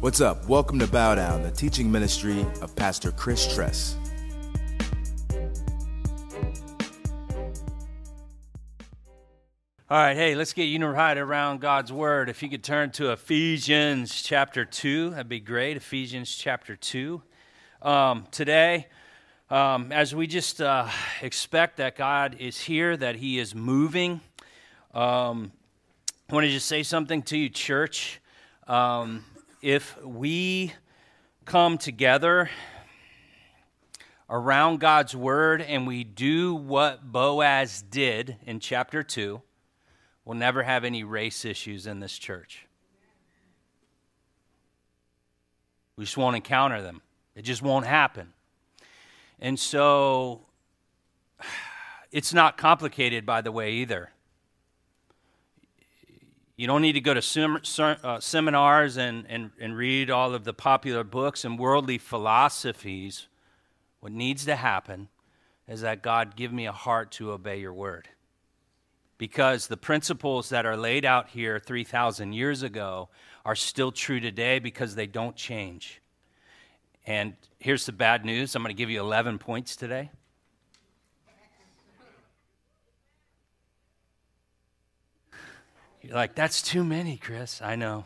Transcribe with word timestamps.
What's 0.00 0.22
up? 0.22 0.48
Welcome 0.48 0.78
to 0.78 0.86
Bow 0.86 1.14
Down, 1.14 1.42
the 1.42 1.50
teaching 1.50 1.92
ministry 1.92 2.40
of 2.62 2.74
Pastor 2.74 3.12
Chris 3.12 3.54
Tress. 3.54 3.98
All 9.90 9.98
right, 9.98 10.16
hey, 10.16 10.34
let's 10.34 10.54
get 10.54 10.64
unified 10.64 11.18
around 11.18 11.60
God's 11.60 11.92
word. 11.92 12.30
If 12.30 12.42
you 12.42 12.48
could 12.48 12.64
turn 12.64 12.92
to 12.92 13.12
Ephesians 13.12 14.22
chapter 14.22 14.64
2, 14.64 15.10
that'd 15.10 15.28
be 15.28 15.38
great. 15.38 15.76
Ephesians 15.76 16.34
chapter 16.34 16.76
2. 16.76 17.20
Um, 17.82 18.26
today, 18.30 18.86
um, 19.50 19.92
as 19.92 20.14
we 20.14 20.26
just 20.26 20.62
uh, 20.62 20.88
expect 21.20 21.76
that 21.76 21.94
God 21.94 22.36
is 22.40 22.58
here, 22.58 22.96
that 22.96 23.16
He 23.16 23.38
is 23.38 23.54
moving, 23.54 24.22
um, 24.94 25.52
I 26.30 26.34
want 26.34 26.46
to 26.46 26.50
just 26.50 26.68
say 26.68 26.84
something 26.84 27.20
to 27.24 27.36
you, 27.36 27.50
church. 27.50 28.18
Um, 28.66 29.24
if 29.62 30.02
we 30.02 30.72
come 31.44 31.76
together 31.76 32.48
around 34.28 34.80
God's 34.80 35.14
word 35.14 35.60
and 35.60 35.86
we 35.86 36.04
do 36.04 36.54
what 36.54 37.10
Boaz 37.12 37.82
did 37.82 38.36
in 38.46 38.60
chapter 38.60 39.02
2, 39.02 39.42
we'll 40.24 40.38
never 40.38 40.62
have 40.62 40.84
any 40.84 41.04
race 41.04 41.44
issues 41.44 41.86
in 41.86 42.00
this 42.00 42.16
church. 42.16 42.66
We 45.96 46.04
just 46.04 46.16
won't 46.16 46.36
encounter 46.36 46.80
them, 46.80 47.02
it 47.34 47.42
just 47.42 47.60
won't 47.60 47.86
happen. 47.86 48.32
And 49.38 49.58
so, 49.58 50.46
it's 52.10 52.32
not 52.32 52.56
complicated, 52.56 53.26
by 53.26 53.42
the 53.42 53.52
way, 53.52 53.72
either. 53.72 54.10
You 56.60 56.66
don't 56.66 56.82
need 56.82 56.92
to 56.92 57.00
go 57.00 57.14
to 57.14 57.22
sem- 57.22 57.62
uh, 58.04 58.20
seminars 58.20 58.98
and, 58.98 59.24
and, 59.30 59.50
and 59.58 59.74
read 59.74 60.10
all 60.10 60.34
of 60.34 60.44
the 60.44 60.52
popular 60.52 61.02
books 61.02 61.42
and 61.42 61.58
worldly 61.58 61.96
philosophies. 61.96 63.28
What 64.00 64.12
needs 64.12 64.44
to 64.44 64.56
happen 64.56 65.08
is 65.66 65.80
that 65.80 66.02
God 66.02 66.36
give 66.36 66.52
me 66.52 66.66
a 66.66 66.72
heart 66.72 67.12
to 67.12 67.32
obey 67.32 67.60
your 67.60 67.72
word. 67.72 68.10
Because 69.16 69.68
the 69.68 69.78
principles 69.78 70.50
that 70.50 70.66
are 70.66 70.76
laid 70.76 71.06
out 71.06 71.30
here 71.30 71.58
3,000 71.58 72.34
years 72.34 72.62
ago 72.62 73.08
are 73.46 73.56
still 73.56 73.90
true 73.90 74.20
today 74.20 74.58
because 74.58 74.94
they 74.94 75.06
don't 75.06 75.36
change. 75.36 76.02
And 77.06 77.36
here's 77.58 77.86
the 77.86 77.92
bad 77.92 78.22
news 78.26 78.54
I'm 78.54 78.62
going 78.62 78.68
to 78.68 78.78
give 78.78 78.90
you 78.90 79.00
11 79.00 79.38
points 79.38 79.76
today. 79.76 80.10
You're 86.02 86.14
like, 86.14 86.34
that's 86.34 86.62
too 86.62 86.82
many, 86.82 87.18
Chris. 87.18 87.60
I 87.60 87.76
know. 87.76 88.04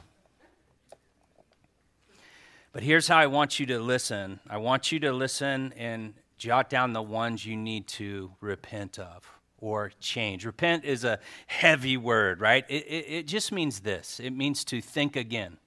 But 2.72 2.82
here's 2.82 3.06
how 3.06 3.18
I 3.18 3.28
want 3.28 3.60
you 3.60 3.66
to 3.66 3.78
listen 3.78 4.40
I 4.50 4.56
want 4.56 4.90
you 4.90 4.98
to 5.00 5.12
listen 5.12 5.72
and 5.76 6.14
jot 6.36 6.68
down 6.68 6.92
the 6.92 7.02
ones 7.02 7.46
you 7.46 7.56
need 7.56 7.86
to 7.86 8.32
repent 8.40 8.98
of 8.98 9.30
or 9.58 9.92
change. 10.00 10.44
Repent 10.44 10.84
is 10.84 11.04
a 11.04 11.20
heavy 11.46 11.96
word, 11.96 12.40
right? 12.40 12.64
It, 12.68 12.84
it, 12.86 13.04
it, 13.08 13.26
just 13.28 13.52
means 13.52 13.80
this 13.80 14.18
it 14.18 14.32
means 14.32 14.64
to 14.64 14.80
think 14.80 15.14
again. 15.14 15.58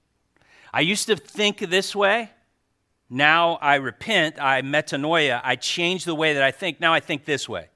I 0.72 0.80
used 0.80 1.06
to 1.06 1.16
think 1.16 1.58
this 1.58 1.96
way. 1.96 2.30
Now 3.08 3.54
I 3.62 3.76
repent, 3.76 4.38
I 4.38 4.60
metanoia, 4.60 5.40
I 5.42 5.56
change 5.56 6.04
the 6.04 6.14
way 6.14 6.34
that 6.34 6.42
I 6.42 6.50
think. 6.50 6.78
Now 6.78 6.92
I 6.92 7.00
think 7.00 7.24
this 7.24 7.48
way, 7.48 7.68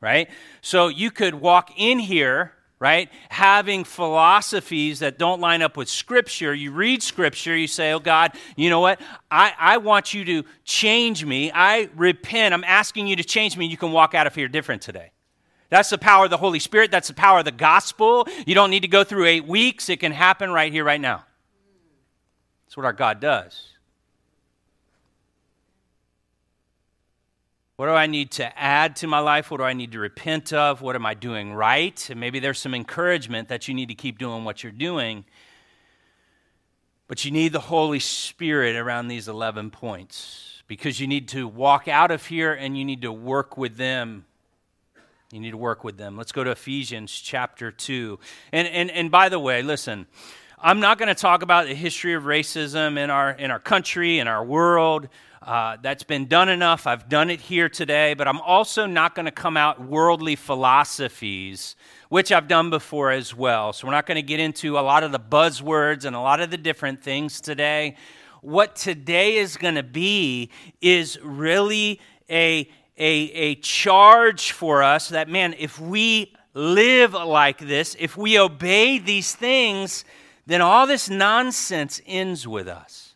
right? 0.00 0.30
So 0.60 0.86
you 0.86 1.10
could 1.10 1.34
walk 1.34 1.72
in 1.76 1.98
here 1.98 2.52
right? 2.78 3.08
Having 3.30 3.84
philosophies 3.84 4.98
that 4.98 5.18
don't 5.18 5.40
line 5.40 5.62
up 5.62 5.76
with 5.76 5.88
Scripture. 5.88 6.54
You 6.54 6.72
read 6.72 7.02
Scripture, 7.02 7.56
you 7.56 7.66
say, 7.66 7.92
Oh 7.92 7.98
God, 7.98 8.32
you 8.56 8.68
know 8.70 8.80
what? 8.80 9.00
I, 9.30 9.52
I 9.58 9.76
want 9.78 10.12
you 10.12 10.24
to 10.26 10.44
change 10.64 11.24
me. 11.24 11.50
I 11.52 11.88
repent. 11.96 12.52
I'm 12.52 12.64
asking 12.64 13.06
you 13.06 13.16
to 13.16 13.24
change 13.24 13.56
me. 13.56 13.66
You 13.66 13.76
can 13.76 13.92
walk 13.92 14.14
out 14.14 14.26
of 14.26 14.34
here 14.34 14.48
different 14.48 14.82
today. 14.82 15.12
That's 15.68 15.90
the 15.90 15.98
power 15.98 16.24
of 16.24 16.30
the 16.30 16.36
Holy 16.36 16.60
Spirit. 16.60 16.90
That's 16.90 17.08
the 17.08 17.14
power 17.14 17.40
of 17.40 17.44
the 17.44 17.52
gospel. 17.52 18.28
You 18.46 18.54
don't 18.54 18.70
need 18.70 18.82
to 18.82 18.88
go 18.88 19.04
through 19.04 19.26
eight 19.26 19.46
weeks, 19.46 19.88
it 19.88 20.00
can 20.00 20.12
happen 20.12 20.50
right 20.50 20.72
here, 20.72 20.84
right 20.84 21.00
now. 21.00 21.24
That's 22.66 22.76
what 22.76 22.86
our 22.86 22.92
God 22.92 23.20
does. 23.20 23.75
What 27.76 27.88
do 27.88 27.92
I 27.92 28.06
need 28.06 28.30
to 28.32 28.58
add 28.58 28.96
to 28.96 29.06
my 29.06 29.18
life? 29.18 29.50
What 29.50 29.58
do 29.58 29.64
I 29.64 29.74
need 29.74 29.92
to 29.92 29.98
repent 29.98 30.54
of? 30.54 30.80
What 30.80 30.96
am 30.96 31.04
I 31.04 31.12
doing 31.12 31.52
right? 31.52 32.08
And 32.08 32.18
maybe 32.18 32.38
there's 32.38 32.58
some 32.58 32.74
encouragement 32.74 33.48
that 33.48 33.68
you 33.68 33.74
need 33.74 33.88
to 33.88 33.94
keep 33.94 34.18
doing 34.18 34.44
what 34.44 34.62
you're 34.62 34.72
doing. 34.72 35.26
But 37.06 37.26
you 37.26 37.30
need 37.30 37.52
the 37.52 37.60
Holy 37.60 38.00
Spirit 38.00 38.76
around 38.76 39.08
these 39.08 39.28
11 39.28 39.72
points 39.72 40.62
because 40.66 40.98
you 41.00 41.06
need 41.06 41.28
to 41.28 41.46
walk 41.46 41.86
out 41.86 42.10
of 42.10 42.24
here 42.24 42.54
and 42.54 42.78
you 42.78 42.84
need 42.84 43.02
to 43.02 43.12
work 43.12 43.58
with 43.58 43.76
them. 43.76 44.24
You 45.30 45.40
need 45.40 45.50
to 45.50 45.58
work 45.58 45.84
with 45.84 45.98
them. 45.98 46.16
Let's 46.16 46.32
go 46.32 46.44
to 46.44 46.52
Ephesians 46.52 47.12
chapter 47.12 47.70
2. 47.70 48.18
And, 48.52 48.66
and, 48.68 48.90
and 48.90 49.10
by 49.10 49.28
the 49.28 49.38
way, 49.38 49.62
listen, 49.62 50.06
I'm 50.58 50.80
not 50.80 50.96
going 50.96 51.08
to 51.08 51.14
talk 51.14 51.42
about 51.42 51.66
the 51.66 51.74
history 51.74 52.14
of 52.14 52.22
racism 52.22 52.96
in 52.96 53.10
our, 53.10 53.32
in 53.32 53.50
our 53.50 53.58
country, 53.58 54.18
in 54.18 54.28
our 54.28 54.42
world. 54.42 55.10
Uh, 55.46 55.76
that's 55.80 56.02
been 56.02 56.26
done 56.26 56.48
enough. 56.48 56.88
I've 56.88 57.08
done 57.08 57.30
it 57.30 57.40
here 57.40 57.68
today, 57.68 58.14
but 58.14 58.26
I'm 58.26 58.40
also 58.40 58.84
not 58.84 59.14
going 59.14 59.26
to 59.26 59.30
come 59.30 59.56
out 59.56 59.80
worldly 59.80 60.34
philosophies, 60.34 61.76
which 62.08 62.32
I've 62.32 62.48
done 62.48 62.68
before 62.68 63.12
as 63.12 63.32
well. 63.32 63.72
So 63.72 63.86
we're 63.86 63.92
not 63.92 64.06
going 64.06 64.16
to 64.16 64.22
get 64.22 64.40
into 64.40 64.76
a 64.76 64.80
lot 64.80 65.04
of 65.04 65.12
the 65.12 65.20
buzzwords 65.20 66.04
and 66.04 66.16
a 66.16 66.20
lot 66.20 66.40
of 66.40 66.50
the 66.50 66.56
different 66.56 67.00
things 67.00 67.40
today. 67.40 67.94
What 68.40 68.74
today 68.74 69.36
is 69.36 69.56
going 69.56 69.76
to 69.76 69.84
be 69.84 70.50
is 70.80 71.16
really 71.22 72.00
a, 72.28 72.68
a, 72.98 73.12
a 73.30 73.54
charge 73.56 74.50
for 74.50 74.82
us 74.82 75.10
that, 75.10 75.28
man, 75.28 75.54
if 75.60 75.78
we 75.78 76.34
live 76.54 77.12
like 77.12 77.58
this, 77.58 77.94
if 78.00 78.16
we 78.16 78.36
obey 78.36 78.98
these 78.98 79.32
things, 79.32 80.04
then 80.44 80.60
all 80.60 80.88
this 80.88 81.08
nonsense 81.08 82.00
ends 82.04 82.48
with 82.48 82.66
us. 82.66 83.15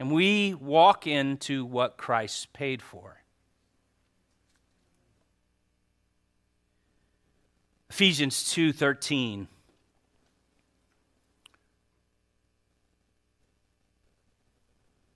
And 0.00 0.10
we 0.10 0.54
walk 0.54 1.06
into 1.06 1.62
what 1.66 1.98
Christ 1.98 2.54
paid 2.54 2.80
for. 2.80 3.20
Ephesians 7.90 8.42
2:13 8.44 9.46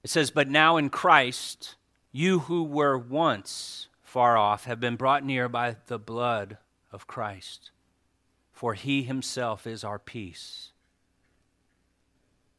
It 0.02 0.10
says, 0.10 0.30
But 0.30 0.50
now 0.50 0.76
in 0.76 0.90
Christ, 0.90 1.76
you 2.12 2.40
who 2.40 2.62
were 2.62 2.98
once 2.98 3.88
far 4.02 4.36
off 4.36 4.64
have 4.64 4.80
been 4.80 4.96
brought 4.96 5.24
near 5.24 5.48
by 5.48 5.76
the 5.86 5.98
blood 5.98 6.58
of 6.92 7.06
Christ, 7.06 7.70
for 8.52 8.74
he 8.74 9.02
himself 9.02 9.66
is 9.66 9.82
our 9.82 9.98
peace. 9.98 10.72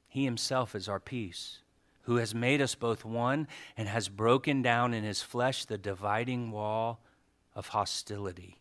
He 0.07 0.25
himself 0.25 0.73
is 0.73 0.89
our 0.89 0.99
peace 0.99 1.59
who 2.05 2.17
has 2.17 2.33
made 2.33 2.61
us 2.61 2.75
both 2.75 3.03
one 3.03 3.47
and 3.75 3.87
has 3.87 4.09
broken 4.09 4.61
down 4.61 4.93
in 4.93 5.03
his 5.03 5.21
flesh 5.21 5.65
the 5.65 5.77
dividing 5.77 6.51
wall 6.51 6.99
of 7.55 7.69
hostility. 7.69 8.57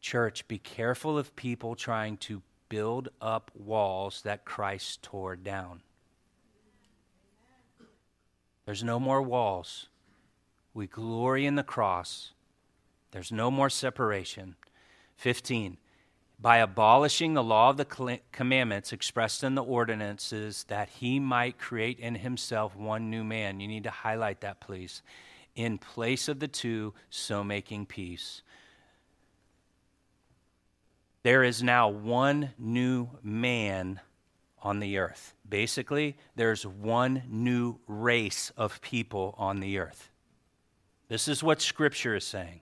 Church, 0.00 0.46
be 0.48 0.58
careful 0.58 1.16
of 1.16 1.36
people 1.36 1.74
trying 1.74 2.16
to 2.16 2.42
build 2.68 3.08
up 3.20 3.50
walls 3.54 4.22
that 4.22 4.44
Christ 4.44 5.02
tore 5.02 5.36
down. 5.36 5.82
There's 8.64 8.84
no 8.84 8.98
more 8.98 9.22
walls. 9.22 9.86
We 10.74 10.86
glory 10.86 11.46
in 11.46 11.56
the 11.56 11.62
cross. 11.62 12.32
There's 13.12 13.32
no 13.32 13.50
more 13.50 13.70
separation. 13.70 14.56
15 15.16 15.76
by 16.40 16.58
abolishing 16.58 17.34
the 17.34 17.42
law 17.42 17.68
of 17.68 17.76
the 17.76 18.20
commandments 18.32 18.92
expressed 18.92 19.44
in 19.44 19.54
the 19.54 19.62
ordinances, 19.62 20.64
that 20.68 20.88
he 20.88 21.20
might 21.20 21.58
create 21.58 21.98
in 21.98 22.14
himself 22.14 22.74
one 22.74 23.10
new 23.10 23.22
man. 23.22 23.60
You 23.60 23.68
need 23.68 23.84
to 23.84 23.90
highlight 23.90 24.40
that, 24.40 24.60
please. 24.60 25.02
In 25.54 25.76
place 25.76 26.28
of 26.28 26.40
the 26.40 26.48
two, 26.48 26.94
so 27.10 27.44
making 27.44 27.86
peace. 27.86 28.42
There 31.22 31.44
is 31.44 31.62
now 31.62 31.88
one 31.88 32.52
new 32.58 33.08
man 33.22 34.00
on 34.62 34.80
the 34.80 34.96
earth. 34.96 35.34
Basically, 35.46 36.16
there's 36.36 36.66
one 36.66 37.22
new 37.28 37.78
race 37.86 38.50
of 38.56 38.80
people 38.80 39.34
on 39.36 39.60
the 39.60 39.78
earth. 39.78 40.10
This 41.08 41.28
is 41.28 41.42
what 41.42 41.60
Scripture 41.60 42.14
is 42.14 42.24
saying. 42.24 42.60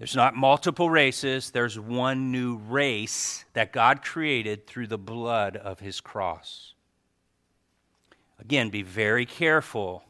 There's 0.00 0.16
not 0.16 0.34
multiple 0.34 0.88
races, 0.88 1.50
there's 1.50 1.78
one 1.78 2.32
new 2.32 2.56
race 2.56 3.44
that 3.52 3.70
God 3.70 4.02
created 4.02 4.66
through 4.66 4.86
the 4.86 4.96
blood 4.96 5.58
of 5.58 5.80
his 5.80 6.00
cross. 6.00 6.72
Again, 8.38 8.70
be 8.70 8.80
very 8.80 9.26
careful 9.26 10.02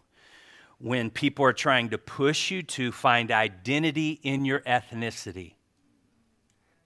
when 0.79 1.11
people 1.11 1.45
are 1.45 1.53
trying 1.53 1.89
to 1.89 1.99
push 1.99 2.53
you 2.53 2.63
to 2.63 2.93
find 2.93 3.33
identity 3.33 4.21
in 4.23 4.45
your 4.45 4.61
ethnicity. 4.61 5.55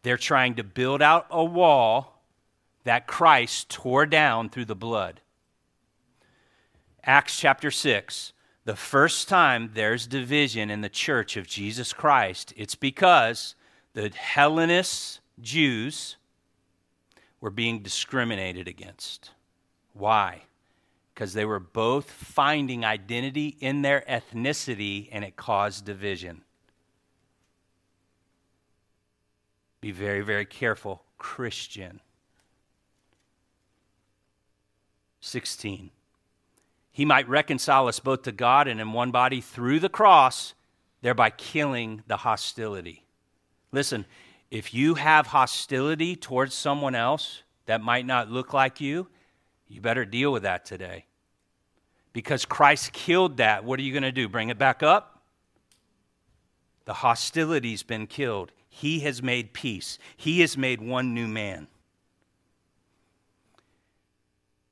They're 0.03 0.17
trying 0.17 0.55
to 0.55 0.65
build 0.65 1.03
out 1.03 1.27
a 1.29 1.45
wall 1.45 2.23
that 2.85 3.07
Christ 3.07 3.69
tore 3.69 4.07
down 4.07 4.49
through 4.49 4.65
the 4.65 4.75
blood. 4.75 5.21
Acts 7.05 7.39
chapter 7.39 7.71
6, 7.71 8.33
the 8.65 8.77
first 8.77 9.29
time 9.29 9.71
there's 9.75 10.07
division 10.07 10.71
in 10.71 10.81
the 10.81 10.89
church 10.89 11.37
of 11.37 11.47
Jesus 11.47 11.93
Christ, 11.93 12.53
it's 12.57 12.75
because 12.75 13.55
the 13.93 14.11
Hellenist 14.11 15.21
Jews 15.41 16.17
were 17.41 17.51
being 17.51 17.83
discriminated 17.83 18.67
against. 18.67 19.31
Why? 19.93 20.43
Because 21.13 21.35
they 21.35 21.45
were 21.45 21.61
both 21.61 22.11
finding 22.11 22.85
identity 22.85 23.57
in 23.61 23.83
their 23.83 24.03
ethnicity 24.09 25.09
and 25.13 25.25
it 25.25 25.37
caused 25.37 25.85
division. 25.85 26.43
Be 29.83 29.93
very, 29.93 30.23
very 30.23 30.47
careful, 30.47 31.03
Christian. 31.19 32.01
16. 35.21 35.91
He 36.95 37.05
might 37.05 37.29
reconcile 37.29 37.89
us 37.89 37.99
both 37.99 38.23
to 38.23 38.31
God 38.31 38.69
and 38.69 38.81
in 38.81 38.93
one 38.93 39.11
body 39.11 39.41
through 39.41 39.81
the 39.81 39.89
cross, 39.89 40.55
thereby 41.03 41.29
killing 41.31 42.05
the 42.07 42.19
hostility. 42.19 43.05
Listen, 43.73 44.07
if 44.49 44.73
you 44.73 44.95
have 44.95 45.27
hostility 45.27 46.15
towards 46.15 46.55
someone 46.55 46.95
else 46.95 47.43
that 47.67 47.81
might 47.81 48.07
not 48.07 48.31
look 48.31 48.53
like 48.53 48.81
you, 48.81 49.09
you 49.67 49.81
better 49.81 50.05
deal 50.05 50.31
with 50.31 50.45
that 50.45 50.65
today. 50.65 51.07
Because 52.13 52.45
Christ 52.45 52.93
killed 52.93 53.39
that. 53.39 53.65
What 53.65 53.81
are 53.81 53.83
you 53.83 53.93
going 53.93 54.05
to 54.05 54.13
do? 54.13 54.29
Bring 54.29 54.51
it 54.51 54.59
back 54.59 54.85
up? 54.85 55.21
The 56.85 56.95
hostility's 56.95 57.83
been 57.83 58.07
killed. 58.07 58.53
He 58.69 59.01
has 59.01 59.21
made 59.21 59.53
peace, 59.53 59.99
He 60.17 60.43
has 60.43 60.57
made 60.57 60.81
one 60.81 61.13
new 61.13 61.27
man. 61.27 61.67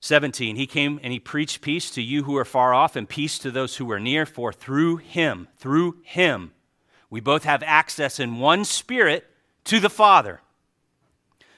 17, 0.03 0.57
he 0.57 0.67
came 0.67 0.99
and 1.05 1.13
he 1.13 1.21
preached 1.21 1.61
peace 1.61 1.89
to 1.93 2.03
you 2.03 2.25
who 2.25 2.37
are 2.37 2.45
far 2.45 2.75
off 2.75 2.97
and 2.97 3.09
peace 3.09 3.39
to 3.39 3.53
those 3.53 3.77
who 3.77 3.89
are 3.93 4.01
near, 4.01 4.27
for 4.27 4.53
through 4.53 4.97
him, 4.97 5.47
through 5.59 5.97
him, 6.03 6.51
we 7.09 7.21
both 7.21 7.45
have 7.45 7.63
access 7.63 8.19
in 8.19 8.41
one 8.41 8.65
spirit 8.65 9.25
to 9.65 9.79
the 9.79 9.89
Father. 9.89 10.41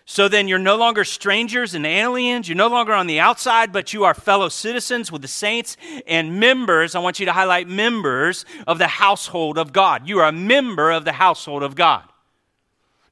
So 0.04 0.28
then 0.28 0.46
you're 0.46 0.58
no 0.58 0.76
longer 0.76 1.04
strangers 1.04 1.72
and 1.72 1.86
aliens. 1.86 2.46
You're 2.46 2.56
no 2.56 2.68
longer 2.68 2.92
on 2.92 3.06
the 3.06 3.18
outside, 3.18 3.72
but 3.72 3.94
you 3.94 4.04
are 4.04 4.12
fellow 4.12 4.50
citizens 4.50 5.10
with 5.10 5.22
the 5.22 5.28
saints 5.28 5.78
and 6.06 6.38
members. 6.38 6.94
I 6.94 6.98
want 6.98 7.18
you 7.20 7.24
to 7.24 7.32
highlight 7.32 7.66
members 7.66 8.44
of 8.66 8.76
the 8.76 8.86
household 8.86 9.56
of 9.56 9.72
God. 9.72 10.06
You 10.06 10.18
are 10.18 10.28
a 10.28 10.32
member 10.32 10.90
of 10.90 11.06
the 11.06 11.12
household 11.12 11.62
of 11.62 11.74
God 11.74 12.04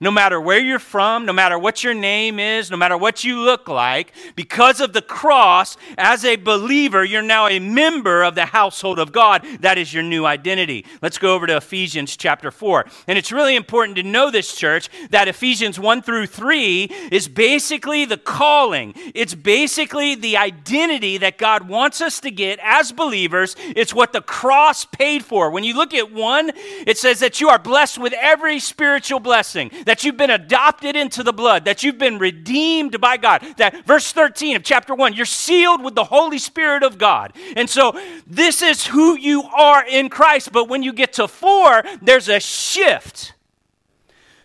no 0.03 0.11
matter 0.11 0.41
where 0.41 0.59
you're 0.59 0.81
from, 0.81 1.25
no 1.25 1.33
matter 1.33 1.57
what 1.57 1.85
your 1.85 1.95
name 1.95 2.41
is, 2.41 2.73
no 2.73 2.77
matter 2.77 2.97
what 2.97 3.23
you 3.23 3.39
look 3.39 3.69
like, 3.69 4.13
because 4.35 4.81
of 4.81 4.93
the 4.93 5.01
cross, 5.01 5.77
as 5.97 6.25
a 6.25 6.35
believer, 6.35 7.05
you're 7.05 7.23
now 7.23 7.47
a 7.47 7.61
member 7.61 8.25
of 8.25 8.35
the 8.35 8.47
household 8.47 8.99
of 8.99 9.13
God. 9.13 9.47
That 9.61 9.79
is 9.79 9.95
your 9.95 10.03
new 10.03 10.27
identity. 10.27 10.85
Let's 11.01 11.19
go 11.19 11.37
over 11.37 11.47
to 11.47 11.57
Ephesians 11.57 12.17
chapter 12.17 12.51
4. 12.51 12.85
And 13.07 13.17
it's 13.17 13.31
really 13.31 13.55
important 13.55 13.95
to 13.95 14.03
know 14.03 14.29
this, 14.29 14.57
church, 14.57 14.89
that 15.11 15.29
Ephesians 15.29 15.79
1 15.79 16.03
through 16.03 16.27
3 16.27 16.85
is 17.13 17.29
basically 17.29 18.05
the 18.05 18.17
calling, 18.17 18.95
it's 19.15 19.37
basically 19.37 20.17
the 20.17 20.37
identity 20.37 21.17
that 21.19 21.39
God 21.39 21.69
wants 21.69 22.01
us 22.01 22.19
to 22.21 22.31
get 22.33 22.59
as 22.61 22.91
believers. 22.91 23.55
It's 23.59 23.95
what 23.95 24.13
the 24.13 24.21
cross 24.21 24.85
paid 24.85 25.25
for. 25.25 25.51
When 25.51 25.63
you 25.63 25.77
look 25.77 25.95
at 25.95 26.11
1, 26.11 26.51
it 26.89 26.99
says 26.99 27.21
that 27.21 27.41
you 27.41 27.49
are 27.51 27.59
blessed 27.61 27.99
with 27.99 28.13
every 28.15 28.59
spiritual 28.59 29.21
blessing 29.21 29.71
that 29.87 29.92
you've 30.05 30.17
been 30.17 30.31
adopted 30.31 30.97
into 30.97 31.23
the 31.23 31.33
blood, 31.33 31.65
that 31.65 31.83
you've 31.83 31.99
been 31.99 32.19
redeemed 32.19 33.01
by 33.01 33.17
God. 33.17 33.45
That 33.57 33.85
verse 33.87 34.13
13 34.13 34.57
of 34.57 34.63
chapter 34.63 34.95
1, 34.95 35.13
you're 35.15 35.27
sealed 35.27 35.85
with 35.85 35.95
the 35.95 36.05
Holy 36.05 36.39
Spirit 36.39 36.83
of 36.83 36.99
God. 36.99 37.33
And 37.57 37.69
so 37.69 38.01
this 38.27 38.63
is 38.63 38.87
who 38.87 39.17
you 39.19 39.43
are 39.43 39.85
in 39.85 40.09
Christ. 40.09 40.53
But 40.53 40.69
when 40.69 40.83
you 40.83 40.93
get 40.93 41.15
to 41.15 41.29
4, 41.29 41.85
there's 42.01 42.29
a 42.29 42.41
shift 42.41 43.35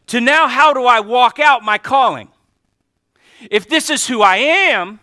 to 0.07 0.21
now 0.21 0.47
how 0.47 0.73
do 0.73 0.85
I 0.85 0.99
walk 0.99 1.39
out 1.39 1.63
my 1.63 1.77
calling? 1.77 2.29
If 3.51 3.69
this 3.69 3.89
is 3.89 4.07
who 4.07 4.21
I 4.21 4.37
am, 4.37 4.99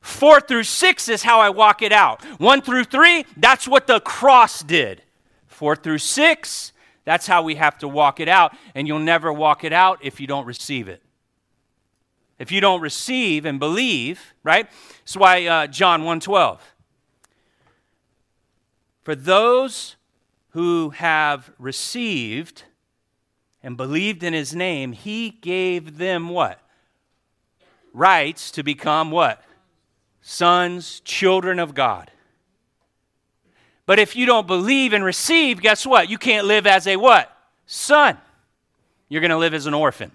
Four 0.00 0.40
through 0.40 0.64
six 0.64 1.08
is 1.08 1.22
how 1.22 1.40
I 1.40 1.50
walk 1.50 1.82
it 1.82 1.92
out. 1.92 2.24
One 2.40 2.62
through 2.62 2.84
three, 2.84 3.26
that's 3.36 3.68
what 3.68 3.86
the 3.86 4.00
cross 4.00 4.62
did. 4.62 5.02
Four 5.46 5.76
through 5.76 5.98
six, 5.98 6.72
that's 7.04 7.26
how 7.26 7.42
we 7.42 7.54
have 7.56 7.78
to 7.78 7.88
walk 7.88 8.20
it 8.20 8.28
out, 8.28 8.56
and 8.74 8.86
you'll 8.86 8.98
never 8.98 9.32
walk 9.32 9.64
it 9.64 9.72
out 9.72 9.98
if 10.02 10.20
you 10.20 10.26
don't 10.26 10.46
receive 10.46 10.88
it. 10.88 11.02
If 12.38 12.50
you 12.50 12.60
don't 12.60 12.80
receive 12.80 13.44
and 13.44 13.58
believe, 13.58 14.34
right? 14.42 14.68
That's 15.00 15.16
why 15.16 15.46
uh, 15.46 15.66
John 15.66 16.02
1:12. 16.02 16.58
For 19.02 19.14
those 19.14 19.96
who 20.50 20.90
have 20.90 21.52
received 21.58 22.64
and 23.62 23.76
believed 23.76 24.22
in 24.22 24.32
his 24.32 24.54
name, 24.54 24.92
he 24.92 25.30
gave 25.30 25.98
them 25.98 26.28
what? 26.28 26.60
Rights 27.92 28.50
to 28.52 28.62
become 28.62 29.10
what? 29.10 29.42
Sons, 30.22 31.00
children 31.00 31.58
of 31.58 31.74
God. 31.74 32.10
But 33.90 33.98
if 33.98 34.14
you 34.14 34.24
don't 34.24 34.46
believe 34.46 34.92
and 34.92 35.04
receive, 35.04 35.60
guess 35.60 35.84
what? 35.84 36.08
You 36.08 36.16
can't 36.16 36.46
live 36.46 36.64
as 36.64 36.86
a 36.86 36.94
what? 36.94 37.36
Son. 37.66 38.16
You're 39.08 39.20
going 39.20 39.32
to 39.32 39.36
live 39.36 39.52
as 39.52 39.66
an 39.66 39.74
orphan. 39.74 40.12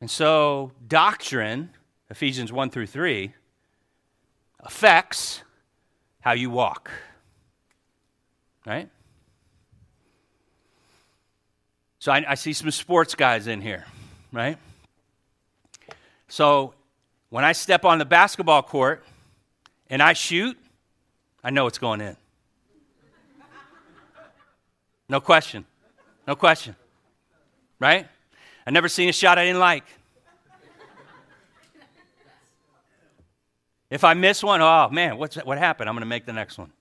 And 0.00 0.10
so, 0.10 0.72
doctrine, 0.88 1.70
Ephesians 2.10 2.52
1 2.52 2.70
through 2.70 2.88
3, 2.88 3.32
affects 4.58 5.44
how 6.22 6.32
you 6.32 6.50
walk. 6.50 6.90
Right? 8.66 8.88
So, 12.00 12.10
I, 12.10 12.24
I 12.30 12.34
see 12.34 12.52
some 12.52 12.72
sports 12.72 13.14
guys 13.14 13.46
in 13.46 13.60
here, 13.60 13.84
right? 14.32 14.58
So, 16.26 16.74
when 17.30 17.44
I 17.44 17.52
step 17.52 17.84
on 17.84 17.98
the 17.98 18.04
basketball 18.04 18.64
court, 18.64 19.04
and 19.92 20.02
I 20.02 20.14
shoot, 20.14 20.56
I 21.44 21.50
know 21.50 21.66
it's 21.66 21.78
going 21.78 22.00
in. 22.00 22.16
No 25.06 25.20
question. 25.20 25.66
No 26.26 26.34
question. 26.34 26.74
Right? 27.78 28.08
I 28.66 28.70
never 28.70 28.88
seen 28.88 29.10
a 29.10 29.12
shot 29.12 29.36
I 29.36 29.44
didn't 29.44 29.60
like. 29.60 29.84
If 33.90 34.02
I 34.02 34.14
miss 34.14 34.42
one, 34.42 34.62
oh 34.62 34.88
man, 34.90 35.18
what's, 35.18 35.36
what 35.36 35.58
happened? 35.58 35.90
I'm 35.90 35.94
going 35.94 36.00
to 36.00 36.06
make 36.06 36.24
the 36.24 36.32
next 36.32 36.56
one. 36.56 36.72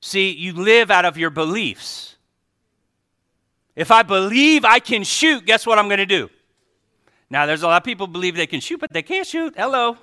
See, 0.00 0.30
you 0.30 0.52
live 0.52 0.92
out 0.92 1.04
of 1.04 1.18
your 1.18 1.30
beliefs. 1.30 2.14
If 3.74 3.90
I 3.90 4.04
believe 4.04 4.64
I 4.64 4.78
can 4.78 5.02
shoot, 5.02 5.44
guess 5.46 5.66
what 5.66 5.80
I'm 5.80 5.88
going 5.88 5.98
to 5.98 6.06
do? 6.06 6.30
Now, 7.32 7.46
there's 7.46 7.62
a 7.62 7.66
lot 7.66 7.78
of 7.78 7.84
people 7.84 8.06
believe 8.06 8.36
they 8.36 8.46
can 8.46 8.60
shoot, 8.60 8.78
but 8.78 8.92
they 8.92 9.00
can't 9.00 9.26
shoot. 9.26 9.54
Hello. 9.56 9.96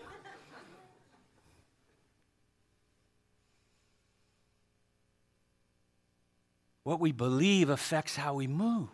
What 6.82 7.00
we 7.00 7.12
believe 7.12 7.70
affects 7.70 8.16
how 8.16 8.34
we 8.34 8.48
move. 8.48 8.90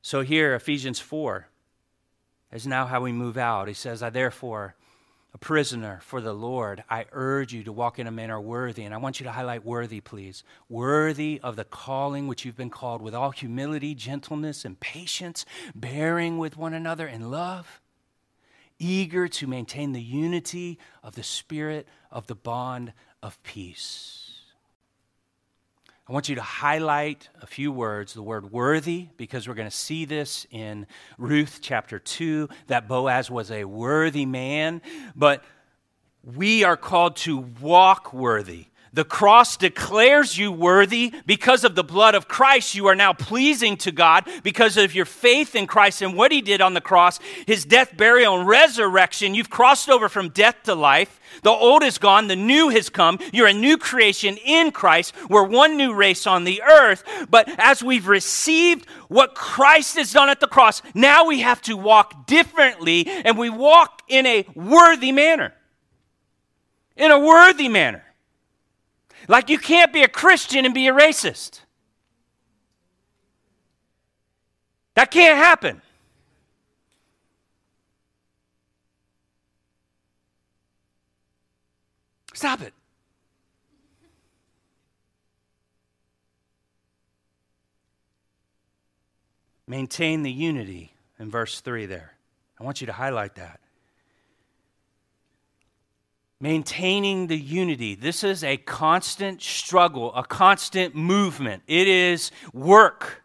So 0.00 0.22
here, 0.22 0.54
Ephesians 0.54 1.00
4 1.00 1.46
is 2.52 2.66
now 2.66 2.86
how 2.86 3.02
we 3.02 3.12
move 3.12 3.36
out. 3.36 3.68
He 3.68 3.74
says, 3.74 4.02
I 4.02 4.08
therefore 4.08 4.76
a 5.34 5.38
prisoner 5.38 5.98
for 6.04 6.20
the 6.20 6.32
Lord, 6.32 6.84
I 6.88 7.06
urge 7.10 7.52
you 7.52 7.64
to 7.64 7.72
walk 7.72 7.98
in 7.98 8.06
a 8.06 8.12
manner 8.12 8.40
worthy. 8.40 8.84
And 8.84 8.94
I 8.94 8.98
want 8.98 9.18
you 9.18 9.24
to 9.24 9.32
highlight 9.32 9.64
worthy, 9.64 10.00
please. 10.00 10.44
Worthy 10.68 11.40
of 11.42 11.56
the 11.56 11.64
calling 11.64 12.28
which 12.28 12.44
you've 12.44 12.56
been 12.56 12.70
called 12.70 13.02
with 13.02 13.14
all 13.14 13.32
humility, 13.32 13.96
gentleness, 13.96 14.64
and 14.64 14.78
patience, 14.78 15.44
bearing 15.74 16.38
with 16.38 16.56
one 16.56 16.72
another 16.72 17.08
in 17.08 17.32
love, 17.32 17.80
eager 18.78 19.26
to 19.26 19.46
maintain 19.48 19.90
the 19.90 20.02
unity 20.02 20.78
of 21.02 21.16
the 21.16 21.24
Spirit 21.24 21.88
of 22.12 22.28
the 22.28 22.36
bond 22.36 22.92
of 23.20 23.42
peace. 23.42 24.23
I 26.06 26.12
want 26.12 26.28
you 26.28 26.34
to 26.34 26.42
highlight 26.42 27.30
a 27.40 27.46
few 27.46 27.72
words 27.72 28.12
the 28.12 28.22
word 28.22 28.52
worthy, 28.52 29.08
because 29.16 29.48
we're 29.48 29.54
going 29.54 29.70
to 29.70 29.74
see 29.74 30.04
this 30.04 30.46
in 30.50 30.86
Ruth 31.16 31.60
chapter 31.62 31.98
2 31.98 32.50
that 32.66 32.86
Boaz 32.86 33.30
was 33.30 33.50
a 33.50 33.64
worthy 33.64 34.26
man, 34.26 34.82
but 35.16 35.42
we 36.22 36.62
are 36.62 36.76
called 36.76 37.16
to 37.16 37.38
walk 37.38 38.12
worthy. 38.12 38.66
The 38.94 39.04
cross 39.04 39.56
declares 39.56 40.38
you 40.38 40.52
worthy. 40.52 41.12
Because 41.26 41.64
of 41.64 41.74
the 41.74 41.82
blood 41.82 42.14
of 42.14 42.28
Christ, 42.28 42.76
you 42.76 42.86
are 42.86 42.94
now 42.94 43.12
pleasing 43.12 43.76
to 43.78 43.90
God. 43.90 44.28
Because 44.44 44.76
of 44.76 44.94
your 44.94 45.04
faith 45.04 45.56
in 45.56 45.66
Christ 45.66 46.00
and 46.00 46.16
what 46.16 46.30
he 46.30 46.40
did 46.40 46.60
on 46.60 46.74
the 46.74 46.80
cross, 46.80 47.18
his 47.44 47.64
death, 47.64 47.96
burial, 47.96 48.38
and 48.38 48.46
resurrection, 48.46 49.34
you've 49.34 49.50
crossed 49.50 49.90
over 49.90 50.08
from 50.08 50.28
death 50.28 50.62
to 50.64 50.76
life. 50.76 51.20
The 51.42 51.50
old 51.50 51.82
is 51.82 51.98
gone, 51.98 52.28
the 52.28 52.36
new 52.36 52.68
has 52.68 52.88
come. 52.88 53.18
You're 53.32 53.48
a 53.48 53.52
new 53.52 53.78
creation 53.78 54.36
in 54.36 54.70
Christ. 54.70 55.12
We're 55.28 55.42
one 55.42 55.76
new 55.76 55.92
race 55.92 56.24
on 56.28 56.44
the 56.44 56.62
earth. 56.62 57.02
But 57.28 57.48
as 57.58 57.82
we've 57.82 58.06
received 58.06 58.88
what 59.08 59.34
Christ 59.34 59.96
has 59.96 60.12
done 60.12 60.28
at 60.28 60.38
the 60.38 60.46
cross, 60.46 60.82
now 60.94 61.26
we 61.26 61.40
have 61.40 61.60
to 61.62 61.76
walk 61.76 62.28
differently 62.28 63.08
and 63.08 63.36
we 63.36 63.50
walk 63.50 64.02
in 64.06 64.24
a 64.24 64.46
worthy 64.54 65.10
manner. 65.10 65.52
In 66.96 67.10
a 67.10 67.18
worthy 67.18 67.68
manner. 67.68 68.04
Like 69.28 69.48
you 69.48 69.58
can't 69.58 69.92
be 69.92 70.02
a 70.02 70.08
Christian 70.08 70.64
and 70.64 70.74
be 70.74 70.88
a 70.88 70.92
racist. 70.92 71.60
That 74.94 75.10
can't 75.10 75.36
happen. 75.36 75.82
Stop 82.34 82.60
it. 82.60 82.74
Maintain 89.66 90.22
the 90.22 90.30
unity 90.30 90.94
in 91.18 91.30
verse 91.30 91.60
3 91.60 91.86
there. 91.86 92.14
I 92.60 92.64
want 92.64 92.80
you 92.80 92.86
to 92.86 92.92
highlight 92.92 93.36
that 93.36 93.60
maintaining 96.44 97.28
the 97.28 97.38
unity. 97.38 97.94
This 97.94 98.22
is 98.22 98.44
a 98.44 98.58
constant 98.58 99.40
struggle, 99.40 100.14
a 100.14 100.22
constant 100.22 100.94
movement. 100.94 101.62
It 101.66 101.88
is 101.88 102.30
work. 102.52 103.24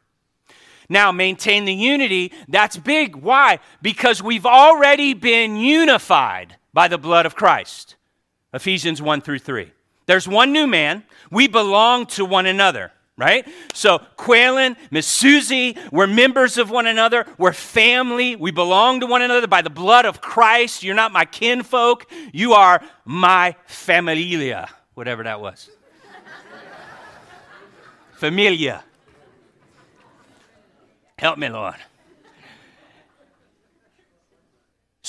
Now, 0.88 1.12
maintain 1.12 1.66
the 1.66 1.74
unity, 1.74 2.32
that's 2.48 2.78
big. 2.78 3.18
Why? 3.18 3.60
Because 3.82 4.24
we've 4.24 4.46
already 4.46 5.14
been 5.14 5.58
unified 5.58 6.56
by 6.74 6.88
the 6.88 6.98
blood 6.98 7.26
of 7.26 7.36
Christ. 7.36 7.98
Ephesians 8.54 9.02
1 9.02 9.20
through 9.20 9.40
3. 9.40 9.74
There's 10.06 10.26
one 10.26 10.54
new 10.54 10.66
man. 10.66 11.04
We 11.30 11.50
belong 11.50 12.06
to 12.16 12.24
one 12.24 12.46
another 12.46 12.94
right? 13.20 13.48
So, 13.74 14.00
Quaylen, 14.18 14.78
Miss 14.90 15.06
Susie, 15.06 15.78
we're 15.92 16.08
members 16.08 16.58
of 16.58 16.72
one 16.72 16.88
another. 16.88 17.26
We're 17.38 17.54
family. 17.54 18.36
We 18.36 18.52
belong 18.52 19.02
to 19.02 19.06
one 19.06 19.22
another 19.22 19.48
by 19.48 19.62
the 19.62 19.70
blood 19.70 20.06
of 20.06 20.22
Christ. 20.22 20.84
You're 20.84 20.96
not 20.96 21.12
my 21.12 21.26
kinfolk. 21.26 22.10
You 22.32 22.54
are 22.54 22.82
my 23.06 23.56
familia, 23.68 24.70
whatever 24.94 25.24
that 25.24 25.42
was. 25.42 25.70
Familia. 28.14 28.84
Help 31.18 31.38
me, 31.38 31.50
Lord. 31.50 31.76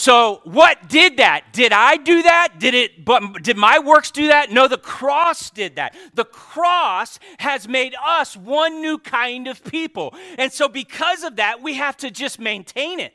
So, 0.01 0.41
what 0.45 0.89
did 0.89 1.19
that? 1.19 1.53
Did 1.53 1.75
I 1.75 1.99
do 1.99 2.23
that? 2.23 2.55
Did 2.59 2.73
it 2.73 3.05
but 3.05 3.43
did 3.43 3.59
my 3.59 3.79
works 3.79 4.11
do 4.11 4.29
that? 4.29 4.51
No, 4.51 4.67
the 4.67 4.79
cross 4.79 5.51
did 5.51 5.77
that. 5.77 5.95
The 6.15 6.25
cross 6.25 7.19
has 7.39 7.69
made 7.69 7.95
us 8.03 8.35
one 8.35 8.81
new 8.81 8.97
kind 8.97 9.47
of 9.47 9.63
people. 9.63 10.15
And 10.39 10.51
so 10.51 10.69
because 10.69 11.23
of 11.23 11.37
that, 11.37 11.61
we 11.63 11.75
have 11.75 11.99
to 11.99 12.11
just 12.11 12.41
maintain 12.41 12.99
it. 12.99 13.13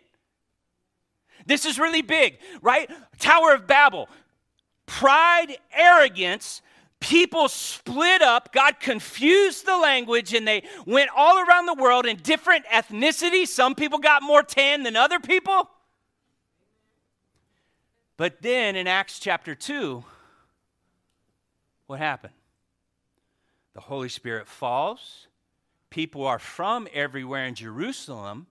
This 1.47 1.65
is 1.65 1.79
really 1.79 2.03
big, 2.03 2.37
right? 2.61 2.87
Tower 3.17 3.55
of 3.55 3.65
Babel. 3.65 4.07
Pride, 4.85 5.57
arrogance, 5.73 6.61
people 6.99 7.49
split 7.49 8.21
up. 8.21 8.53
God 8.53 8.79
confused 8.79 9.65
the 9.65 9.75
language 9.75 10.35
and 10.35 10.47
they 10.47 10.61
went 10.85 11.09
all 11.17 11.39
around 11.39 11.65
the 11.65 11.81
world 11.81 12.05
in 12.05 12.17
different 12.17 12.63
ethnicities. 12.67 13.47
Some 13.47 13.73
people 13.73 13.97
got 13.97 14.21
more 14.21 14.43
tan 14.43 14.83
than 14.83 14.95
other 14.95 15.19
people. 15.19 15.71
But 18.17 18.41
then 18.41 18.75
in 18.75 18.87
Acts 18.87 19.19
chapter 19.19 19.55
2, 19.55 20.03
what 21.87 21.99
happened? 21.99 22.33
The 23.73 23.81
Holy 23.81 24.09
Spirit 24.09 24.47
falls. 24.47 25.27
People 25.89 26.25
are 26.25 26.39
from 26.39 26.87
everywhere 26.93 27.45
in 27.45 27.55
Jerusalem. 27.55 28.47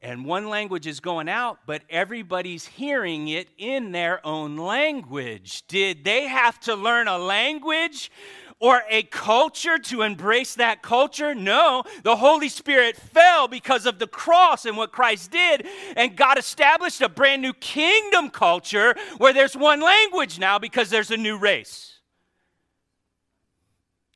And 0.00 0.24
one 0.24 0.48
language 0.48 0.86
is 0.86 1.00
going 1.00 1.28
out, 1.28 1.58
but 1.66 1.82
everybody's 1.90 2.66
hearing 2.66 3.28
it 3.28 3.48
in 3.58 3.90
their 3.90 4.24
own 4.24 4.56
language. 4.56 5.66
Did 5.66 6.04
they 6.04 6.28
have 6.28 6.60
to 6.60 6.76
learn 6.76 7.08
a 7.08 7.18
language 7.18 8.12
or 8.58 8.82
a 8.88 9.02
culture 9.04 9.78
to 9.78 10.02
embrace 10.02 10.54
that 10.54 10.82
culture. 10.82 11.34
No, 11.34 11.84
the 12.02 12.16
Holy 12.16 12.48
Spirit 12.48 12.96
fell 12.96 13.48
because 13.48 13.86
of 13.86 13.98
the 13.98 14.06
cross 14.06 14.64
and 14.64 14.76
what 14.76 14.92
Christ 14.92 15.30
did, 15.30 15.66
and 15.96 16.16
God 16.16 16.38
established 16.38 17.00
a 17.00 17.08
brand 17.08 17.42
new 17.42 17.52
kingdom 17.52 18.30
culture 18.30 18.94
where 19.18 19.32
there's 19.32 19.56
one 19.56 19.80
language 19.80 20.38
now 20.38 20.58
because 20.58 20.88
there's 20.88 21.10
a 21.10 21.16
new 21.16 21.36
race. 21.36 21.94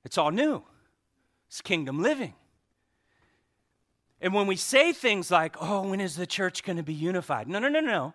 It's 0.05 0.17
all 0.17 0.31
new, 0.31 0.63
it's 1.49 1.61
kingdom 1.61 2.03
living. 2.03 2.35
And 4.23 4.35
when 4.35 4.47
we 4.47 4.57
say 4.57 4.93
things 4.93 5.31
like, 5.31 5.57
oh, 5.61 5.89
when 5.89 6.01
is 6.01 6.17
the 6.17 6.27
church 6.27 6.63
going 6.63 6.77
to 6.77 6.83
be 6.83 6.93
unified? 6.93 7.49
No, 7.49 7.59
no, 7.59 7.69
no, 7.69 7.81
no. 7.81 8.13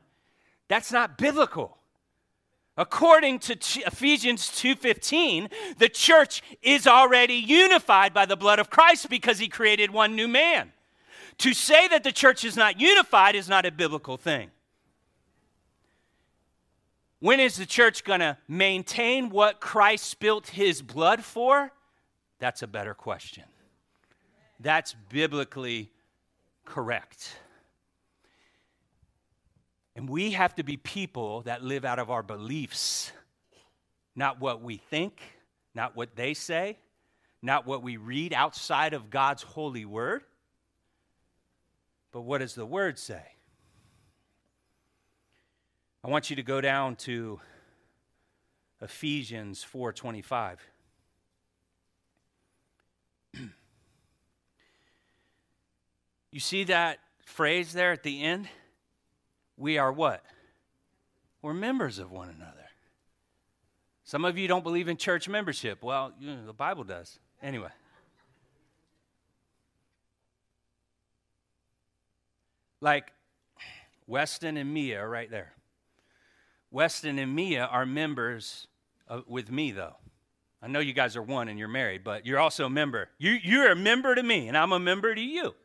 That's 0.67 0.91
not 0.91 1.17
biblical. 1.17 1.77
According 2.77 3.39
to 3.39 3.53
Ephesians 3.53 4.49
2:15, 4.49 5.49
the 5.77 5.87
church 5.87 6.41
is 6.61 6.85
already 6.85 7.35
unified 7.35 8.13
by 8.13 8.25
the 8.25 8.35
blood 8.35 8.59
of 8.59 8.69
Christ 8.69 9.09
because 9.09 9.39
he 9.39 9.47
created 9.47 9.91
one 9.91 10.15
new 10.15 10.27
man. 10.27 10.73
To 11.39 11.53
say 11.53 11.87
that 11.87 12.03
the 12.03 12.11
church 12.11 12.43
is 12.43 12.57
not 12.57 12.79
unified 12.79 13.35
is 13.35 13.47
not 13.47 13.65
a 13.65 13.71
biblical 13.71 14.17
thing. 14.17 14.51
When 17.19 17.39
is 17.39 17.55
the 17.55 17.65
church 17.65 18.03
going 18.03 18.19
to 18.19 18.37
maintain 18.47 19.29
what 19.29 19.59
Christ 19.59 20.05
spilt 20.05 20.47
his 20.47 20.81
blood 20.81 21.23
for? 21.23 21.71
That's 22.39 22.61
a 22.61 22.67
better 22.67 22.93
question. 22.93 23.45
That's 24.59 24.93
biblically 25.09 25.91
correct. 26.65 27.37
And 29.95 30.09
we 30.09 30.31
have 30.31 30.55
to 30.55 30.63
be 30.63 30.75
people 30.77 31.41
that 31.43 31.63
live 31.63 31.85
out 31.85 31.99
of 31.99 32.09
our 32.11 32.23
beliefs, 32.23 33.11
not 34.15 34.41
what 34.41 34.61
we 34.61 34.77
think, 34.77 35.21
not 35.73 35.95
what 35.95 36.15
they 36.15 36.33
say, 36.33 36.77
not 37.41 37.65
what 37.65 37.81
we 37.81 37.95
read 37.97 38.33
outside 38.33 38.93
of 38.93 39.09
God's 39.09 39.43
holy 39.43 39.85
word, 39.85 40.23
but 42.11 42.21
what 42.21 42.39
does 42.39 42.55
the 42.55 42.65
word 42.65 42.97
say? 42.99 43.23
I 46.03 46.09
want 46.09 46.29
you 46.29 46.35
to 46.35 46.43
go 46.43 46.61
down 46.61 46.95
to 46.97 47.39
Ephesians 48.81 49.65
4:25. 49.65 50.57
you 56.31 56.39
see 56.39 56.63
that 56.65 56.99
phrase 57.23 57.73
there 57.73 57.91
at 57.91 58.03
the 58.03 58.21
end? 58.23 58.47
We 59.57 59.77
are 59.77 59.91
what? 59.91 60.23
We're 61.41 61.53
members 61.53 61.99
of 61.99 62.11
one 62.11 62.29
another. 62.29 62.65
Some 64.03 64.25
of 64.25 64.37
you 64.37 64.47
don't 64.47 64.63
believe 64.63 64.87
in 64.87 64.97
church 64.97 65.27
membership. 65.27 65.83
Well, 65.83 66.13
you 66.19 66.27
know, 66.27 66.45
the 66.45 66.53
Bible 66.53 66.83
does. 66.83 67.19
Anyway. 67.41 67.69
Like 72.81 73.11
Weston 74.05 74.57
and 74.57 74.73
Mia 74.73 75.01
are 75.01 75.09
right 75.09 75.29
there. 75.29 75.53
Weston 76.69 77.17
and 77.19 77.33
Mia 77.33 77.65
are 77.65 77.85
members 77.85 78.67
of, 79.07 79.23
with 79.27 79.49
me, 79.49 79.71
though. 79.71 79.95
I 80.61 80.67
know 80.67 80.79
you 80.79 80.93
guys 80.93 81.15
are 81.15 81.21
one 81.21 81.47
and 81.47 81.57
you're 81.57 81.67
married, 81.67 82.03
but 82.03 82.25
you're 82.25 82.39
also 82.39 82.65
a 82.65 82.69
member. 82.69 83.09
You, 83.17 83.37
you're 83.43 83.71
a 83.71 83.75
member 83.75 84.13
to 84.13 84.23
me, 84.23 84.47
and 84.47 84.57
I'm 84.57 84.71
a 84.71 84.79
member 84.79 85.13
to 85.15 85.21
you. 85.21 85.55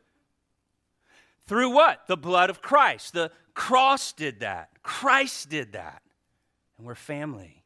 Through 1.47 1.69
what? 1.71 2.07
The 2.07 2.17
blood 2.17 2.49
of 2.49 2.61
Christ, 2.61 3.13
the 3.13 3.31
cross 3.53 4.13
did 4.13 4.39
that. 4.41 4.69
Christ 4.83 5.49
did 5.49 5.73
that. 5.73 6.01
And 6.77 6.87
we're 6.87 6.95
family. 6.95 7.63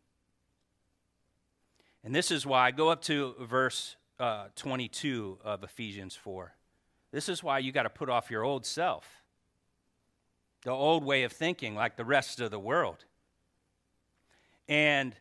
And 2.03 2.13
this 2.13 2.31
is 2.31 2.45
why, 2.45 2.71
go 2.71 2.89
up 2.89 3.01
to 3.03 3.35
verse 3.41 3.95
uh, 4.19 4.45
22 4.55 5.39
of 5.43 5.63
Ephesians 5.63 6.15
4. 6.15 6.53
This 7.11 7.29
is 7.29 7.43
why 7.43 7.59
you 7.59 7.71
got 7.71 7.83
to 7.83 7.89
put 7.89 8.09
off 8.09 8.29
your 8.29 8.43
old 8.43 8.65
self, 8.65 9.23
the 10.63 10.71
old 10.71 11.03
way 11.03 11.23
of 11.23 11.31
thinking, 11.31 11.75
like 11.75 11.95
the 11.95 12.05
rest 12.05 12.39
of 12.39 12.51
the 12.51 12.59
world. 12.59 13.05
And 14.67 15.15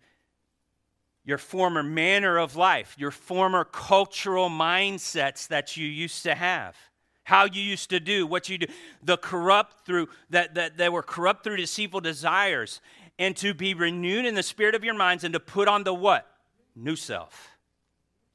your 1.24 1.38
former 1.38 1.82
manner 1.82 2.36
of 2.36 2.56
life, 2.56 2.96
your 2.98 3.10
former 3.10 3.64
cultural 3.64 4.50
mindsets 4.50 5.48
that 5.48 5.76
you 5.76 5.86
used 5.86 6.22
to 6.24 6.34
have 6.34 6.76
how 7.24 7.46
you 7.46 7.62
used 7.62 7.90
to 7.90 7.98
do, 7.98 8.26
what 8.26 8.48
you 8.48 8.58
do, 8.58 8.66
the 9.02 9.16
corrupt 9.16 9.84
through 9.86 10.08
that, 10.30 10.54
that 10.54 10.76
they 10.76 10.88
were 10.88 11.02
corrupt 11.02 11.42
through 11.42 11.56
deceitful 11.56 12.00
desires. 12.00 12.80
and 13.18 13.36
to 13.36 13.54
be 13.54 13.74
renewed 13.74 14.24
in 14.26 14.34
the 14.34 14.42
spirit 14.42 14.74
of 14.74 14.82
your 14.82 14.94
minds 14.94 15.22
and 15.22 15.32
to 15.32 15.40
put 15.40 15.68
on 15.68 15.84
the 15.84 15.94
what? 15.94 16.28
New 16.74 16.96
self, 16.96 17.56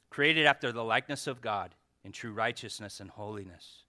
created 0.09 0.45
after 0.45 0.71
the 0.71 0.83
likeness 0.83 1.27
of 1.27 1.41
God 1.41 1.75
in 2.05 2.13
true 2.13 2.31
righteousness 2.31 3.01
and 3.01 3.09
holiness. 3.09 3.83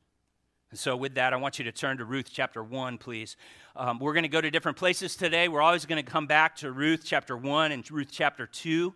And 0.71 0.79
so, 0.79 0.97
with 0.97 1.15
that, 1.15 1.33
I 1.33 1.37
want 1.37 1.59
you 1.59 1.65
to 1.65 1.73
turn 1.73 1.99
to 1.99 2.05
Ruth 2.05 2.29
chapter 2.33 2.63
1, 2.63 2.99
please. 2.99 3.37
Um, 3.75 3.99
we're 3.99 4.13
going 4.13 4.23
to 4.23 4.29
go 4.29 4.41
to 4.41 4.51
different 4.51 4.79
places 4.79 5.17
today. 5.17 5.49
We're 5.49 5.63
always 5.63 5.87
going 5.87 6.05
to 6.05 6.09
come 6.09 6.27
back 6.27 6.57
to 6.57 6.71
Ruth 6.71 7.03
chapter 7.05 7.37
1 7.37 7.73
and 7.73 7.89
Ruth 7.91 8.09
chapter 8.11 8.47
2. 8.47 8.95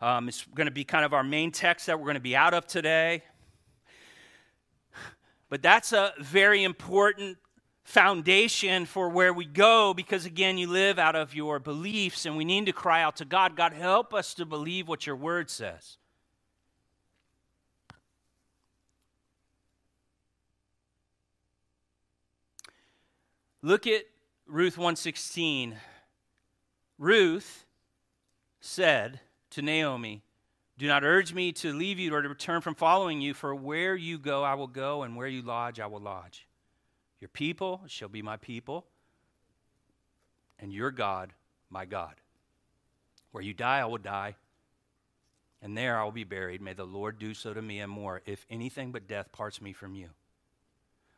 Um, 0.00 0.28
it's 0.28 0.46
going 0.54 0.66
to 0.66 0.70
be 0.70 0.84
kind 0.84 1.04
of 1.04 1.12
our 1.12 1.24
main 1.24 1.52
text 1.52 1.86
that 1.86 1.98
we're 1.98 2.06
going 2.06 2.14
to 2.14 2.20
be 2.20 2.36
out 2.36 2.54
of 2.54 2.66
today. 2.66 3.22
But 5.50 5.62
that's 5.62 5.92
a 5.92 6.14
very 6.18 6.62
important 6.62 7.36
foundation 7.82 8.86
for 8.86 9.08
where 9.08 9.32
we 9.32 9.44
go 9.44 9.92
because, 9.92 10.24
again, 10.24 10.56
you 10.56 10.68
live 10.68 10.98
out 10.98 11.16
of 11.16 11.34
your 11.34 11.58
beliefs, 11.58 12.24
and 12.24 12.36
we 12.36 12.44
need 12.44 12.66
to 12.66 12.72
cry 12.72 13.02
out 13.02 13.16
to 13.16 13.24
God 13.24 13.56
God, 13.56 13.72
help 13.72 14.14
us 14.14 14.32
to 14.34 14.46
believe 14.46 14.88
what 14.88 15.06
your 15.06 15.16
word 15.16 15.50
says. 15.50 15.96
Look 23.60 23.86
at 23.86 24.04
Ruth 24.46 24.78
116. 24.78 25.76
Ruth 26.96 27.66
said 28.60 29.20
to 29.50 29.62
Naomi, 29.62 30.22
Do 30.80 30.86
not 30.86 31.04
urge 31.04 31.34
me 31.34 31.52
to 31.52 31.74
leave 31.74 31.98
you 31.98 32.14
or 32.14 32.22
to 32.22 32.28
return 32.30 32.62
from 32.62 32.74
following 32.74 33.20
you, 33.20 33.34
for 33.34 33.54
where 33.54 33.94
you 33.94 34.16
go 34.16 34.42
I 34.42 34.54
will 34.54 34.66
go, 34.66 35.02
and 35.02 35.14
where 35.14 35.26
you 35.26 35.42
lodge 35.42 35.78
I 35.78 35.86
will 35.86 36.00
lodge. 36.00 36.48
Your 37.20 37.28
people 37.28 37.82
shall 37.86 38.08
be 38.08 38.22
my 38.22 38.38
people, 38.38 38.86
and 40.58 40.72
your 40.72 40.90
God 40.90 41.34
my 41.68 41.84
God. 41.84 42.14
Where 43.30 43.44
you 43.44 43.52
die 43.52 43.80
I 43.80 43.84
will 43.84 43.98
die, 43.98 44.36
and 45.60 45.76
there 45.76 46.00
I 46.00 46.04
will 46.04 46.12
be 46.12 46.24
buried. 46.24 46.62
May 46.62 46.72
the 46.72 46.84
Lord 46.84 47.18
do 47.18 47.34
so 47.34 47.52
to 47.52 47.60
me 47.60 47.80
and 47.80 47.92
more, 47.92 48.22
if 48.24 48.46
anything 48.48 48.90
but 48.90 49.06
death 49.06 49.32
parts 49.32 49.60
me 49.60 49.74
from 49.74 49.94
you. 49.94 50.08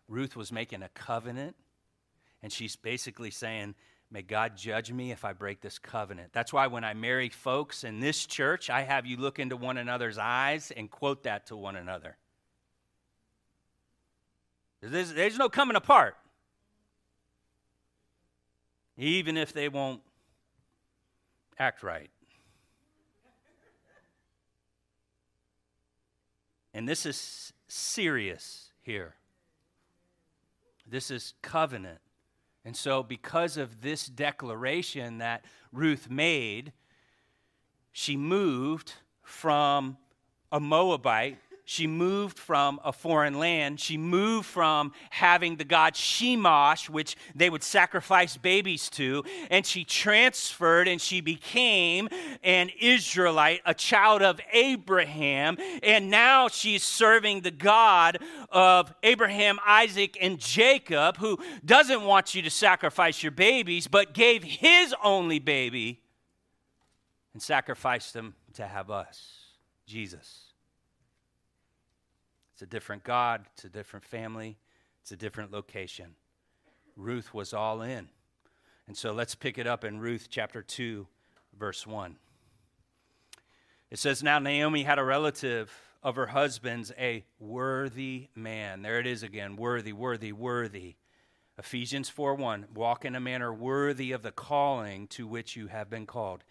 Ruth 0.09 0.35
was 0.35 0.51
making 0.51 0.83
a 0.83 0.89
covenant 0.89 1.55
and 2.43 2.53
she's 2.53 2.75
basically 2.75 3.31
saying, 3.31 3.77
May 4.13 4.21
God 4.21 4.59
judge 4.59 4.93
me 4.93 5.11
if 5.11 5.25
I 5.25 5.33
break 5.33 5.63
this 5.63 5.79
covenant. 5.79 6.35
That's 6.35 6.53
why 6.53 6.67
when 6.67 6.85
I 6.85 6.93
marry 6.93 7.31
folks 7.31 7.83
in 7.83 7.99
this 7.99 8.27
church, 8.27 8.69
I 8.69 8.83
have 8.83 9.07
you 9.07 9.17
look 9.17 9.39
into 9.39 9.57
one 9.57 9.79
another's 9.79 10.19
eyes 10.19 10.71
and 10.71 10.91
quote 10.91 11.23
that 11.23 11.47
to 11.47 11.57
one 11.57 11.77
another. 11.77 12.19
There's, 14.83 15.15
there's 15.15 15.39
no 15.39 15.49
coming 15.49 15.77
apart, 15.77 16.17
even 18.99 19.39
if 19.39 19.55
they 19.55 19.71
won't 19.71 20.03
act 21.59 21.83
right. 21.83 22.11
And 26.75 26.87
this 26.87 27.07
is 27.07 27.55
serious 27.67 28.73
here. 28.83 29.15
This 30.87 31.11
is 31.11 31.33
covenant. 31.41 31.99
And 32.65 32.77
so, 32.77 33.03
because 33.03 33.57
of 33.57 33.83
this 33.83 34.07
declaration 34.07 35.19
that 35.19 35.45
Ruth 35.73 36.09
made, 36.09 36.73
she 37.91 38.17
moved 38.17 38.95
from 39.23 39.97
a 40.53 40.61
Moabite 40.61 41.39
she 41.73 41.87
moved 41.87 42.39
from 42.39 42.79
a 42.85 42.93
foreign 42.93 43.39
land. 43.39 43.81
She 43.81 43.97
moved 43.97 44.47
from 44.47 44.93
having 45.09 45.57
the 45.57 45.65
god 45.65 45.95
Chemosh, 45.95 46.91
which 46.91 47.17
they 47.35 47.49
would 47.49 47.63
sacrifice 47.63 48.37
babies 48.37 48.91
to, 48.91 49.25
and 49.51 49.65
she 49.65 49.83
transferred 49.83 50.87
and 50.87 51.01
she 51.01 51.23
became 51.23 52.11
an 52.43 52.71
Israelite, 52.79 53.63
a 53.65 53.73
child 53.73 54.21
of 54.21 54.39
Abraham. 54.53 55.57
And 55.83 56.11
now 56.11 56.49
she's 56.49 56.83
serving 56.83 57.41
the 57.41 57.51
God 57.51 58.19
of 58.51 58.93
Abraham, 59.03 59.59
Isaac, 59.67 60.19
and 60.21 60.39
Jacob, 60.39 61.17
who 61.17 61.39
doesn't 61.65 62.03
want 62.03 62.35
you 62.35 62.43
to 62.43 62.51
sacrifice 62.51 63.23
your 63.23 63.33
babies, 63.33 63.87
but 63.87 64.13
gave 64.13 64.45
his 64.45 64.95
only 65.03 65.39
baby 65.39 66.03
and 67.33 67.43
sacrificed 67.43 68.13
them 68.13 68.35
to 68.53 68.67
have 68.67 68.91
us, 68.91 69.39
Jesus. 69.87 70.52
It's 72.63 72.69
a 72.69 72.71
different 72.71 73.03
God, 73.03 73.47
it's 73.55 73.65
a 73.65 73.69
different 73.69 74.05
family, 74.05 74.57
it's 75.01 75.11
a 75.11 75.17
different 75.17 75.51
location. 75.51 76.15
Ruth 76.97 77.35
was 77.35 77.53
all 77.53 77.83
in. 77.83 78.09
And 78.87 78.97
so 78.97 79.11
let's 79.11 79.35
pick 79.35 79.59
it 79.59 79.67
up 79.67 79.83
in 79.83 79.99
Ruth 79.99 80.29
chapter 80.31 80.63
2, 80.63 81.09
verse 81.59 81.89
1. 81.89 82.15
It 83.91 83.99
says, 83.99 84.23
Now 84.23 84.39
Naomi 84.39 84.85
had 84.85 85.01
a 85.01 85.05
relative 85.05 85.73
of 86.05 86.15
her 86.15 86.27
husband's, 86.27 86.93
a 86.97 87.25
worthy 87.41 88.29
man. 88.37 88.83
There 88.83 89.01
it 89.01 89.09
is 89.09 89.25
again 89.25 89.57
worthy, 89.57 89.93
worthy, 89.93 90.31
worthy. 90.31 90.95
Ephesians 91.59 92.11
4 92.11 92.37
1. 92.37 92.67
Walk 92.77 93.05
in 93.05 93.17
a 93.17 93.21
manner 93.21 93.53
worthy 93.53 94.13
of 94.13 94.23
the 94.23 94.31
calling 94.31 95.09
to 95.09 95.27
which 95.27 95.57
you 95.57 95.67
have 95.67 95.91
been 95.91 96.07
called. 96.07 96.45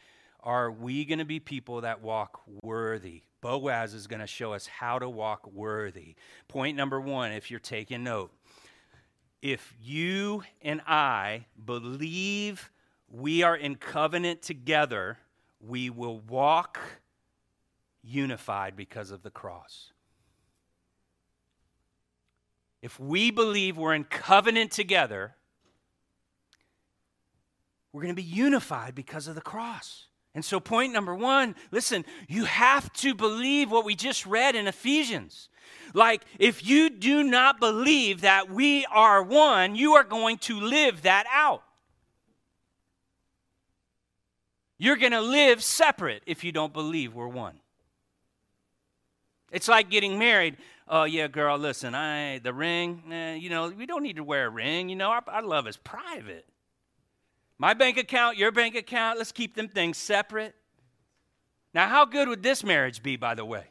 Are 0.43 0.69
we 0.69 1.05
going 1.05 1.19
to 1.19 1.25
be 1.25 1.39
people 1.39 1.79
that 1.79 2.01
walk 2.01 2.41
worthy? 2.61 3.21
Boaz 3.41 3.93
is 3.93 4.07
going 4.07 4.19
to 4.19 4.27
show 4.27 4.53
us 4.53 4.67
how 4.67 4.99
to 4.99 5.09
walk 5.09 5.51
worthy. 5.51 6.15
Point 6.47 6.77
number 6.77 7.01
one, 7.01 7.31
if 7.31 7.49
you're 7.49 7.59
taking 7.59 8.03
note, 8.03 8.31
if 9.41 9.73
you 9.81 10.43
and 10.61 10.81
I 10.85 11.45
believe 11.65 12.71
we 13.09 13.41
are 13.41 13.55
in 13.55 13.75
covenant 13.75 14.43
together, 14.43 15.17
we 15.59 15.89
will 15.89 16.19
walk 16.19 16.79
unified 18.03 18.75
because 18.75 19.11
of 19.11 19.23
the 19.23 19.31
cross. 19.31 19.91
If 22.81 22.99
we 22.99 23.31
believe 23.31 23.77
we're 23.77 23.93
in 23.93 24.03
covenant 24.03 24.71
together, 24.71 25.35
we're 27.91 28.01
going 28.01 28.15
to 28.15 28.21
be 28.21 28.27
unified 28.27 28.95
because 28.95 29.27
of 29.27 29.35
the 29.35 29.41
cross. 29.41 30.07
And 30.33 30.45
so, 30.45 30.59
point 30.59 30.93
number 30.93 31.13
one 31.13 31.55
listen, 31.71 32.05
you 32.27 32.45
have 32.45 32.91
to 32.93 33.13
believe 33.13 33.69
what 33.69 33.85
we 33.85 33.95
just 33.95 34.25
read 34.25 34.55
in 34.55 34.67
Ephesians. 34.67 35.49
Like, 35.93 36.23
if 36.39 36.65
you 36.65 36.89
do 36.89 37.21
not 37.23 37.59
believe 37.59 38.21
that 38.21 38.49
we 38.49 38.85
are 38.85 39.21
one, 39.21 39.75
you 39.75 39.93
are 39.93 40.05
going 40.05 40.37
to 40.39 40.59
live 40.59 41.01
that 41.01 41.25
out. 41.31 41.63
You're 44.77 44.95
going 44.95 45.11
to 45.11 45.21
live 45.21 45.61
separate 45.61 46.23
if 46.25 46.43
you 46.43 46.51
don't 46.51 46.73
believe 46.73 47.13
we're 47.13 47.27
one. 47.27 47.59
It's 49.51 49.67
like 49.67 49.89
getting 49.89 50.17
married. 50.17 50.57
Oh 50.87 51.03
yeah, 51.03 51.27
girl. 51.27 51.57
Listen, 51.57 51.93
I 51.93 52.39
the 52.39 52.53
ring. 52.53 53.03
Eh, 53.11 53.35
you 53.35 53.49
know, 53.49 53.69
we 53.69 53.85
don't 53.85 54.01
need 54.01 54.15
to 54.15 54.23
wear 54.23 54.47
a 54.47 54.49
ring. 54.49 54.89
You 54.89 54.95
know, 54.95 55.09
our, 55.09 55.23
our 55.27 55.43
love 55.43 55.67
is 55.67 55.77
private. 55.77 56.45
My 57.61 57.75
bank 57.75 57.97
account, 57.97 58.37
your 58.37 58.51
bank 58.51 58.73
account, 58.73 59.19
let's 59.19 59.31
keep 59.31 59.53
them 59.53 59.67
things 59.67 59.95
separate. 59.95 60.55
Now, 61.75 61.87
how 61.87 62.05
good 62.05 62.27
would 62.27 62.41
this 62.41 62.63
marriage 62.63 63.03
be, 63.03 63.17
by 63.17 63.35
the 63.35 63.45
way? 63.45 63.65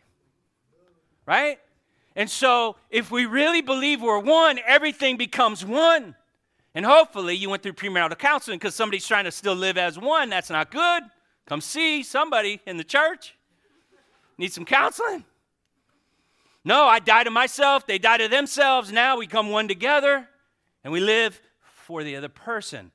Right? 1.26 1.59
And 2.14 2.31
so, 2.31 2.76
if 2.88 3.11
we 3.11 3.26
really 3.26 3.62
believe 3.62 4.00
we're 4.00 4.20
one, 4.20 4.61
everything 4.64 5.16
becomes 5.16 5.66
one. 5.66 6.14
And 6.72 6.87
hopefully, 6.87 7.35
you 7.35 7.50
went 7.50 7.64
through 7.64 7.72
premarital 7.72 8.16
counseling 8.16 8.61
because 8.61 8.76
somebody's 8.76 9.09
trying 9.09 9.24
to 9.24 9.33
still 9.33 9.57
live 9.57 9.76
as 9.76 9.98
one. 9.98 10.31
That's 10.31 10.50
not 10.50 10.70
good. 10.70 11.03
Come 11.46 11.61
see 11.61 12.05
somebody 12.05 12.61
in 12.68 12.76
the 12.76 12.85
church. 12.85 13.35
Need 14.38 14.53
some 14.53 14.64
counseling? 14.64 15.24
No, 16.64 16.85
I 16.85 17.00
die 17.00 17.24
to 17.24 17.31
myself, 17.33 17.88
they 17.88 17.98
die 17.98 18.18
to 18.18 18.29
themselves. 18.29 18.92
Now 18.92 19.18
we 19.18 19.26
come 19.26 19.50
one 19.50 19.66
together 19.66 20.29
and 20.85 20.92
we 20.92 21.00
live 21.00 21.42
for 21.74 22.05
the 22.05 22.14
other 22.14 22.29
person 22.29 22.92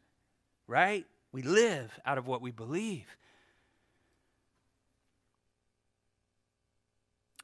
right? 0.67 1.05
We 1.31 1.41
live 1.41 1.99
out 2.05 2.17
of 2.17 2.27
what 2.27 2.41
we 2.41 2.51
believe. 2.51 3.05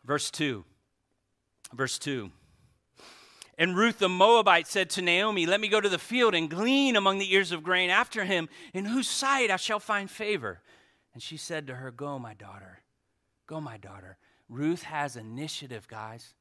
Verse 0.03 0.31
2. 0.31 0.63
Verse 1.73 1.99
2. 1.99 2.31
And 3.57 3.77
Ruth 3.77 3.99
the 3.99 4.09
Moabite 4.09 4.67
said 4.67 4.89
to 4.91 5.01
Naomi, 5.01 5.45
Let 5.45 5.61
me 5.61 5.67
go 5.67 5.79
to 5.79 5.89
the 5.89 5.99
field 5.99 6.33
and 6.33 6.49
glean 6.49 6.95
among 6.95 7.19
the 7.19 7.31
ears 7.33 7.51
of 7.51 7.63
grain 7.63 7.89
after 7.89 8.25
him, 8.25 8.49
in 8.73 8.85
whose 8.85 9.07
sight 9.07 9.51
I 9.51 9.57
shall 9.57 9.79
find 9.79 10.09
favor. 10.09 10.61
And 11.13 11.21
she 11.21 11.37
said 11.37 11.67
to 11.67 11.75
her, 11.75 11.91
Go, 11.91 12.17
my 12.17 12.33
daughter. 12.33 12.79
Go, 13.45 13.61
my 13.61 13.77
daughter. 13.77 14.17
Ruth 14.49 14.83
has 14.83 15.15
initiative, 15.15 15.87
guys 15.87 16.33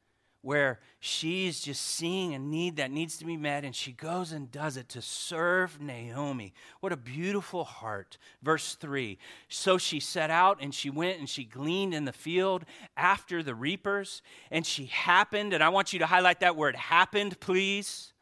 where 0.42 0.80
she's 1.00 1.60
just 1.60 1.82
seeing 1.82 2.34
a 2.34 2.38
need 2.38 2.76
that 2.76 2.90
needs 2.90 3.18
to 3.18 3.26
be 3.26 3.36
met 3.36 3.64
and 3.64 3.74
she 3.74 3.92
goes 3.92 4.32
and 4.32 4.50
does 4.50 4.76
it 4.76 4.88
to 4.88 5.02
serve 5.02 5.80
Naomi. 5.80 6.54
What 6.80 6.92
a 6.92 6.96
beautiful 6.96 7.64
heart. 7.64 8.16
Verse 8.42 8.74
3 8.74 9.18
So 9.48 9.76
she 9.76 10.00
set 10.00 10.30
out 10.30 10.58
and 10.60 10.74
she 10.74 10.88
went 10.88 11.18
and 11.18 11.28
she 11.28 11.44
gleaned 11.44 11.92
in 11.92 12.06
the 12.06 12.12
field 12.12 12.64
after 12.96 13.42
the 13.42 13.54
reapers, 13.54 14.22
and 14.50 14.64
she 14.64 14.86
happened, 14.86 15.52
and 15.52 15.62
I 15.62 15.68
want 15.68 15.92
you 15.92 15.98
to 15.98 16.06
highlight 16.06 16.40
that 16.40 16.56
word 16.56 16.76
happened, 16.76 17.38
please, 17.40 18.14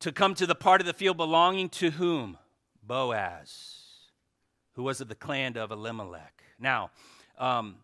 to 0.00 0.12
come 0.12 0.34
to 0.34 0.46
the 0.46 0.54
part 0.54 0.80
of 0.80 0.86
the 0.86 0.94
field 0.94 1.16
belonging 1.16 1.68
to 1.70 1.90
whom? 1.90 2.38
Boaz, 2.82 3.80
who 4.74 4.82
was 4.82 5.00
of 5.00 5.08
the 5.08 5.14
clan 5.14 5.56
of 5.56 5.70
Elimelech. 5.70 6.42
Now, 6.58 6.90
um, 7.38 7.76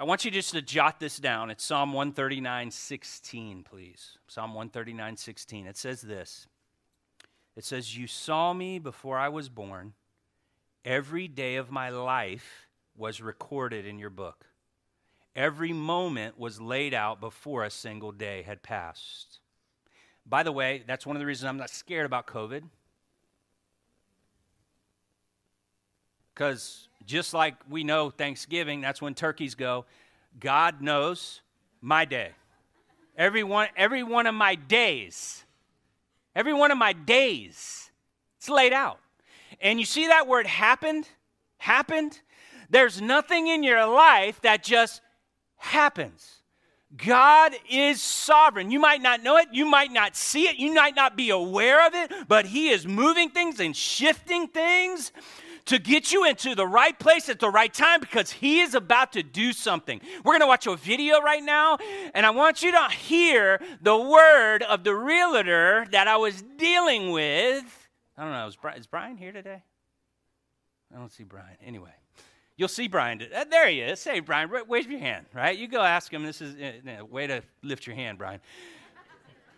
I 0.00 0.04
want 0.04 0.24
you 0.24 0.30
just 0.30 0.52
to 0.52 0.62
jot 0.62 1.00
this 1.00 1.16
down. 1.16 1.50
It's 1.50 1.64
Psalm 1.64 1.92
139, 1.92 2.70
16, 2.70 3.64
please. 3.64 4.16
Psalm 4.28 4.54
139, 4.54 5.16
16. 5.16 5.66
It 5.66 5.76
says 5.76 6.02
this 6.02 6.46
It 7.56 7.64
says, 7.64 7.96
You 7.96 8.06
saw 8.06 8.52
me 8.52 8.78
before 8.78 9.18
I 9.18 9.28
was 9.28 9.48
born. 9.48 9.94
Every 10.84 11.26
day 11.26 11.56
of 11.56 11.72
my 11.72 11.88
life 11.88 12.68
was 12.96 13.20
recorded 13.20 13.84
in 13.84 13.98
your 13.98 14.10
book. 14.10 14.46
Every 15.34 15.72
moment 15.72 16.38
was 16.38 16.60
laid 16.60 16.94
out 16.94 17.20
before 17.20 17.64
a 17.64 17.70
single 17.70 18.12
day 18.12 18.42
had 18.42 18.62
passed. 18.62 19.40
By 20.24 20.44
the 20.44 20.52
way, 20.52 20.84
that's 20.86 21.06
one 21.06 21.16
of 21.16 21.20
the 21.20 21.26
reasons 21.26 21.48
I'm 21.48 21.56
not 21.56 21.70
scared 21.70 22.06
about 22.06 22.28
COVID. 22.28 22.62
Because 26.34 26.88
just 27.08 27.32
like 27.32 27.56
we 27.68 27.82
know 27.82 28.10
Thanksgiving, 28.10 28.82
that's 28.82 29.00
when 29.02 29.14
turkeys 29.14 29.54
go, 29.54 29.86
God 30.38 30.82
knows 30.82 31.40
my 31.80 32.04
day. 32.04 32.32
Every 33.16 33.42
one, 33.42 33.68
every 33.76 34.02
one 34.02 34.26
of 34.26 34.34
my 34.34 34.54
days, 34.54 35.44
every 36.36 36.52
one 36.52 36.70
of 36.70 36.78
my 36.78 36.92
days, 36.92 37.90
it's 38.36 38.48
laid 38.48 38.72
out. 38.72 39.00
And 39.60 39.80
you 39.80 39.86
see 39.86 40.06
that 40.06 40.28
word 40.28 40.46
happened? 40.46 41.08
Happened? 41.56 42.20
There's 42.70 43.00
nothing 43.00 43.48
in 43.48 43.62
your 43.64 43.86
life 43.86 44.40
that 44.42 44.62
just 44.62 45.00
happens. 45.56 46.42
God 46.96 47.54
is 47.70 48.02
sovereign. 48.02 48.70
You 48.70 48.80
might 48.80 49.02
not 49.02 49.22
know 49.22 49.38
it, 49.38 49.48
you 49.50 49.64
might 49.64 49.92
not 49.92 50.14
see 50.14 50.46
it, 50.46 50.56
you 50.56 50.74
might 50.74 50.94
not 50.94 51.16
be 51.16 51.30
aware 51.30 51.86
of 51.86 51.94
it, 51.94 52.12
but 52.28 52.46
He 52.46 52.68
is 52.68 52.86
moving 52.86 53.30
things 53.30 53.60
and 53.60 53.74
shifting 53.74 54.46
things 54.46 55.10
to 55.68 55.78
get 55.78 56.12
you 56.12 56.24
into 56.24 56.54
the 56.54 56.66
right 56.66 56.98
place 56.98 57.28
at 57.28 57.40
the 57.40 57.48
right 57.48 57.72
time 57.72 58.00
because 58.00 58.30
He 58.30 58.60
is 58.60 58.74
about 58.74 59.12
to 59.12 59.22
do 59.22 59.52
something. 59.52 60.00
We're 60.24 60.32
going 60.32 60.40
to 60.40 60.46
watch 60.46 60.66
a 60.66 60.76
video 60.76 61.20
right 61.20 61.42
now, 61.42 61.78
and 62.14 62.26
I 62.26 62.30
want 62.30 62.62
you 62.62 62.72
to 62.72 62.88
hear 62.90 63.60
the 63.80 63.96
word 63.96 64.62
of 64.62 64.84
the 64.84 64.94
realtor 64.94 65.86
that 65.92 66.08
I 66.08 66.16
was 66.16 66.42
dealing 66.56 67.10
with. 67.12 67.88
I 68.16 68.24
don't 68.24 68.32
know, 68.32 68.46
is 68.46 68.56
Brian, 68.56 68.78
is 68.78 68.86
Brian 68.86 69.16
here 69.16 69.32
today? 69.32 69.62
I 70.94 70.98
don't 70.98 71.12
see 71.12 71.24
Brian. 71.24 71.56
Anyway. 71.64 71.92
You'll 72.58 72.66
see 72.66 72.88
Brian. 72.88 73.22
Uh, 73.22 73.44
there 73.48 73.68
he 73.68 73.80
is. 73.80 74.02
Hey, 74.02 74.18
Brian, 74.18 74.50
wave 74.66 74.90
your 74.90 74.98
hand, 74.98 75.26
right? 75.32 75.56
You 75.56 75.68
go 75.68 75.80
ask 75.80 76.12
him. 76.12 76.24
This 76.24 76.40
is 76.40 76.56
a 76.56 77.02
uh, 77.02 77.04
way 77.04 77.28
to 77.28 77.40
lift 77.62 77.86
your 77.86 77.94
hand, 77.94 78.18
Brian. 78.18 78.40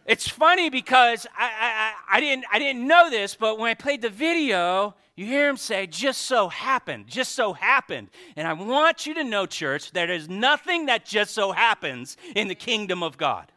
It's 0.06 0.28
funny 0.28 0.70
because 0.70 1.26
I, 1.36 1.92
I, 2.10 2.16
I, 2.16 2.20
didn't, 2.20 2.44
I 2.52 2.58
didn't 2.58 2.86
know 2.86 3.10
this, 3.10 3.34
but 3.34 3.58
when 3.58 3.70
I 3.70 3.74
played 3.74 4.02
the 4.02 4.10
video, 4.10 4.94
you 5.14 5.26
hear 5.26 5.48
him 5.48 5.56
say, 5.56 5.86
just 5.86 6.22
so 6.22 6.48
happened, 6.48 7.06
just 7.06 7.32
so 7.32 7.52
happened. 7.52 8.08
And 8.36 8.48
I 8.48 8.54
want 8.54 9.06
you 9.06 9.14
to 9.14 9.24
know, 9.24 9.46
church, 9.46 9.92
there 9.92 10.10
is 10.10 10.28
nothing 10.28 10.86
that 10.86 11.04
just 11.04 11.32
so 11.34 11.52
happens 11.52 12.16
in 12.34 12.48
the 12.48 12.54
kingdom 12.54 13.02
of 13.02 13.18
God. 13.18 13.52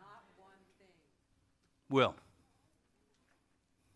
Will. 1.89 2.15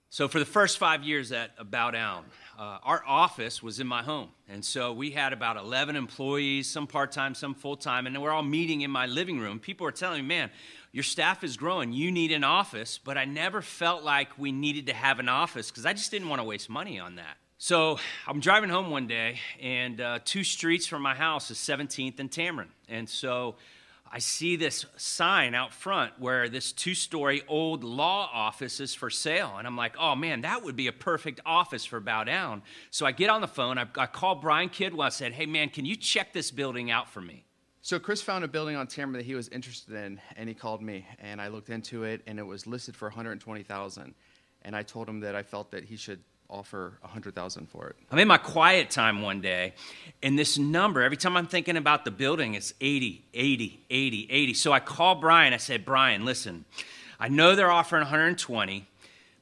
So, 0.10 0.27
for 0.27 0.39
the 0.39 0.45
first 0.45 0.77
five 0.77 1.03
years 1.03 1.31
at 1.31 1.69
Bow 1.69 1.91
Down, 1.91 2.23
uh, 2.57 2.79
our 2.83 3.03
office 3.05 3.62
was 3.62 3.79
in 3.79 3.86
my 3.86 4.01
home. 4.01 4.29
And 4.47 4.65
so 4.65 4.91
we 4.91 5.12
had 5.12 5.31
about 5.31 5.57
11 5.57 5.95
employees, 5.95 6.67
some 6.67 6.88
part 6.88 7.12
time, 7.12 7.36
some 7.36 7.53
full 7.53 7.77
time, 7.77 8.07
and 8.07 8.19
we're 8.19 8.31
all 8.31 8.41
meeting 8.41 8.81
in 8.81 8.89
my 8.89 9.05
living 9.05 9.39
room. 9.39 9.60
People 9.60 9.83
were 9.83 9.91
telling 9.91 10.23
me, 10.23 10.27
man, 10.27 10.49
your 10.91 11.04
staff 11.04 11.43
is 11.43 11.58
growing. 11.58 11.93
You 11.93 12.12
need 12.12 12.32
an 12.32 12.43
office. 12.43 12.97
But 12.97 13.17
I 13.17 13.26
never 13.26 13.62
felt 13.62 14.04
like 14.04 14.38
we 14.38 14.52
needed 14.52 14.88
to 14.88 14.93
have 14.93 15.19
an 15.19 15.30
office 15.30 15.69
because 15.69 15.86
I 15.86 15.93
just 15.93 16.12
didn't 16.12 16.30
want 16.30 16.39
to 16.39 16.43
waste 16.45 16.69
money 16.69 17.00
on 17.00 17.15
that. 17.15 17.38
So 17.60 17.97
I'm 18.28 18.39
driving 18.39 18.69
home 18.69 18.91
one 18.91 19.08
day, 19.08 19.39
and 19.60 20.00
uh, 20.00 20.19
two 20.23 20.43
streets 20.43 20.86
from 20.86 21.02
my 21.02 21.15
house 21.15 21.50
is 21.50 21.58
17th 21.58 22.19
and 22.19 22.30
Tamron. 22.30 22.67
And 22.88 23.10
so 23.10 23.56
I 24.12 24.19
see 24.19 24.56
this 24.56 24.86
sign 24.95 25.56
out 25.56 25.73
front 25.73 26.13
where 26.19 26.50
this 26.50 26.71
two 26.71 26.93
story 26.93 27.41
old 27.47 27.84
law 27.84 28.30
office 28.32 28.80
is 28.80 28.93
for 28.93 29.10
sale. 29.10 29.56
And 29.58 29.67
I'm 29.67 29.76
like, 29.76 29.95
oh 30.00 30.15
man, 30.15 30.41
that 30.41 30.63
would 30.63 30.76
be 30.76 30.88
a 30.88 30.91
perfect 30.91 31.41
office 31.45 31.84
for 31.84 32.00
Bow 32.00 32.23
Down. 32.23 32.62
So 32.91 33.06
I 33.06 33.12
get 33.12 33.30
on 33.30 33.41
the 33.41 33.47
phone, 33.47 33.78
I, 33.78 33.88
I 33.97 34.06
call 34.06 34.36
Brian 34.36 34.69
Kidwell. 34.69 35.06
I 35.06 35.10
said, 35.10 35.34
hey 35.34 35.45
man, 35.45 35.69
can 35.69 35.86
you 35.86 35.95
check 35.95 36.34
this 36.34 36.52
building 36.52 36.91
out 36.91 37.10
for 37.10 37.21
me? 37.21 37.43
So 37.88 38.00
Chris 38.00 38.21
found 38.21 38.43
a 38.43 38.50
building 38.50 38.76
on 38.76 38.88
Tamron 38.88 39.13
that 39.13 39.23
he 39.23 39.34
was 39.34 39.47
interested 39.47 39.93
in, 39.93 40.19
and 40.36 40.50
he 40.50 40.54
called 40.54 40.82
me, 40.82 41.08
and 41.19 41.39
I 41.39 41.47
looked 41.47 41.69
into 41.69 42.04
it, 42.04 42.21
and 42.28 42.38
it 42.38 42.45
was 42.45 42.67
listed 42.67 42.97
for 42.97 43.08
120,000. 43.08 44.13
And 44.63 44.76
I 44.76 44.84
told 44.84 45.08
him 45.08 45.21
that 45.21 45.36
I 45.36 45.43
felt 45.43 45.71
that 45.71 45.86
he 45.86 45.95
should 45.95 46.19
offer 46.50 46.97
hundred 47.02 47.34
thousand 47.34 47.69
for 47.69 47.88
it. 47.88 47.95
I'm 48.12 48.19
in 48.19 48.28
my 48.28 48.39
quiet 48.39 48.89
time 48.89 49.21
one 49.21 49.39
day, 49.39 49.73
and 50.21 50.38
this 50.38 50.58
number, 50.58 51.02
every 51.02 51.15
time 51.15 51.38
I'm 51.38 51.47
thinking 51.47 51.78
about 51.78 52.04
the 52.04 52.12
building, 52.12 52.56
it's 52.56 52.73
80, 52.82 53.23
80, 53.34 53.80
80, 53.89 54.28
80. 54.32 54.54
So 54.56 54.73
I 54.73 54.82
call 54.82 55.15
Brian. 55.15 55.54
I 55.54 55.58
said, 55.58 55.86
Brian, 55.86 56.26
listen, 56.26 56.65
I 57.21 57.30
know 57.30 57.56
they're 57.56 57.71
offering 57.71 58.02
120, 58.02 58.86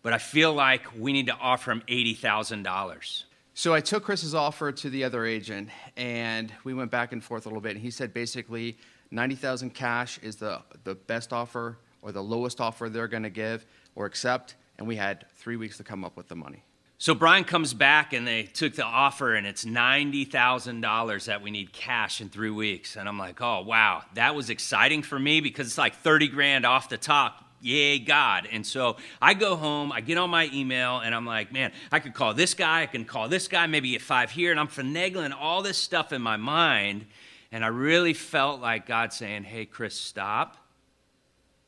but 0.03 0.13
I 0.13 0.19
feel 0.19 0.53
like 0.53 0.86
we 0.95 1.13
need 1.13 1.25
to 1.25 1.36
offer 1.36 1.71
him 1.71 1.81
$80,000. 1.88 3.23
So 3.57 3.73
I 3.73 3.79
took 3.79 4.03
Chris's 4.03 4.35
offer 4.35 4.73
to 4.73 4.89
the 4.89 5.05
other 5.05 5.25
agent, 5.25 5.69
and 5.95 6.51
we 6.65 6.73
went 6.73 6.91
back 6.91 7.13
and 7.13 7.23
forth 7.23 7.45
a 7.45 7.49
little 7.49 7.61
bit. 7.61 7.71
And 7.71 7.79
he 7.79 7.89
said 7.89 8.13
basically 8.13 8.77
90,000 9.11 9.73
cash 9.73 10.17
is 10.17 10.35
the, 10.35 10.61
the 10.83 10.95
best 10.95 11.31
offer 11.31 11.77
or 12.01 12.11
the 12.11 12.21
lowest 12.21 12.59
offer 12.59 12.89
they're 12.89 13.07
going 13.07 13.23
to 13.23 13.29
give 13.29 13.65
or 13.95 14.07
accept. 14.07 14.55
And 14.77 14.85
we 14.85 14.97
had 14.97 15.25
three 15.37 15.55
weeks 15.55 15.77
to 15.77 15.85
come 15.85 16.03
up 16.03 16.17
with 16.17 16.27
the 16.27 16.35
money. 16.35 16.65
So 16.97 17.15
Brian 17.15 17.45
comes 17.45 17.73
back 17.73 18.11
and 18.11 18.27
they 18.27 18.43
took 18.43 18.75
the 18.75 18.83
offer 18.83 19.35
and 19.35 19.47
it's 19.47 19.63
$90,000 19.63 21.25
that 21.25 21.41
we 21.41 21.49
need 21.49 21.71
cash 21.71 22.19
in 22.19 22.27
three 22.27 22.49
weeks. 22.49 22.97
And 22.97 23.07
I'm 23.07 23.17
like, 23.17 23.41
oh, 23.41 23.61
wow, 23.61 24.03
that 24.15 24.35
was 24.35 24.49
exciting 24.49 25.01
for 25.01 25.17
me 25.17 25.39
because 25.39 25.67
it's 25.67 25.77
like 25.77 25.95
30 25.95 26.27
grand 26.27 26.65
off 26.65 26.89
the 26.89 26.97
top. 26.97 27.44
Yay, 27.61 27.99
God. 27.99 28.47
And 28.51 28.65
so 28.65 28.97
I 29.21 29.33
go 29.33 29.55
home, 29.55 29.91
I 29.91 30.01
get 30.01 30.17
on 30.17 30.29
my 30.29 30.49
email, 30.53 30.99
and 30.99 31.15
I'm 31.15 31.25
like, 31.25 31.51
man, 31.51 31.71
I 31.91 31.99
could 31.99 32.13
call 32.13 32.33
this 32.33 32.53
guy, 32.53 32.83
I 32.83 32.85
can 32.85 33.05
call 33.05 33.27
this 33.27 33.47
guy, 33.47 33.65
maybe 33.67 33.91
get 33.91 34.01
five 34.01 34.29
here. 34.29 34.51
And 34.51 34.59
I'm 34.59 34.67
finagling 34.67 35.33
all 35.37 35.61
this 35.61 35.77
stuff 35.77 36.13
in 36.13 36.21
my 36.21 36.37
mind. 36.37 37.05
And 37.51 37.63
I 37.63 37.67
really 37.67 38.13
felt 38.13 38.61
like 38.61 38.85
God 38.85 39.13
saying, 39.13 39.43
hey, 39.43 39.65
Chris, 39.65 39.95
stop. 39.95 40.57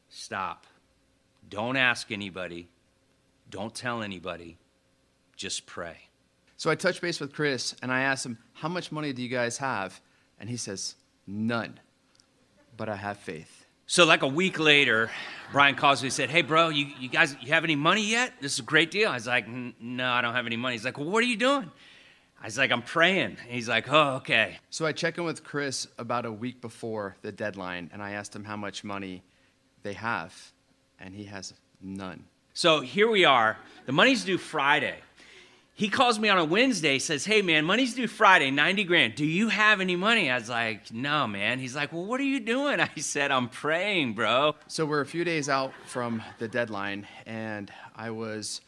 Stop. 0.10 0.68
Don't 1.50 1.78
ask 1.78 2.12
anybody. 2.12 2.68
Don't 3.50 3.74
tell 3.74 4.02
anybody 4.02 4.58
just 5.36 5.66
pray. 5.66 5.98
So 6.58 6.72
I 6.72 6.76
touched 6.76 7.02
base 7.02 7.20
with 7.20 7.32
Chris 7.32 7.76
and 7.82 7.92
I 7.92 8.02
asked 8.02 8.26
him, 8.26 8.40
How 8.54 8.68
much 8.68 8.92
money 8.92 9.14
do 9.14 9.22
you 9.22 9.30
guys 9.30 9.60
have? 9.60 10.02
And 10.40 10.50
he 10.50 10.58
says, 10.58 10.96
None, 11.28 11.80
but 12.76 12.90
I 12.90 12.96
have 12.96 13.18
faith. 13.18 13.57
So, 13.90 14.04
like 14.04 14.22
a 14.22 14.28
week 14.28 14.60
later, 14.60 15.10
Brian 15.54 15.76
calls 15.76 16.02
me 16.02 16.08
and 16.08 16.14
said, 16.14 16.30
Hey, 16.30 16.42
bro, 16.42 16.68
you, 16.68 16.88
you 17.00 17.08
guys, 17.08 17.38
you 17.40 17.54
have 17.54 17.64
any 17.64 17.78
money 17.78 18.06
yet? 18.06 18.34
This 18.42 18.54
is 18.54 18.60
a 18.60 18.64
great 18.64 18.92
deal. 18.92 19.10
I 19.10 19.14
was 19.14 19.28
like, 19.28 19.48
No, 19.48 20.10
I 20.10 20.20
don't 20.20 20.34
have 20.34 20.46
any 20.46 20.58
money. 20.58 20.76
He's 20.76 20.84
like, 20.84 20.98
Well, 20.98 21.10
what 21.10 21.24
are 21.24 21.28
you 21.28 21.38
doing? 21.38 21.72
I 22.42 22.46
was 22.46 22.58
like, 22.58 22.70
I'm 22.70 22.82
praying. 22.82 23.38
And 23.42 23.50
he's 23.50 23.70
like, 23.70 23.90
Oh, 23.90 24.16
okay. 24.18 24.58
So 24.70 24.86
I 24.86 24.92
check 24.92 25.18
in 25.18 25.24
with 25.24 25.42
Chris 25.46 25.88
about 25.98 26.26
a 26.26 26.32
week 26.32 26.60
before 26.60 27.16
the 27.22 27.32
deadline 27.32 27.90
and 27.94 28.04
I 28.04 28.12
asked 28.12 28.36
him 28.36 28.44
how 28.44 28.58
much 28.58 28.84
money 28.84 29.24
they 29.84 29.94
have, 29.94 30.36
and 31.00 31.16
he 31.16 31.24
has 31.24 31.54
none. 31.82 32.26
So 32.54 32.82
here 32.82 33.10
we 33.10 33.24
are. 33.24 33.58
The 33.86 33.94
money's 33.94 34.26
due 34.26 34.38
Friday 34.38 34.98
he 35.78 35.90
calls 35.90 36.18
me 36.18 36.28
on 36.28 36.40
a 36.40 36.44
Wednesday, 36.44 36.98
says, 36.98 37.24
Hey 37.24 37.44
man, 37.44 37.64
money's 37.64 37.94
due 37.94 38.08
Friday, 38.08 38.50
90 38.50 38.84
grand. 38.86 39.14
Do 39.14 39.24
you 39.24 39.50
have 39.50 39.80
any 39.80 39.96
money? 39.96 40.32
I 40.32 40.40
was 40.40 40.50
like, 40.50 40.92
No, 40.92 41.28
man. 41.28 41.60
He's 41.60 41.76
like, 41.76 41.94
Well, 41.94 42.04
what 42.04 42.20
are 42.20 42.24
you 42.24 42.40
doing? 42.40 42.80
I 42.82 42.90
said, 42.98 43.30
I'm 43.30 43.48
praying, 43.48 44.14
bro. 44.14 44.56
So 44.66 44.88
we're 44.88 45.02
a 45.02 45.06
few 45.06 45.24
days 45.24 45.50
out 45.50 45.74
from 45.86 46.24
the 46.40 46.48
deadline, 46.48 47.08
and 47.28 47.72
I 47.96 48.10
was 48.10 48.62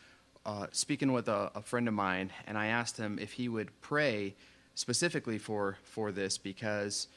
uh, 0.45 0.67
speaking 0.71 1.11
with 1.11 1.27
a, 1.27 1.51
a, 1.55 1.63
friend 1.63 1.87
of 1.87 1.95
mine, 1.95 2.31
and 2.45 2.55
I 2.59 2.67
asked 2.67 2.95
him 2.95 3.17
if 3.19 3.33
he 3.33 3.49
would 3.49 3.71
pray 3.81 4.35
specifically 4.75 5.39
for, 5.39 5.79
for 5.85 6.11
this 6.11 6.37
because 6.37 7.07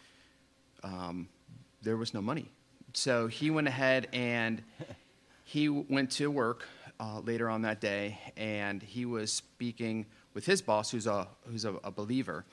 um, 0.83 1.29
there 1.83 1.99
was 1.99 2.15
no 2.15 2.23
money. 2.23 2.51
So 2.95 3.27
he 3.27 3.51
went 3.51 3.69
ahead 3.69 4.09
and 4.15 4.63
he 5.45 5.69
went 5.69 6.13
to 6.13 6.31
work 6.31 6.67
uh, 7.03 7.19
later 7.21 7.51
on 7.51 7.63
that 7.63 7.81
day, 7.81 8.17
and 8.37 8.81
he 8.81 9.05
was 9.05 9.33
speaking 9.33 10.07
with 10.35 10.47
his 10.47 10.63
boss, 10.63 10.91
who's 10.93 11.09
a 11.09 11.27
who's 11.49 11.65
a, 11.65 11.75
a, 11.83 11.91
believer, 11.91 12.45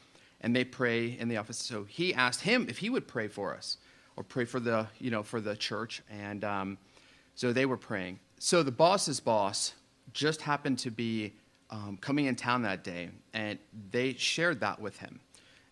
and 0.41 0.55
they 0.55 0.63
pray 0.63 1.15
in 1.19 1.27
the 1.27 1.37
office. 1.37 1.57
So 1.57 1.83
he 1.83 2.15
asked 2.15 2.41
him 2.41 2.65
if 2.67 2.79
he 2.79 2.89
would 2.89 3.07
pray 3.07 3.27
for 3.27 3.55
us 3.55 3.77
or 4.17 4.23
pray 4.23 4.45
for 4.45 4.59
the 4.59 4.87
you 4.97 5.11
know 5.11 5.21
for 5.21 5.39
the 5.39 5.55
church, 5.55 6.01
and 6.09 6.43
um, 6.43 6.77
so 7.35 7.53
they 7.53 7.67
were 7.67 7.77
praying. 7.77 8.19
So 8.39 8.63
the 8.63 8.71
boss's 8.71 9.19
boss 9.19 9.75
just 10.13 10.41
happened 10.41 10.79
to 10.79 10.89
be 10.89 11.35
um, 11.69 11.99
coming 12.01 12.25
in 12.25 12.35
town 12.35 12.63
that 12.63 12.83
day, 12.83 13.09
and 13.35 13.59
they 13.91 14.15
shared 14.15 14.61
that 14.61 14.81
with 14.81 14.97
him, 14.97 15.19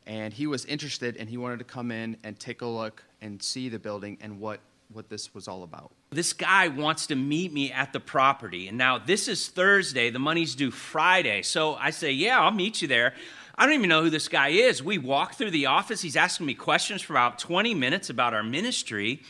and 0.05 0.31
he 0.31 0.45
was 0.45 0.65
interested, 0.65 1.17
and 1.17 1.27
he 1.27 1.37
wanted 1.37 1.57
to 1.57 1.65
come 1.65 1.89
in 1.89 2.15
and 2.23 2.39
take 2.39 2.61
a 2.61 2.67
look 2.67 3.03
and 3.21 3.41
see 3.41 3.69
the 3.69 3.79
building 3.79 4.19
and 4.21 4.39
what 4.39 4.59
what 4.93 5.09
this 5.09 5.33
was 5.33 5.47
all 5.47 5.63
about. 5.63 5.96
This 6.09 6.31
guy 6.31 6.69
wants 6.69 7.07
to 7.07 7.15
meet 7.15 7.51
me 7.51 7.71
at 7.71 7.91
the 7.91 7.99
property. 7.99 8.67
And 8.67 8.77
now 8.77 8.97
this 8.97 9.27
is 9.27 9.49
Thursday, 9.49 10.09
the 10.09 10.19
money's 10.19 10.55
due 10.55 10.71
Friday. 10.71 11.41
So 11.41 11.75
I 11.75 11.89
say, 11.89 12.11
Yeah, 12.11 12.39
I'll 12.39 12.51
meet 12.51 12.81
you 12.81 12.87
there. 12.87 13.13
I 13.59 13.65
don't 13.65 13.73
even 13.73 13.89
know 13.89 14.03
who 14.03 14.09
this 14.11 14.27
guy 14.27 14.49
is. 14.49 14.83
We 14.83 14.99
walk 14.99 15.33
through 15.33 15.51
the 15.51 15.65
office. 15.65 16.01
He's 16.01 16.15
asking 16.15 16.45
me 16.45 16.53
questions 16.53 17.01
for 17.01 17.13
about 17.13 17.39
20 17.39 17.73
minutes 17.73 18.09
about 18.09 18.35
our 18.35 18.43
ministry. 18.43 19.21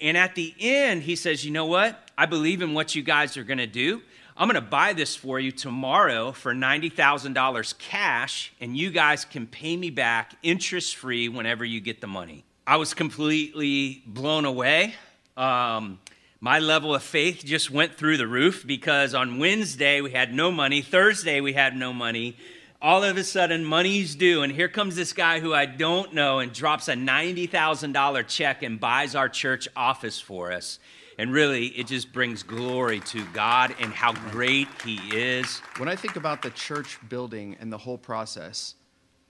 And 0.00 0.16
at 0.16 0.34
the 0.34 0.54
end, 0.58 1.04
he 1.04 1.16
says, 1.16 1.44
You 1.44 1.52
know 1.52 1.66
what? 1.66 2.10
I 2.18 2.26
believe 2.26 2.62
in 2.62 2.74
what 2.74 2.94
you 2.94 3.02
guys 3.02 3.36
are 3.36 3.44
going 3.44 3.58
to 3.58 3.66
do. 3.66 4.02
I'm 4.36 4.48
going 4.48 4.62
to 4.62 4.68
buy 4.68 4.94
this 4.94 5.16
for 5.16 5.38
you 5.38 5.52
tomorrow 5.52 6.32
for 6.32 6.54
$90,000 6.54 7.78
cash, 7.78 8.52
and 8.58 8.74
you 8.74 8.90
guys 8.90 9.26
can 9.26 9.46
pay 9.46 9.76
me 9.76 9.90
back 9.90 10.34
interest 10.42 10.96
free 10.96 11.28
whenever 11.28 11.62
you 11.64 11.80
get 11.80 12.00
the 12.00 12.06
money. 12.06 12.44
I 12.66 12.76
was 12.76 12.94
completely 12.94 14.02
blown 14.06 14.46
away. 14.46 14.94
Um, 15.36 15.98
my 16.40 16.58
level 16.58 16.94
of 16.94 17.02
faith 17.02 17.44
just 17.44 17.70
went 17.70 17.94
through 17.94 18.16
the 18.16 18.26
roof 18.26 18.66
because 18.66 19.14
on 19.14 19.38
Wednesday 19.38 20.00
we 20.00 20.10
had 20.10 20.32
no 20.32 20.50
money, 20.50 20.80
Thursday 20.80 21.40
we 21.42 21.52
had 21.52 21.76
no 21.76 21.92
money. 21.92 22.36
All 22.82 23.04
of 23.04 23.18
a 23.18 23.24
sudden, 23.24 23.62
money's 23.62 24.14
due, 24.14 24.42
and 24.42 24.50
here 24.50 24.68
comes 24.68 24.96
this 24.96 25.12
guy 25.12 25.40
who 25.40 25.52
I 25.52 25.66
don't 25.66 26.14
know 26.14 26.38
and 26.38 26.50
drops 26.50 26.88
a 26.88 26.94
$90,000 26.94 28.26
check 28.26 28.62
and 28.62 28.80
buys 28.80 29.14
our 29.14 29.28
church 29.28 29.68
office 29.76 30.18
for 30.18 30.50
us. 30.50 30.78
And 31.18 31.30
really, 31.30 31.66
it 31.66 31.86
just 31.86 32.10
brings 32.10 32.42
glory 32.42 33.00
to 33.00 33.22
God 33.34 33.76
and 33.78 33.92
how 33.92 34.14
great 34.30 34.68
He 34.82 34.96
is. 35.12 35.58
When 35.76 35.90
I 35.90 35.94
think 35.94 36.16
about 36.16 36.40
the 36.40 36.48
church 36.48 36.96
building 37.06 37.54
and 37.60 37.70
the 37.70 37.76
whole 37.76 37.98
process, 37.98 38.76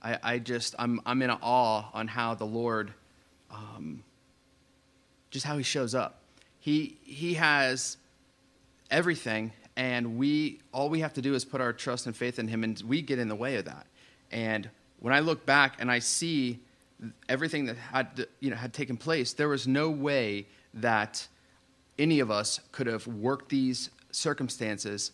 I, 0.01 0.17
I 0.23 0.39
just, 0.39 0.77
I'm, 0.79 1.01
I'm 1.05 1.21
in 1.21 1.31
awe 1.31 1.91
on 1.93 2.07
how 2.07 2.37
the 2.37 2.47
Lord, 2.47 2.95
um, 3.51 4.05
just 5.33 5.45
how 5.45 5.57
He 5.57 5.65
shows 5.65 5.93
up. 5.93 6.20
He, 6.61 6.99
he 7.03 7.35
has 7.35 7.97
everything, 8.91 9.53
and 9.77 10.19
we, 10.19 10.61
all 10.73 10.91
we 10.91 11.01
have 11.01 11.15
to 11.15 11.23
do 11.23 11.35
is 11.35 11.45
put 11.45 11.61
our 11.61 11.73
trust 11.73 12.07
and 12.07 12.15
faith 12.15 12.39
in 12.39 12.49
Him, 12.49 12.63
and 12.65 12.81
we 12.87 13.03
get 13.03 13.19
in 13.19 13.29
the 13.29 13.35
way 13.35 13.57
of 13.57 13.65
that. 13.65 13.87
And 14.31 14.69
when 15.01 15.15
I 15.15 15.21
look 15.21 15.47
back 15.47 15.77
and 15.79 15.91
I 15.91 15.99
see 15.99 16.61
everything 17.29 17.65
that 17.65 17.77
had, 17.77 18.27
you 18.41 18.51
know, 18.51 18.57
had 18.57 18.75
taken 18.75 18.97
place, 18.97 19.33
there 19.33 19.49
was 19.49 19.67
no 19.67 19.91
way 19.91 20.47
that 20.75 21.27
any 21.99 22.21
of 22.21 22.31
us 22.31 22.61
could 22.73 22.87
have 22.87 23.07
worked 23.07 23.49
these 23.49 23.91
circumstances 24.11 25.13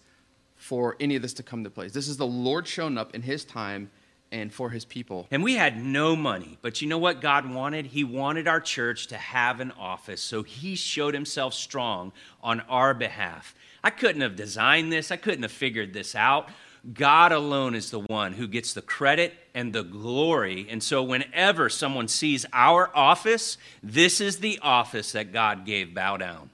for 0.56 0.96
any 0.98 1.16
of 1.16 1.22
this 1.22 1.35
to 1.35 1.42
come 1.42 1.62
to 1.64 1.70
place. 1.70 1.92
This 1.92 2.09
is 2.09 2.16
the 2.16 2.26
Lord 2.26 2.66
showing 2.66 2.98
up 2.98 3.14
in 3.14 3.22
His 3.22 3.44
time 3.44 3.90
and 4.32 4.52
for 4.52 4.70
His 4.70 4.84
people. 4.84 5.26
And 5.30 5.42
we 5.42 5.54
had 5.54 5.82
no 5.82 6.16
money, 6.16 6.58
but 6.62 6.82
you 6.82 6.88
know 6.88 6.98
what 6.98 7.20
God 7.20 7.48
wanted? 7.50 7.86
He 7.86 8.04
wanted 8.04 8.48
our 8.48 8.60
church 8.60 9.06
to 9.08 9.16
have 9.16 9.60
an 9.60 9.72
office, 9.72 10.22
so 10.22 10.42
He 10.42 10.74
showed 10.74 11.14
Himself 11.14 11.54
strong 11.54 12.12
on 12.42 12.60
our 12.62 12.94
behalf. 12.94 13.54
I 13.82 13.90
couldn't 13.90 14.22
have 14.22 14.36
designed 14.36 14.92
this, 14.92 15.10
I 15.10 15.16
couldn't 15.16 15.42
have 15.42 15.52
figured 15.52 15.92
this 15.92 16.14
out. 16.14 16.48
God 16.92 17.32
alone 17.32 17.74
is 17.74 17.90
the 17.90 18.00
one 18.00 18.32
who 18.32 18.46
gets 18.46 18.72
the 18.72 18.82
credit 18.82 19.34
and 19.54 19.72
the 19.72 19.82
glory. 19.82 20.66
And 20.70 20.80
so, 20.82 21.02
whenever 21.02 21.68
someone 21.68 22.06
sees 22.06 22.46
our 22.52 22.90
office, 22.94 23.58
this 23.82 24.20
is 24.20 24.38
the 24.38 24.60
office 24.62 25.12
that 25.12 25.32
God 25.32 25.66
gave 25.66 25.94
Bow 25.94 26.16
Down. 26.16 26.50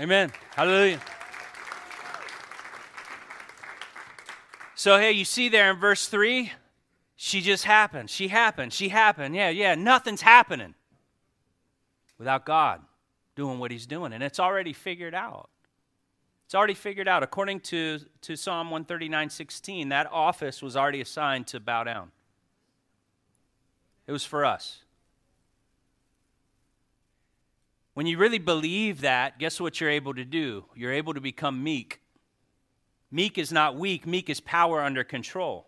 Amen. 0.00 0.32
Hallelujah. 0.56 1.00
So, 4.82 4.98
hey, 4.98 5.12
you 5.12 5.24
see 5.24 5.48
there 5.48 5.70
in 5.70 5.78
verse 5.78 6.08
3, 6.08 6.50
she 7.14 7.40
just 7.40 7.62
happened. 7.62 8.10
She 8.10 8.26
happened. 8.26 8.72
She 8.72 8.88
happened. 8.88 9.36
Yeah, 9.36 9.48
yeah. 9.48 9.76
Nothing's 9.76 10.22
happening 10.22 10.74
without 12.18 12.44
God 12.44 12.80
doing 13.36 13.60
what 13.60 13.70
he's 13.70 13.86
doing. 13.86 14.12
And 14.12 14.24
it's 14.24 14.40
already 14.40 14.72
figured 14.72 15.14
out. 15.14 15.50
It's 16.46 16.56
already 16.56 16.74
figured 16.74 17.06
out. 17.06 17.22
According 17.22 17.60
to, 17.60 18.00
to 18.22 18.34
Psalm 18.34 18.72
139 18.72 19.30
16, 19.30 19.90
that 19.90 20.08
office 20.10 20.60
was 20.60 20.76
already 20.76 21.00
assigned 21.00 21.46
to 21.46 21.60
bow 21.60 21.84
down. 21.84 22.10
It 24.08 24.10
was 24.10 24.24
for 24.24 24.44
us. 24.44 24.80
When 27.94 28.06
you 28.06 28.18
really 28.18 28.40
believe 28.40 29.02
that, 29.02 29.38
guess 29.38 29.60
what 29.60 29.80
you're 29.80 29.90
able 29.90 30.14
to 30.14 30.24
do? 30.24 30.64
You're 30.74 30.92
able 30.92 31.14
to 31.14 31.20
become 31.20 31.62
meek. 31.62 32.01
Meek 33.12 33.36
is 33.36 33.52
not 33.52 33.76
weak, 33.76 34.06
meek 34.06 34.30
is 34.30 34.40
power 34.40 34.80
under 34.80 35.04
control. 35.04 35.66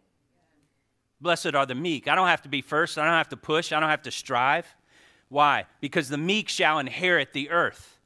Blessed 1.21 1.55
are 1.55 1.67
the 1.67 1.75
meek. 1.75 2.09
I 2.09 2.15
don't 2.15 2.27
have 2.27 2.43
to 2.43 2.49
be 2.49 2.63
first, 2.63 2.97
I 2.99 3.05
don't 3.05 3.13
have 3.13 3.29
to 3.29 3.37
push, 3.37 3.71
I 3.71 3.79
don't 3.79 3.91
have 3.91 4.03
to 4.03 4.11
strive. 4.11 4.67
Why? 5.29 5.67
Because 5.81 6.09
the 6.09 6.19
meek 6.19 6.49
shall 6.49 6.79
inherit 6.79 7.35
the 7.35 7.51
earth. 7.51 7.99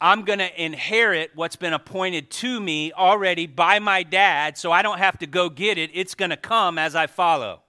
I'm 0.00 0.24
going 0.24 0.38
to 0.38 0.62
inherit 0.62 1.32
what's 1.34 1.56
been 1.56 1.74
appointed 1.74 2.30
to 2.30 2.60
me 2.60 2.92
already 2.92 3.46
by 3.46 3.80
my 3.80 4.02
dad, 4.02 4.56
so 4.56 4.72
I 4.72 4.80
don't 4.80 4.98
have 4.98 5.18
to 5.18 5.26
go 5.26 5.50
get 5.50 5.76
it. 5.76 5.90
It's 5.92 6.14
going 6.14 6.30
to 6.30 6.36
come 6.36 6.78
as 6.78 6.94
I 6.94 7.06
follow. 7.06 7.62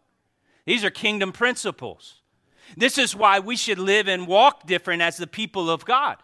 These 0.65 0.85
are 0.85 0.89
kingdom 0.89 1.33
principles. 1.33 2.21
This 2.77 2.97
is 2.97 3.15
why 3.15 3.39
we 3.39 3.57
should 3.57 3.79
live 3.79 4.07
and 4.07 4.27
walk 4.27 4.65
different 4.65 5.01
as 5.01 5.17
the 5.17 5.27
people 5.27 5.69
of 5.69 5.83
God. 5.83 6.17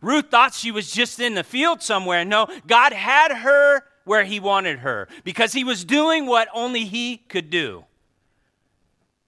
Ruth 0.00 0.30
thought 0.30 0.54
she 0.54 0.70
was 0.70 0.90
just 0.90 1.20
in 1.20 1.34
the 1.34 1.44
field 1.44 1.82
somewhere. 1.82 2.24
No, 2.24 2.48
God 2.66 2.92
had 2.92 3.32
her 3.32 3.82
where 4.04 4.24
He 4.24 4.40
wanted 4.40 4.80
her 4.80 5.08
because 5.24 5.52
He 5.52 5.64
was 5.64 5.84
doing 5.84 6.26
what 6.26 6.48
only 6.54 6.84
He 6.84 7.18
could 7.18 7.50
do. 7.50 7.84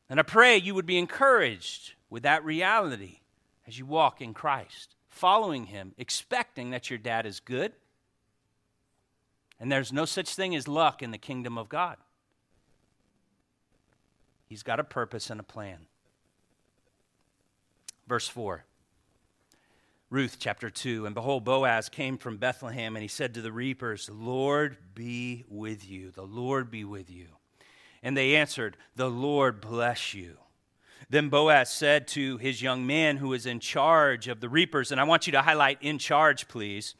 And 0.08 0.20
I 0.20 0.22
pray 0.22 0.56
you 0.56 0.74
would 0.74 0.86
be 0.86 0.98
encouraged 0.98 1.94
with 2.10 2.22
that 2.22 2.44
reality 2.44 3.20
as 3.66 3.78
you 3.78 3.86
walk 3.86 4.20
in 4.20 4.34
Christ, 4.34 4.94
following 5.08 5.66
Him, 5.66 5.94
expecting 5.98 6.70
that 6.70 6.90
your 6.90 6.98
dad 6.98 7.26
is 7.26 7.40
good. 7.40 7.72
And 9.58 9.70
there's 9.70 9.92
no 9.92 10.04
such 10.04 10.34
thing 10.34 10.54
as 10.54 10.68
luck 10.68 11.02
in 11.02 11.10
the 11.10 11.18
kingdom 11.18 11.56
of 11.56 11.68
God. 11.68 11.96
He's 14.46 14.62
got 14.62 14.78
a 14.78 14.84
purpose 14.84 15.30
and 15.30 15.40
a 15.40 15.44
plan. 15.44 15.86
Verse 18.06 18.28
4. 18.28 18.64
Ruth 20.14 20.36
chapter 20.38 20.70
2. 20.70 21.06
And 21.06 21.14
behold, 21.14 21.42
Boaz 21.42 21.88
came 21.88 22.18
from 22.18 22.36
Bethlehem, 22.36 22.94
and 22.94 23.02
he 23.02 23.08
said 23.08 23.34
to 23.34 23.42
the 23.42 23.50
reapers, 23.50 24.08
Lord 24.08 24.76
be 24.94 25.44
with 25.48 25.90
you. 25.90 26.12
The 26.12 26.22
Lord 26.22 26.70
be 26.70 26.84
with 26.84 27.10
you. 27.10 27.26
And 28.00 28.16
they 28.16 28.36
answered, 28.36 28.76
The 28.94 29.10
Lord 29.10 29.60
bless 29.60 30.14
you. 30.14 30.36
Then 31.10 31.30
Boaz 31.30 31.68
said 31.68 32.06
to 32.08 32.36
his 32.38 32.62
young 32.62 32.86
man 32.86 33.16
who 33.16 33.30
was 33.30 33.44
in 33.44 33.58
charge 33.58 34.28
of 34.28 34.38
the 34.38 34.48
reapers, 34.48 34.92
and 34.92 35.00
I 35.00 35.04
want 35.04 35.26
you 35.26 35.32
to 35.32 35.42
highlight 35.42 35.78
in 35.80 35.98
charge, 35.98 36.46
please. 36.46 36.94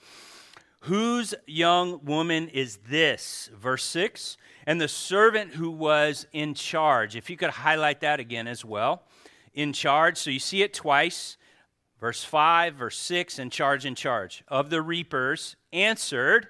Whose 0.81 1.35
young 1.47 2.05
woman 2.05 2.49
is 2.49 2.79
this? 2.89 3.49
Verse 3.55 3.85
6. 3.85 4.37
And 4.67 4.81
the 4.81 4.89
servant 4.89 5.53
who 5.53 5.71
was 5.71 6.27
in 6.33 6.55
charge. 6.55 7.15
If 7.15 7.31
you 7.31 7.37
could 7.37 7.51
highlight 7.51 8.01
that 8.01 8.19
again 8.19 8.49
as 8.49 8.65
well 8.65 9.05
in 9.55 9.73
charge. 9.73 10.19
So 10.19 10.31
you 10.31 10.41
see 10.41 10.65
it 10.65 10.75
twice. 10.75 11.37
Verse 12.01 12.25
5, 12.25 12.75
verse 12.75 12.99
6, 12.99 13.39
and 13.39 13.51
charge, 13.51 13.87
in 13.87 13.95
charge. 13.95 14.45
Of 14.49 14.71
the 14.71 14.83
reapers 14.83 15.57
answered, 15.73 16.49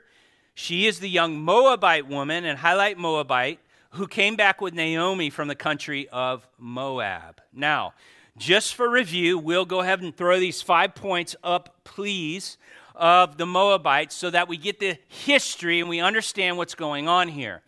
She 0.55 0.87
is 0.87 1.01
the 1.01 1.11
young 1.11 1.41
Moabite 1.41 2.09
woman, 2.09 2.45
and 2.45 2.59
highlight 2.59 2.99
Moabite, 2.99 3.61
who 3.91 4.07
came 4.07 4.37
back 4.37 4.61
with 4.61 4.75
Naomi 4.75 5.31
from 5.31 5.49
the 5.49 5.55
country 5.55 6.09
of 6.09 6.49
Moab. 6.59 7.41
Now, 7.53 7.95
just 8.37 8.75
for 8.75 8.91
review, 8.91 9.39
we'll 9.39 9.65
go 9.65 9.81
ahead 9.81 10.01
and 10.01 10.17
throw 10.17 10.41
these 10.41 10.61
five 10.61 10.95
points 10.95 11.37
up, 11.45 11.77
please, 11.85 12.59
of 12.95 13.37
the 13.37 13.47
Moabites 13.47 14.15
so 14.15 14.31
that 14.31 14.49
we 14.49 14.57
get 14.57 14.81
the 14.81 14.99
history 15.09 15.81
and 15.81 15.89
we 15.89 16.01
understand 16.01 16.57
what's 16.57 16.75
going 16.75 17.09
on 17.09 17.29
here. 17.29 17.63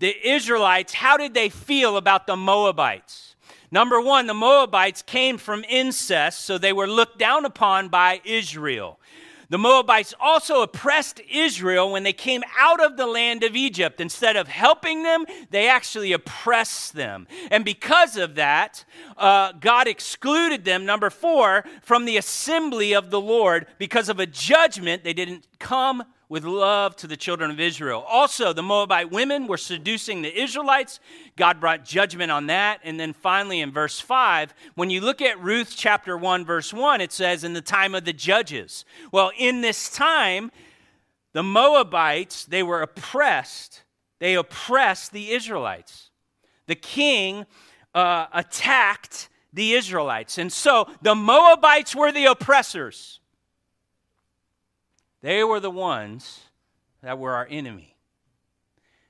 The 0.00 0.14
Israelites, 0.28 0.94
how 0.94 1.16
did 1.16 1.34
they 1.34 1.48
feel 1.48 1.96
about 1.96 2.26
the 2.26 2.36
Moabites? 2.36 3.36
Number 3.70 4.00
one, 4.00 4.26
the 4.26 4.34
Moabites 4.34 5.02
came 5.02 5.38
from 5.38 5.64
incest, 5.68 6.42
so 6.42 6.58
they 6.58 6.72
were 6.72 6.88
looked 6.88 7.18
down 7.18 7.44
upon 7.44 7.88
by 7.88 8.20
Israel. 8.24 8.98
The 9.50 9.58
Moabites 9.58 10.14
also 10.20 10.62
oppressed 10.62 11.20
Israel 11.28 11.90
when 11.90 12.04
they 12.04 12.12
came 12.12 12.42
out 12.56 12.80
of 12.80 12.96
the 12.96 13.06
land 13.06 13.42
of 13.42 13.56
Egypt. 13.56 14.00
Instead 14.00 14.36
of 14.36 14.46
helping 14.46 15.02
them, 15.02 15.26
they 15.50 15.68
actually 15.68 16.12
oppressed 16.12 16.94
them. 16.94 17.26
And 17.50 17.64
because 17.64 18.16
of 18.16 18.36
that, 18.36 18.84
uh, 19.16 19.52
God 19.52 19.88
excluded 19.88 20.64
them, 20.64 20.86
number 20.86 21.10
four, 21.10 21.64
from 21.82 22.04
the 22.04 22.16
assembly 22.16 22.94
of 22.94 23.10
the 23.10 23.20
Lord 23.20 23.66
because 23.78 24.08
of 24.08 24.20
a 24.20 24.26
judgment. 24.26 25.02
They 25.02 25.14
didn't 25.14 25.48
come 25.58 26.04
with 26.30 26.44
love 26.44 26.94
to 26.94 27.08
the 27.08 27.16
children 27.16 27.50
of 27.50 27.58
Israel. 27.58 28.06
Also, 28.08 28.52
the 28.52 28.62
Moabite 28.62 29.10
women 29.10 29.48
were 29.48 29.58
seducing 29.58 30.22
the 30.22 30.40
Israelites. 30.40 31.00
God 31.36 31.60
brought 31.60 31.84
judgment 31.84 32.30
on 32.30 32.46
that. 32.46 32.78
And 32.84 33.00
then 33.00 33.12
finally, 33.12 33.60
in 33.60 33.72
verse 33.72 33.98
5, 33.98 34.54
when 34.76 34.90
you 34.90 35.00
look 35.00 35.20
at 35.20 35.42
Ruth 35.42 35.74
chapter 35.76 36.16
1, 36.16 36.44
verse 36.44 36.72
1, 36.72 37.00
it 37.00 37.10
says, 37.10 37.42
In 37.42 37.52
the 37.52 37.60
time 37.60 37.96
of 37.96 38.04
the 38.04 38.12
judges. 38.12 38.84
Well, 39.10 39.32
in 39.36 39.60
this 39.60 39.90
time, 39.90 40.52
the 41.32 41.42
Moabites, 41.42 42.44
they 42.44 42.62
were 42.62 42.80
oppressed. 42.80 43.82
They 44.20 44.34
oppressed 44.34 45.12
the 45.12 45.32
Israelites. 45.32 46.10
The 46.68 46.76
king 46.76 47.44
uh, 47.92 48.26
attacked 48.32 49.28
the 49.52 49.72
Israelites. 49.72 50.38
And 50.38 50.52
so 50.52 50.88
the 51.02 51.16
Moabites 51.16 51.96
were 51.96 52.12
the 52.12 52.26
oppressors. 52.26 53.19
They 55.22 55.44
were 55.44 55.60
the 55.60 55.70
ones 55.70 56.40
that 57.02 57.18
were 57.18 57.34
our 57.34 57.46
enemy. 57.50 57.96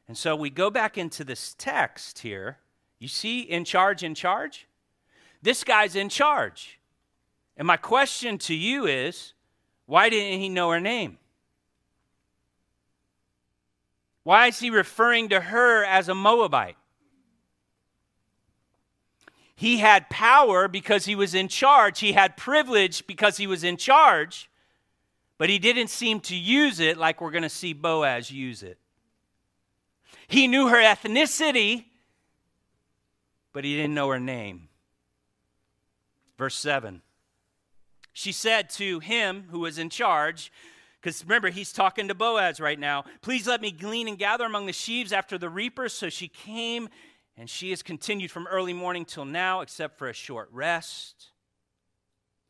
And 0.08 0.16
so 0.18 0.34
we 0.34 0.50
go 0.50 0.70
back 0.70 0.98
into 0.98 1.22
this 1.22 1.54
text 1.56 2.20
here. 2.20 2.58
You 2.98 3.08
see, 3.08 3.40
in 3.40 3.64
charge, 3.64 4.02
in 4.02 4.14
charge? 4.14 4.66
This 5.40 5.64
guy's 5.64 5.94
in 5.94 6.08
charge. 6.08 6.80
And 7.56 7.66
my 7.66 7.76
question 7.76 8.38
to 8.38 8.54
you 8.54 8.86
is 8.86 9.34
why 9.86 10.08
didn't 10.08 10.40
he 10.40 10.48
know 10.48 10.70
her 10.70 10.80
name? 10.80 11.18
Why 14.24 14.48
is 14.48 14.58
he 14.58 14.70
referring 14.70 15.28
to 15.30 15.40
her 15.40 15.84
as 15.84 16.08
a 16.08 16.14
Moabite? 16.14 16.76
He 19.54 19.78
had 19.78 20.10
power 20.10 20.68
because 20.68 21.04
he 21.04 21.14
was 21.14 21.34
in 21.34 21.48
charge. 21.48 22.00
He 22.00 22.12
had 22.12 22.36
privilege 22.36 23.06
because 23.06 23.36
he 23.36 23.46
was 23.46 23.62
in 23.62 23.76
charge, 23.76 24.49
but 25.40 25.48
he 25.48 25.58
didn't 25.58 25.88
seem 25.88 26.20
to 26.20 26.36
use 26.36 26.80
it 26.80 26.98
like 26.98 27.18
we're 27.22 27.30
going 27.30 27.42
to 27.42 27.48
see 27.48 27.72
Boaz 27.72 28.30
use 28.30 28.62
it. 28.62 28.76
He 30.28 30.46
knew 30.46 30.68
her 30.68 30.76
ethnicity, 30.76 31.86
but 33.54 33.64
he 33.64 33.74
didn't 33.74 33.94
know 33.94 34.10
her 34.10 34.20
name. 34.20 34.68
Verse 36.36 36.56
7. 36.56 37.00
She 38.12 38.32
said 38.32 38.68
to 38.72 38.98
him 38.98 39.46
who 39.50 39.60
was 39.60 39.78
in 39.78 39.88
charge, 39.88 40.52
because 41.00 41.24
remember, 41.24 41.48
he's 41.48 41.72
talking 41.72 42.08
to 42.08 42.14
Boaz 42.14 42.60
right 42.60 42.78
now. 42.78 43.06
Please 43.22 43.46
let 43.46 43.62
me 43.62 43.70
glean 43.70 44.08
and 44.08 44.18
gather 44.18 44.44
among 44.44 44.66
the 44.66 44.74
sheaves 44.74 45.10
after 45.10 45.38
the 45.38 45.48
reapers. 45.48 45.94
So 45.94 46.10
she 46.10 46.28
came 46.28 46.90
and 47.38 47.48
she 47.48 47.70
has 47.70 47.82
continued 47.82 48.30
from 48.30 48.46
early 48.46 48.74
morning 48.74 49.06
till 49.06 49.24
now, 49.24 49.62
except 49.62 49.96
for 49.96 50.06
a 50.06 50.12
short 50.12 50.50
rest. 50.52 51.30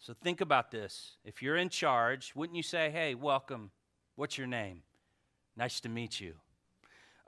So 0.01 0.15
think 0.15 0.41
about 0.41 0.71
this. 0.71 1.19
If 1.27 1.43
you're 1.43 1.59
in 1.59 1.69
charge, 1.69 2.33
wouldn't 2.35 2.57
you 2.57 2.63
say, 2.63 2.91
Hey, 2.91 3.15
welcome. 3.15 3.71
What's 4.17 4.39
your 4.39 4.47
name? 4.47 4.83
Nice 5.57 5.79
to 5.81 5.91
meet 5.91 6.21
you. 6.21 6.35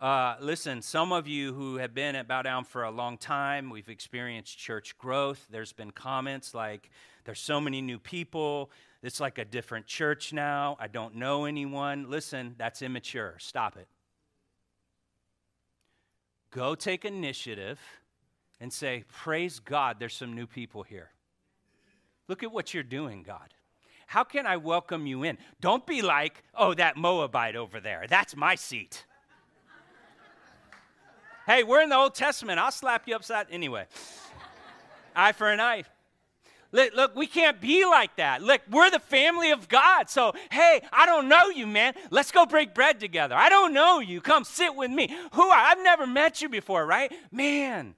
Uh, 0.01 0.37
listen, 0.41 0.81
some 0.81 1.13
of 1.13 1.29
you 1.29 1.53
who 1.53 1.77
have 1.77 1.95
been 1.95 2.17
at 2.17 2.27
Bow 2.27 2.41
Down 2.41 2.65
for 2.65 2.83
a 2.83 2.91
long 2.91 3.19
time, 3.19 3.69
we've 3.69 3.91
experienced 3.91 4.59
church 4.59 4.97
growth. 4.97 5.47
There's 5.51 5.75
been 5.75 5.91
comments 5.91 6.55
like, 6.55 6.89
There's 7.25 7.41
so 7.41 7.61
many 7.61 7.83
new 7.83 7.99
people. 7.99 8.71
It's 9.03 9.21
like 9.21 9.37
a 9.37 9.45
different 9.45 9.87
church 9.87 10.33
now. 10.33 10.79
I 10.81 10.87
don't 10.87 11.17
know 11.17 11.45
anyone. 11.45 12.09
Listen, 12.09 12.55
that's 12.57 12.81
immature. 12.81 13.35
Stop 13.39 13.77
it. 13.77 13.89
Go 16.51 16.75
take 16.75 17.05
initiative 17.05 17.79
and 18.61 18.73
say, 18.73 19.05
Praise 19.13 19.61
God, 19.61 19.97
there's 19.99 20.15
some 20.15 20.35
new 20.35 20.47
people 20.47 20.85
here. 20.85 21.11
Look 22.29 22.43
at 22.43 22.53
what 22.53 22.73
you're 22.73 22.83
doing, 22.83 23.23
God. 23.23 23.55
How 24.07 24.25
can 24.25 24.47
I 24.47 24.59
welcome 24.59 25.07
you 25.07 25.23
in? 25.23 25.39
Don't 25.61 25.87
be 25.87 26.03
like, 26.03 26.43
Oh, 26.55 26.75
that 26.75 26.97
Moabite 26.97 27.57
over 27.57 27.81
there. 27.81 28.07
That's 28.09 28.37
my 28.37 28.55
seat. 28.55 29.05
hey, 31.47 31.63
we're 31.63 31.81
in 31.81 31.89
the 31.89 31.97
Old 31.97 32.15
Testament. 32.15 32.59
I'll 32.59 32.71
slap 32.71 33.09
you 33.09 33.17
upside. 33.17 33.47
Anyway, 33.51 33.87
eye 35.17 35.33
for 35.33 35.51
an 35.51 35.61
eye. 35.61 35.85
Look, 36.73 37.15
we 37.15 37.27
can't 37.27 37.61
be 37.61 37.85
like 37.85 38.17
that. 38.17 38.43
Look, 38.43 38.63
we're 38.71 38.91
the 38.91 38.99
family 38.99 39.51
of 39.51 39.69
God. 39.69 40.09
So, 40.09 40.33
hey, 40.51 40.81
I 40.91 41.05
don't 41.05 41.29
know 41.29 41.51
you, 41.51 41.67
man. 41.67 41.93
Let's 42.11 42.33
go 42.33 42.47
break 42.47 42.75
bread 42.75 42.99
together. 42.99 43.35
I 43.35 43.51
don't 43.51 43.75
know 43.75 44.01
you. 44.01 44.23
Come 44.23 44.45
sit 44.45 44.75
with 44.75 44.91
me. 44.91 45.15
Who 45.35 45.43
are 45.43 45.59
I've 45.59 45.83
never 45.83 46.07
met 46.07 46.41
you 46.41 46.49
before, 46.49 46.87
right? 46.87 47.13
Man. 47.31 47.95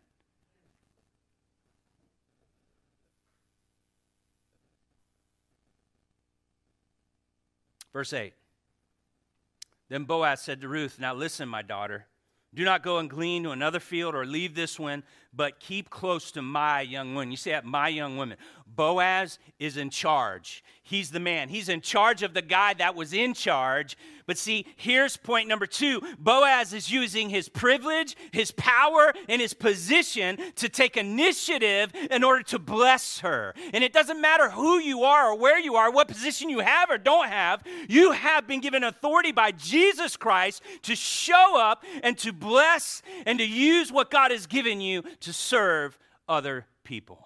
Verse 7.95 8.13
8. 8.13 8.35
Then 9.89 10.05
Boaz 10.05 10.43
said 10.43 10.61
to 10.61 10.69
Ruth, 10.69 10.99
Now 10.99 11.15
listen, 11.15 11.49
my 11.49 11.63
daughter. 11.63 12.07
Do 12.53 12.65
not 12.65 12.83
go 12.83 12.99
and 12.99 13.09
glean 13.09 13.45
to 13.45 13.51
another 13.51 13.81
field 13.81 14.15
or 14.15 14.27
leave 14.27 14.55
this 14.55 14.79
one, 14.79 15.03
but 15.33 15.59
keep 15.59 15.91
close 15.91 16.31
to 16.33 16.43
my 16.43 16.83
young 16.83 17.15
women. 17.15 17.31
You 17.31 17.37
say 17.37 17.51
that, 17.53 17.65
my 17.65 17.89
young 17.89 18.17
women. 18.17 18.37
Boaz 18.75 19.39
is 19.59 19.77
in 19.77 19.91
charge. 19.91 20.65
He's 20.83 21.11
the 21.11 21.21
man. 21.21 21.49
He's 21.49 21.71
in 21.71 21.81
charge 21.81 22.23
of 22.23 22.35
the 22.35 22.43
guy 22.43 22.75
that 22.75 22.95
was 22.95 23.15
in 23.15 23.33
charge. 23.33 23.97
But 24.27 24.37
see, 24.37 24.67
here's 24.77 25.17
point 25.17 25.49
number 25.49 25.67
two 25.67 26.03
Boaz 26.19 26.75
is 26.75 26.91
using 26.91 27.31
his 27.31 27.49
privilege, 27.49 28.17
his 28.33 28.51
power, 28.51 29.15
and 29.29 29.41
his 29.41 29.55
position 29.55 30.39
to 30.57 30.69
take 30.69 30.97
initiative 30.97 31.91
in 32.11 32.23
order 32.23 32.43
to 32.45 32.59
bless 32.59 33.21
her. 33.21 33.55
And 33.73 33.83
it 33.83 33.95
doesn't 33.95 34.21
matter 34.21 34.51
who 34.51 34.79
you 34.79 35.05
are 35.05 35.31
or 35.31 35.39
where 35.39 35.59
you 35.59 35.77
are, 35.77 35.91
what 35.91 36.09
position 36.09 36.51
you 36.51 36.61
have 36.61 36.91
or 36.91 36.99
don't 36.99 37.29
have, 37.29 37.63
you 37.89 38.13
have 38.13 38.47
been 38.47 38.61
given 38.61 38.85
authority 38.85 39.33
by 39.33 39.53
Jesus 39.53 40.17
Christ 40.17 40.63
to 40.83 40.95
show 40.95 41.59
up 41.59 41.83
and 42.03 42.19
to 42.19 42.33
bless 42.33 43.03
and 43.25 43.39
to 43.39 43.47
use 43.47 43.91
what 43.91 44.11
God 44.11 44.31
has 44.31 44.47
given 44.47 44.83
you 44.83 45.03
to 45.21 45.33
serve 45.33 45.99
other 46.29 46.67
people. 46.85 47.24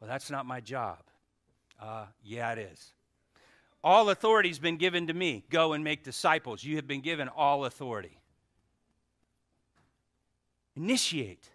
Well, 0.00 0.08
that's 0.08 0.30
not 0.30 0.46
my 0.46 0.60
job. 0.60 0.98
Uh, 1.80 2.06
yeah, 2.22 2.52
it 2.52 2.58
is. 2.58 2.92
All 3.82 4.10
authority 4.10 4.48
has 4.48 4.58
been 4.58 4.76
given 4.76 5.06
to 5.06 5.14
me. 5.14 5.44
Go 5.50 5.72
and 5.72 5.82
make 5.82 6.04
disciples. 6.04 6.62
You 6.64 6.76
have 6.76 6.86
been 6.86 7.00
given 7.00 7.28
all 7.28 7.64
authority. 7.64 8.18
Initiate. 10.76 11.50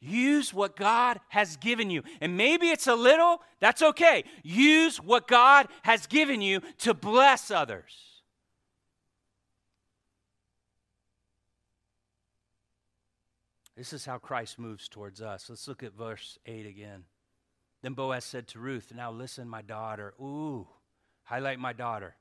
Use 0.00 0.54
what 0.54 0.76
God 0.76 1.20
has 1.28 1.56
given 1.56 1.90
you. 1.90 2.02
And 2.20 2.36
maybe 2.36 2.68
it's 2.70 2.86
a 2.86 2.94
little, 2.94 3.42
that's 3.58 3.82
okay. 3.82 4.24
Use 4.42 4.98
what 4.98 5.28
God 5.28 5.68
has 5.82 6.06
given 6.06 6.40
you 6.40 6.62
to 6.78 6.94
bless 6.94 7.50
others. 7.50 8.10
This 13.76 13.92
is 13.92 14.04
how 14.04 14.18
Christ 14.18 14.58
moves 14.58 14.88
towards 14.88 15.20
us. 15.20 15.48
Let's 15.48 15.66
look 15.66 15.82
at 15.82 15.94
verse 15.94 16.38
8 16.46 16.66
again. 16.66 17.04
Then 17.82 17.94
Boaz 17.94 18.24
said 18.24 18.46
to 18.48 18.58
Ruth, 18.58 18.92
Now 18.94 19.10
listen, 19.10 19.48
my 19.48 19.62
daughter. 19.62 20.14
Ooh, 20.20 20.68
highlight 21.24 21.58
my 21.58 21.72
daughter. 21.72 22.14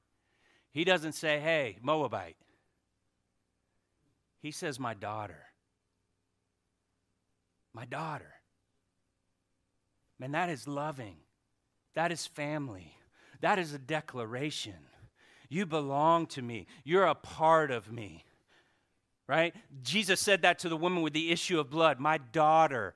He 0.71 0.83
doesn't 0.83 1.13
say, 1.13 1.39
Hey, 1.39 1.77
Moabite. 1.81 2.37
He 4.41 4.51
says, 4.51 4.79
My 4.79 4.93
daughter. 4.93 5.43
My 7.73 7.85
daughter. 7.85 8.33
Man, 10.17 10.31
that 10.31 10.49
is 10.49 10.67
loving. 10.67 11.17
That 11.95 12.11
is 12.11 12.25
family. 12.25 12.93
That 13.41 13.59
is 13.59 13.73
a 13.73 13.79
declaration. 13.79 14.75
You 15.49 15.65
belong 15.65 16.27
to 16.27 16.41
me. 16.41 16.67
You're 16.83 17.05
a 17.05 17.15
part 17.15 17.71
of 17.71 17.91
me. 17.91 18.25
Right? 19.27 19.53
Jesus 19.83 20.19
said 20.19 20.41
that 20.41 20.59
to 20.59 20.69
the 20.69 20.77
woman 20.77 21.03
with 21.03 21.13
the 21.13 21.31
issue 21.31 21.59
of 21.59 21.69
blood 21.69 21.99
My 21.99 22.17
daughter, 22.17 22.95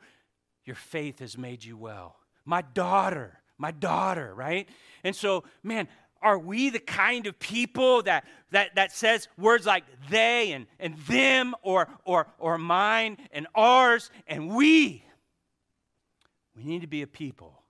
your 0.65 0.75
faith 0.75 1.19
has 1.19 1.37
made 1.37 1.63
you 1.63 1.75
well 1.77 2.15
my 2.45 2.61
daughter, 2.61 3.39
my 3.57 3.71
daughter, 3.71 4.33
right? 4.33 4.67
And 5.03 5.15
so, 5.15 5.43
man, 5.63 5.87
are 6.21 6.39
we 6.39 6.69
the 6.69 6.79
kind 6.79 7.27
of 7.27 7.37
people 7.37 8.03
that 8.03 8.25
that 8.51 8.75
that 8.75 8.91
says 8.93 9.27
words 9.37 9.65
like 9.65 9.83
they 10.09 10.53
and 10.53 10.67
and 10.79 10.97
them 10.99 11.53
or 11.61 11.89
or 12.05 12.27
or 12.39 12.57
mine 12.57 13.17
and 13.31 13.47
ours 13.53 14.09
and 14.27 14.55
we? 14.55 15.03
We 16.55 16.63
need 16.63 16.81
to 16.81 16.87
be 16.87 17.01
a 17.01 17.07
people 17.07 17.63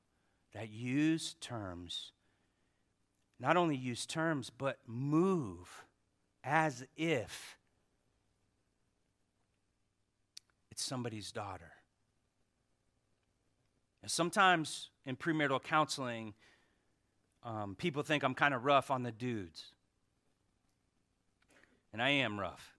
that 0.54 0.70
use 0.70 1.36
terms 1.42 2.12
not 3.40 3.58
only 3.58 3.76
use 3.76 4.06
terms 4.06 4.52
but 4.56 4.78
move 4.86 5.86
as 6.44 6.84
if 6.96 7.58
it's 10.70 10.84
somebody's 10.84 11.32
daughter. 11.32 11.72
Sometimes 14.06 14.90
in 15.06 15.16
premarital 15.16 15.64
counseling, 15.64 16.34
um, 17.44 17.76
people 17.76 18.04
think 18.04 18.24
I'm 18.24 18.34
kind 18.34 18.54
of 18.54 18.66
rough 18.66 18.92
on 18.92 19.04
the 19.04 19.12
dudes. 19.12 19.72
And 21.92 22.02
I 22.02 22.10
am 22.10 22.40
rough. 22.40 22.74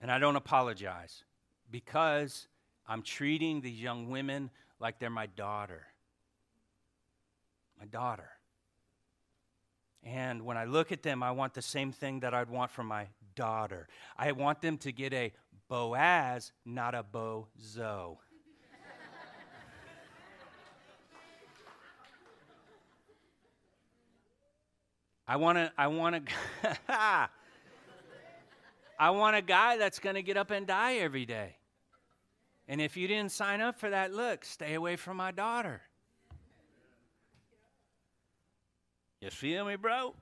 And 0.00 0.10
I 0.10 0.18
don't 0.18 0.36
apologize 0.36 1.24
because 1.70 2.48
I'm 2.86 3.02
treating 3.02 3.60
these 3.60 3.80
young 3.80 4.08
women 4.08 4.50
like 4.80 4.98
they're 4.98 5.10
my 5.10 5.26
daughter. 5.26 5.86
My 7.78 7.86
daughter. 7.86 8.30
And 10.02 10.42
when 10.42 10.56
I 10.56 10.64
look 10.64 10.92
at 10.92 11.02
them, 11.02 11.22
I 11.22 11.32
want 11.32 11.54
the 11.54 11.62
same 11.62 11.92
thing 11.92 12.20
that 12.20 12.32
I'd 12.32 12.48
want 12.48 12.70
from 12.70 12.86
my 12.86 13.08
daughter. 13.34 13.88
I 14.16 14.32
want 14.32 14.62
them 14.62 14.78
to 14.78 14.92
get 14.92 15.12
a 15.12 15.32
Boaz, 15.68 16.52
not 16.64 16.94
a 16.94 17.02
Bozo. 17.02 18.18
I 25.30 25.36
want 25.36 25.58
to, 25.58 25.70
I 25.76 25.88
want 25.88 26.26
to, 26.26 26.78
I 28.98 29.10
want 29.10 29.36
a 29.36 29.42
guy 29.42 29.76
that's 29.76 29.98
going 29.98 30.14
to 30.14 30.22
get 30.22 30.38
up 30.38 30.50
and 30.50 30.66
die 30.66 30.96
every 30.96 31.26
day. 31.26 31.56
And 32.66 32.80
if 32.80 32.96
you 32.96 33.06
didn't 33.06 33.32
sign 33.32 33.60
up 33.60 33.78
for 33.78 33.90
that, 33.90 34.14
look, 34.14 34.46
stay 34.46 34.72
away 34.72 34.96
from 34.96 35.18
my 35.18 35.30
daughter. 35.30 35.82
You 39.20 39.28
feel 39.30 39.66
me, 39.66 39.76
bro? 39.76 40.14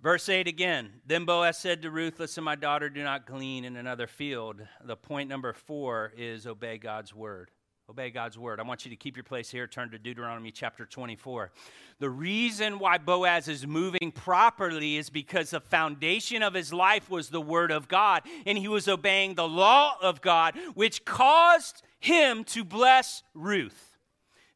Verse 0.00 0.28
8 0.28 0.48
again. 0.48 0.90
Then 1.06 1.26
Boaz 1.26 1.58
said 1.58 1.82
to 1.82 1.90
Ruth, 1.90 2.18
Listen, 2.18 2.44
my 2.44 2.56
daughter, 2.56 2.88
do 2.88 3.02
not 3.02 3.26
glean 3.26 3.64
in 3.64 3.76
another 3.76 4.06
field. 4.06 4.60
The 4.82 4.96
point 4.96 5.28
number 5.28 5.52
four 5.52 6.12
is 6.16 6.46
obey 6.46 6.78
God's 6.78 7.14
word. 7.14 7.50
Obey 7.90 8.08
God's 8.08 8.38
word. 8.38 8.60
I 8.60 8.62
want 8.62 8.86
you 8.86 8.90
to 8.92 8.96
keep 8.96 9.14
your 9.14 9.24
place 9.24 9.50
here. 9.50 9.66
Turn 9.66 9.90
to 9.90 9.98
Deuteronomy 9.98 10.50
chapter 10.50 10.86
24. 10.86 11.52
The 11.98 12.08
reason 12.08 12.78
why 12.78 12.96
Boaz 12.96 13.46
is 13.46 13.66
moving 13.66 14.10
properly 14.10 14.96
is 14.96 15.10
because 15.10 15.50
the 15.50 15.60
foundation 15.60 16.42
of 16.42 16.54
his 16.54 16.72
life 16.72 17.10
was 17.10 17.28
the 17.28 17.42
word 17.42 17.70
of 17.70 17.86
God, 17.86 18.22
and 18.46 18.56
he 18.56 18.68
was 18.68 18.88
obeying 18.88 19.34
the 19.34 19.46
law 19.46 19.96
of 20.00 20.22
God, 20.22 20.56
which 20.72 21.04
caused 21.04 21.82
him 22.00 22.42
to 22.44 22.64
bless 22.64 23.22
Ruth. 23.34 23.98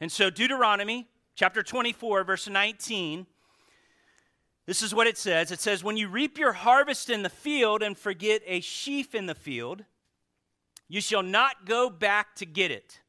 And 0.01 0.11
so, 0.11 0.31
Deuteronomy 0.31 1.07
chapter 1.35 1.63
24, 1.63 2.25
verse 2.25 2.49
19. 2.49 3.27
This 4.65 4.83
is 4.83 4.95
what 4.95 5.07
it 5.07 5.19
says. 5.19 5.53
It 5.53 5.61
says, 5.61 5.85
When 5.85 5.99
you 5.99 6.09
reap 6.09 6.39
your 6.39 6.55
harvest 6.55 7.11
in 7.11 7.23
the 7.23 7.29
field 7.29 7.83
and 7.83 7.97
forget 7.97 8.41
a 8.47 8.61
sheaf 8.61 9.15
in 9.15 9.27
the 9.27 9.35
field, 9.35 9.85
you 10.89 11.03
shall 11.03 11.23
not 11.23 11.67
go 11.67 11.91
back 11.91 12.35
to 12.37 12.47
get 12.47 12.71
it. 12.71 13.01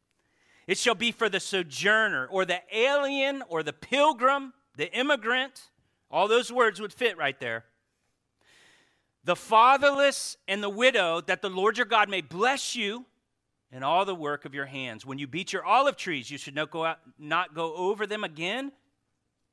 It 0.70 0.78
shall 0.78 0.94
be 0.94 1.12
for 1.12 1.30
the 1.30 1.40
sojourner, 1.40 2.28
or 2.28 2.46
the 2.46 2.62
alien, 2.72 3.42
or 3.50 3.64
the 3.64 3.74
pilgrim, 3.74 4.54
the 4.78 4.96
immigrant. 4.96 5.72
All 6.12 6.28
those 6.28 6.52
words 6.52 6.80
would 6.80 6.94
fit 6.94 7.18
right 7.18 7.40
there. 7.40 7.66
The 9.24 9.36
fatherless 9.36 10.38
and 10.48 10.62
the 10.62 10.70
widow, 10.70 11.22
that 11.22 11.42
the 11.42 11.50
Lord 11.50 11.78
your 11.78 11.88
God 11.88 12.08
may 12.08 12.22
bless 12.22 12.76
you 12.76 13.08
and 13.72 13.84
all 13.84 14.06
the 14.06 14.14
work 14.14 14.46
of 14.46 14.54
your 14.54 14.68
hands. 14.68 15.08
When 15.08 15.18
you 15.18 15.26
beat 15.26 15.52
your 15.52 15.66
olive 15.66 15.98
trees, 15.98 16.30
you 16.30 16.38
should 16.38 16.54
not 16.54 16.70
go, 16.70 16.86
out, 16.86 17.00
not 17.18 17.56
go 17.56 17.74
over 17.74 18.06
them 18.06 18.24
again. 18.24 18.72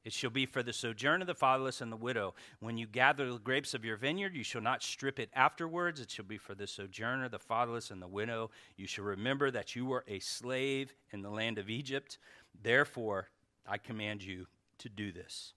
It 0.07 0.13
shall 0.13 0.31
be 0.31 0.47
for 0.47 0.63
the 0.63 0.73
sojourner, 0.73 1.25
the 1.25 1.35
fatherless, 1.35 1.81
and 1.81 1.91
the 1.91 1.97
widow. 1.97 2.37
When 2.61 2.79
you 2.79 2.87
gather 2.87 3.29
the 3.29 3.41
grapes 3.41 3.75
of 3.75 3.85
your 3.85 3.97
vineyard, 3.97 4.37
you 4.37 4.45
shall 4.45 4.61
not 4.61 4.85
strip 4.85 5.19
it 5.19 5.31
afterwards. 5.35 5.99
It 5.99 6.13
shall 6.13 6.25
be 6.25 6.39
for 6.39 6.55
the 6.55 6.69
sojourner, 6.69 7.29
the 7.29 7.41
fatherless, 7.41 7.91
and 7.91 8.01
the 8.01 8.07
widow. 8.07 8.53
You 8.77 8.87
shall 8.87 9.03
remember 9.03 9.51
that 9.51 9.75
you 9.75 9.85
were 9.85 10.05
a 10.07 10.21
slave 10.21 10.95
in 11.11 11.23
the 11.23 11.29
land 11.29 11.59
of 11.59 11.69
Egypt. 11.69 12.19
Therefore, 12.63 13.31
I 13.67 13.79
command 13.79 14.23
you 14.23 14.47
to 14.79 14.89
do 14.89 15.11
this. 15.11 15.55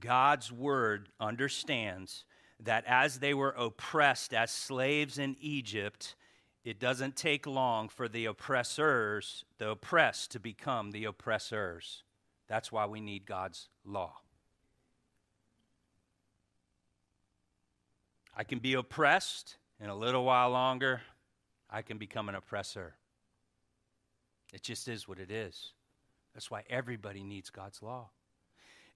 God's 0.00 0.50
word 0.50 1.10
understands 1.20 2.24
that 2.58 2.84
as 2.88 3.20
they 3.20 3.34
were 3.34 3.54
oppressed 3.56 4.34
as 4.34 4.50
slaves 4.50 5.16
in 5.16 5.36
Egypt, 5.38 6.16
it 6.64 6.80
doesn't 6.80 7.14
take 7.14 7.46
long 7.46 7.88
for 7.88 8.08
the 8.08 8.24
oppressors, 8.24 9.44
the 9.58 9.70
oppressed, 9.70 10.32
to 10.32 10.40
become 10.40 10.90
the 10.90 11.04
oppressors. 11.04 12.02
That's 12.48 12.70
why 12.70 12.86
we 12.86 13.00
need 13.00 13.26
God's 13.26 13.68
law. 13.84 14.14
I 18.36 18.44
can 18.44 18.58
be 18.58 18.74
oppressed, 18.74 19.56
in 19.80 19.88
a 19.88 19.94
little 19.94 20.24
while 20.24 20.50
longer, 20.50 21.02
I 21.70 21.82
can 21.82 21.98
become 21.98 22.28
an 22.28 22.34
oppressor. 22.34 22.94
It 24.52 24.62
just 24.62 24.88
is 24.88 25.08
what 25.08 25.18
it 25.18 25.30
is. 25.30 25.72
That's 26.34 26.50
why 26.50 26.64
everybody 26.68 27.22
needs 27.22 27.50
God's 27.50 27.82
law. 27.82 28.10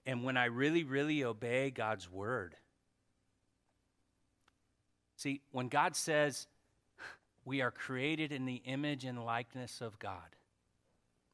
And 0.05 0.23
when 0.23 0.37
I 0.37 0.45
really, 0.45 0.83
really 0.83 1.23
obey 1.23 1.71
God's 1.71 2.09
word, 2.09 2.55
see, 5.15 5.41
when 5.51 5.67
God 5.67 5.95
says, 5.95 6.47
we 7.45 7.61
are 7.61 7.71
created 7.71 8.31
in 8.31 8.45
the 8.45 8.61
image 8.65 9.05
and 9.05 9.23
likeness 9.23 9.81
of 9.81 9.97
God. 9.99 10.35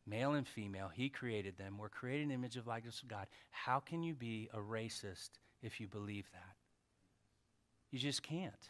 Male 0.08 0.34
and 0.34 0.48
female, 0.48 0.90
He 0.94 1.10
created 1.10 1.58
them. 1.58 1.78
We're 1.78 1.90
created 1.90 2.24
in 2.24 2.30
the 2.30 2.36
image 2.36 2.58
of 2.58 2.68
likeness 2.68 3.02
of 3.02 3.08
God. 3.08 3.28
How 3.50 3.80
can 3.80 4.04
you 4.04 4.14
be 4.14 4.50
a 4.54 4.60
racist 4.60 5.30
if 5.62 5.80
you 5.80 5.88
believe 5.88 6.30
that? 6.34 6.56
You 7.92 8.00
just 8.00 8.22
can't. 8.22 8.70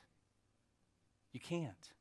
You 1.33 1.39
can't. 1.39 1.91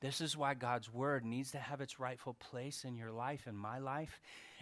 This 0.00 0.20
is 0.20 0.36
why 0.36 0.54
God's 0.54 0.92
word 0.92 1.24
needs 1.24 1.52
to 1.52 1.58
have 1.58 1.80
its 1.80 2.00
rightful 2.00 2.34
place 2.34 2.84
in 2.84 2.96
your 2.96 3.12
life 3.12 3.42
and 3.46 3.56
my 3.56 3.78
life. 3.78 4.20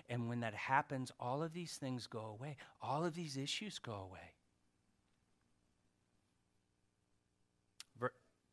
And 0.09 0.29
when 0.29 0.41
that 0.41 0.55
happens, 0.55 1.11
all 1.19 1.43
of 1.43 1.53
these 1.53 1.75
things 1.75 2.07
go 2.07 2.37
away. 2.39 2.57
All 2.81 3.05
of 3.05 3.15
these 3.15 3.37
issues 3.37 3.79
go 3.79 3.95
away. 3.95 4.35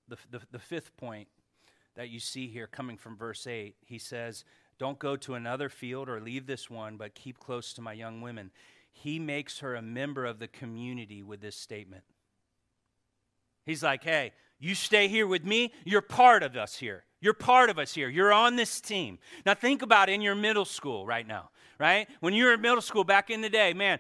the, 0.10 0.18
the, 0.32 0.42
the 0.52 0.60
fifth 0.60 0.96
point 0.98 1.28
that 1.96 2.10
you 2.10 2.20
see 2.20 2.48
here 2.48 2.68
coming 2.68 2.98
from 2.98 3.18
verse 3.18 3.48
8, 3.48 3.76
he 3.86 3.98
says, 3.98 4.44
Don't 4.80 4.98
go 4.98 5.18
to 5.18 5.36
another 5.36 5.70
field 5.70 6.10
or 6.10 6.22
leave 6.22 6.48
this 6.48 6.70
one, 6.70 6.96
but 6.96 7.14
keep 7.14 7.38
close 7.38 7.74
to 7.74 7.82
my 7.82 7.94
young 7.94 8.22
women. 8.22 8.50
He 8.92 9.20
makes 9.20 9.60
her 9.60 9.76
a 9.76 9.82
member 9.82 10.26
of 10.26 10.40
the 10.40 10.48
community 10.48 11.22
with 11.22 11.42
this 11.42 11.56
statement. 11.56 12.04
He's 13.66 13.84
like, 13.84 14.04
Hey, 14.04 14.32
you 14.58 14.74
stay 14.74 15.08
here 15.08 15.28
with 15.28 15.46
me, 15.46 15.74
you're 15.84 16.02
part 16.02 16.44
of 16.44 16.56
us 16.56 16.78
here. 16.78 17.04
You're 17.22 17.34
part 17.34 17.70
of 17.70 17.78
us 17.78 17.94
here. 17.94 18.08
You're 18.08 18.32
on 18.32 18.56
this 18.56 18.80
team. 18.80 19.20
Now, 19.46 19.54
think 19.54 19.82
about 19.82 20.10
in 20.10 20.22
your 20.22 20.36
middle 20.36 20.66
school 20.66 21.06
right 21.06 21.28
now, 21.28 21.50
right? 21.78 22.08
When 22.22 22.34
you 22.34 22.46
were 22.46 22.54
in 22.54 22.62
middle 22.62 22.82
school 22.82 23.04
back 23.04 23.30
in 23.30 23.42
the 23.42 23.50
day, 23.50 23.74
man, 23.74 24.00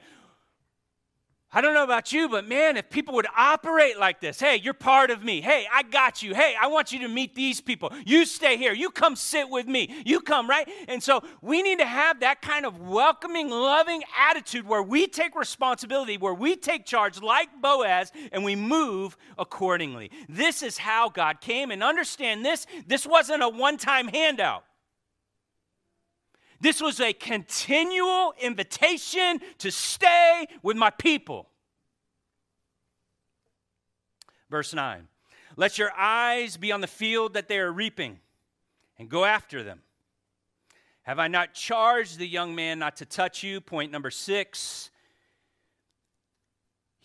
I 1.52 1.62
don't 1.62 1.74
know 1.74 1.84
about 1.84 2.14
you, 2.14 2.30
but 2.30 2.48
man, 2.48 2.78
if 2.78 2.92
people 2.92 3.16
would 3.16 3.26
operate 3.36 3.98
like 3.98 4.22
this 4.22 4.40
hey, 4.40 4.58
you're 4.58 4.76
part 4.76 5.10
of 5.10 5.24
me. 5.24 5.42
Hey, 5.42 5.66
I 5.74 5.82
got 5.82 6.22
you. 6.22 6.36
Hey, 6.36 6.56
I 6.60 6.68
want 6.68 6.92
you 6.92 7.00
to 7.00 7.08
meet 7.08 7.34
these 7.34 7.60
people. 7.60 7.92
You 8.06 8.26
stay 8.26 8.56
here. 8.56 8.72
You 8.72 8.92
come 8.92 9.16
sit 9.16 9.50
with 9.50 9.68
me. 9.68 10.04
You 10.06 10.22
come, 10.22 10.48
right? 10.48 10.70
And 10.88 11.02
so 11.02 11.24
we 11.42 11.64
need 11.64 11.80
to 11.80 11.88
have 11.88 12.20
that 12.20 12.44
kind 12.44 12.68
of 12.68 12.80
welcoming, 12.80 13.50
loving 13.50 14.04
attitude 14.30 14.68
where 14.68 14.84
we 14.84 15.08
take 15.08 15.36
responsibility, 15.36 16.18
where 16.18 16.36
we 16.36 16.56
take 16.56 16.86
charge 16.86 17.20
like 17.20 17.50
Boaz, 17.60 18.12
and 18.32 18.44
we 18.44 18.56
move 18.56 19.18
accordingly. 19.40 20.12
This 20.28 20.62
is 20.62 20.78
how 20.78 21.10
God 21.10 21.42
came. 21.42 21.72
And 21.72 21.84
understand 21.84 22.46
this 22.46 22.68
this 22.86 23.08
wasn't 23.08 23.42
a 23.42 23.50
one 23.50 23.78
time 23.78 24.08
handout. 24.08 24.66
This 26.62 26.82
was 26.82 27.00
a 27.00 27.14
continual 27.14 28.34
invitation 28.40 29.40
to 29.60 29.72
stay 29.72 30.48
with 30.62 30.76
my 30.76 30.90
people. 30.90 31.50
Verse 34.50 34.74
9 34.74 35.08
Let 35.56 35.78
your 35.78 35.92
eyes 35.98 36.58
be 36.58 36.72
on 36.72 36.82
the 36.82 36.88
field 36.88 37.34
that 37.34 37.48
they 37.48 37.60
are 37.60 37.72
reaping, 37.72 38.20
and 38.98 39.10
go 39.10 39.26
after 39.26 39.64
them. 39.64 39.82
Have 41.04 41.20
I 41.20 41.28
not 41.28 41.54
charged 41.54 42.20
the 42.20 42.28
young 42.28 42.54
man 42.54 42.80
not 42.80 42.98
to 42.98 43.06
touch 43.06 43.42
you? 43.42 43.62
Point 43.62 43.92
number 43.92 44.12
six. 44.12 44.89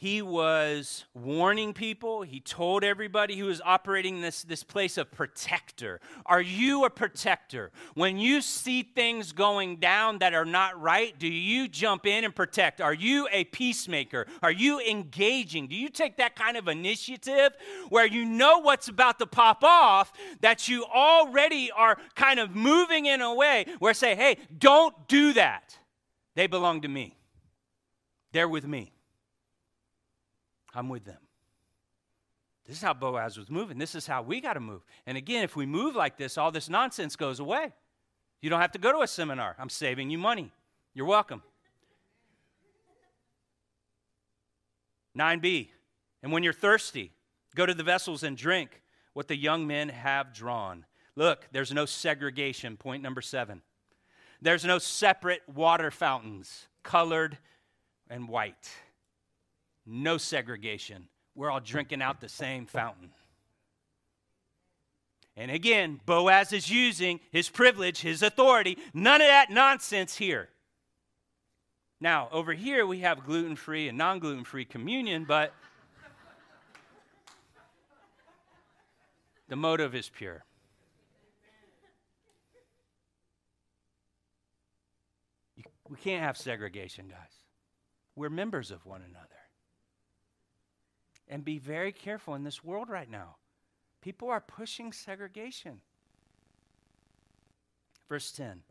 He 0.04 0.20
was 0.20 1.06
warning 1.14 1.72
people. 1.72 2.20
He 2.20 2.38
told 2.38 2.84
everybody 2.84 3.36
he 3.36 3.42
was 3.42 3.62
operating 3.64 4.20
this, 4.20 4.42
this 4.42 4.62
place 4.62 4.98
of 4.98 5.10
protector. 5.10 5.98
Are 6.26 6.42
you 6.42 6.84
a 6.84 6.90
protector? 6.90 7.70
When 7.94 8.18
you 8.18 8.42
see 8.42 8.82
things 8.82 9.32
going 9.32 9.76
down 9.76 10.18
that 10.18 10.34
are 10.34 10.44
not 10.44 10.78
right, 10.78 11.18
do 11.18 11.26
you 11.26 11.68
jump 11.68 12.04
in 12.04 12.22
and 12.22 12.36
protect? 12.36 12.82
Are 12.82 12.92
you 12.92 13.28
a 13.32 13.44
peacemaker? 13.44 14.26
Are 14.42 14.52
you 14.52 14.78
engaging? 14.78 15.68
Do 15.68 15.74
you 15.74 15.88
take 15.88 16.18
that 16.18 16.36
kind 16.36 16.58
of 16.58 16.68
initiative 16.68 17.52
where 17.88 18.06
you 18.06 18.26
know 18.26 18.58
what's 18.58 18.88
about 18.88 19.18
to 19.20 19.26
pop 19.26 19.64
off, 19.64 20.12
that 20.42 20.68
you 20.68 20.84
already 20.84 21.70
are 21.70 21.96
kind 22.14 22.38
of 22.38 22.54
moving 22.54 23.06
in 23.06 23.22
a 23.22 23.34
way 23.34 23.64
where 23.78 23.94
say, 23.94 24.14
hey, 24.14 24.36
don't 24.58 25.08
do 25.08 25.32
that. 25.32 25.78
They 26.36 26.46
belong 26.46 26.82
to 26.82 26.88
me, 26.88 27.16
they're 28.32 28.50
with 28.50 28.66
me. 28.66 28.93
I'm 30.74 30.88
with 30.88 31.04
them. 31.04 31.20
This 32.66 32.76
is 32.76 32.82
how 32.82 32.94
Boaz 32.94 33.36
was 33.36 33.50
moving. 33.50 33.78
This 33.78 33.94
is 33.94 34.06
how 34.06 34.22
we 34.22 34.40
got 34.40 34.54
to 34.54 34.60
move. 34.60 34.82
And 35.06 35.18
again, 35.18 35.44
if 35.44 35.54
we 35.54 35.66
move 35.66 35.94
like 35.94 36.16
this, 36.16 36.38
all 36.38 36.50
this 36.50 36.68
nonsense 36.68 37.14
goes 37.14 37.38
away. 37.38 37.72
You 38.40 38.50
don't 38.50 38.60
have 38.60 38.72
to 38.72 38.78
go 38.78 38.92
to 38.92 39.00
a 39.00 39.06
seminar. 39.06 39.54
I'm 39.58 39.68
saving 39.68 40.10
you 40.10 40.18
money. 40.18 40.52
You're 40.94 41.06
welcome. 41.06 41.42
9b. 45.16 45.68
And 46.22 46.32
when 46.32 46.42
you're 46.42 46.52
thirsty, 46.52 47.12
go 47.54 47.66
to 47.66 47.74
the 47.74 47.82
vessels 47.82 48.22
and 48.22 48.36
drink 48.36 48.82
what 49.12 49.28
the 49.28 49.36
young 49.36 49.66
men 49.66 49.90
have 49.90 50.32
drawn. 50.32 50.86
Look, 51.16 51.46
there's 51.52 51.72
no 51.72 51.86
segregation. 51.86 52.76
Point 52.76 53.02
number 53.02 53.20
seven. 53.20 53.62
There's 54.40 54.64
no 54.64 54.78
separate 54.78 55.42
water 55.48 55.90
fountains, 55.90 56.66
colored 56.82 57.38
and 58.10 58.28
white. 58.28 58.70
No 59.86 60.18
segregation. 60.18 61.08
We're 61.34 61.50
all 61.50 61.60
drinking 61.60 62.02
out 62.02 62.20
the 62.20 62.28
same 62.28 62.66
fountain. 62.66 63.10
And 65.36 65.50
again, 65.50 66.00
Boaz 66.06 66.52
is 66.52 66.70
using 66.70 67.18
his 67.32 67.48
privilege, 67.48 68.00
his 68.00 68.22
authority. 68.22 68.78
None 68.92 69.20
of 69.20 69.26
that 69.26 69.50
nonsense 69.50 70.16
here. 70.16 70.48
Now, 72.00 72.28
over 72.30 72.52
here, 72.52 72.86
we 72.86 73.00
have 73.00 73.24
gluten 73.24 73.56
free 73.56 73.88
and 73.88 73.98
non 73.98 74.20
gluten 74.20 74.44
free 74.44 74.64
communion, 74.64 75.24
but 75.24 75.52
the 79.48 79.56
motive 79.56 79.94
is 79.94 80.08
pure. 80.08 80.44
We 85.88 85.96
can't 85.96 86.22
have 86.22 86.36
segregation, 86.36 87.08
guys. 87.08 87.18
We're 88.16 88.30
members 88.30 88.70
of 88.70 88.84
one 88.86 89.02
another. 89.02 89.33
And 91.28 91.44
be 91.44 91.58
very 91.58 91.92
careful 91.92 92.34
in 92.34 92.44
this 92.44 92.62
world 92.62 92.88
right 92.90 93.10
now. 93.10 93.36
People 94.00 94.28
are 94.28 94.40
pushing 94.40 94.92
segregation. 94.92 95.80
Verse 98.08 98.30
10 98.32 98.62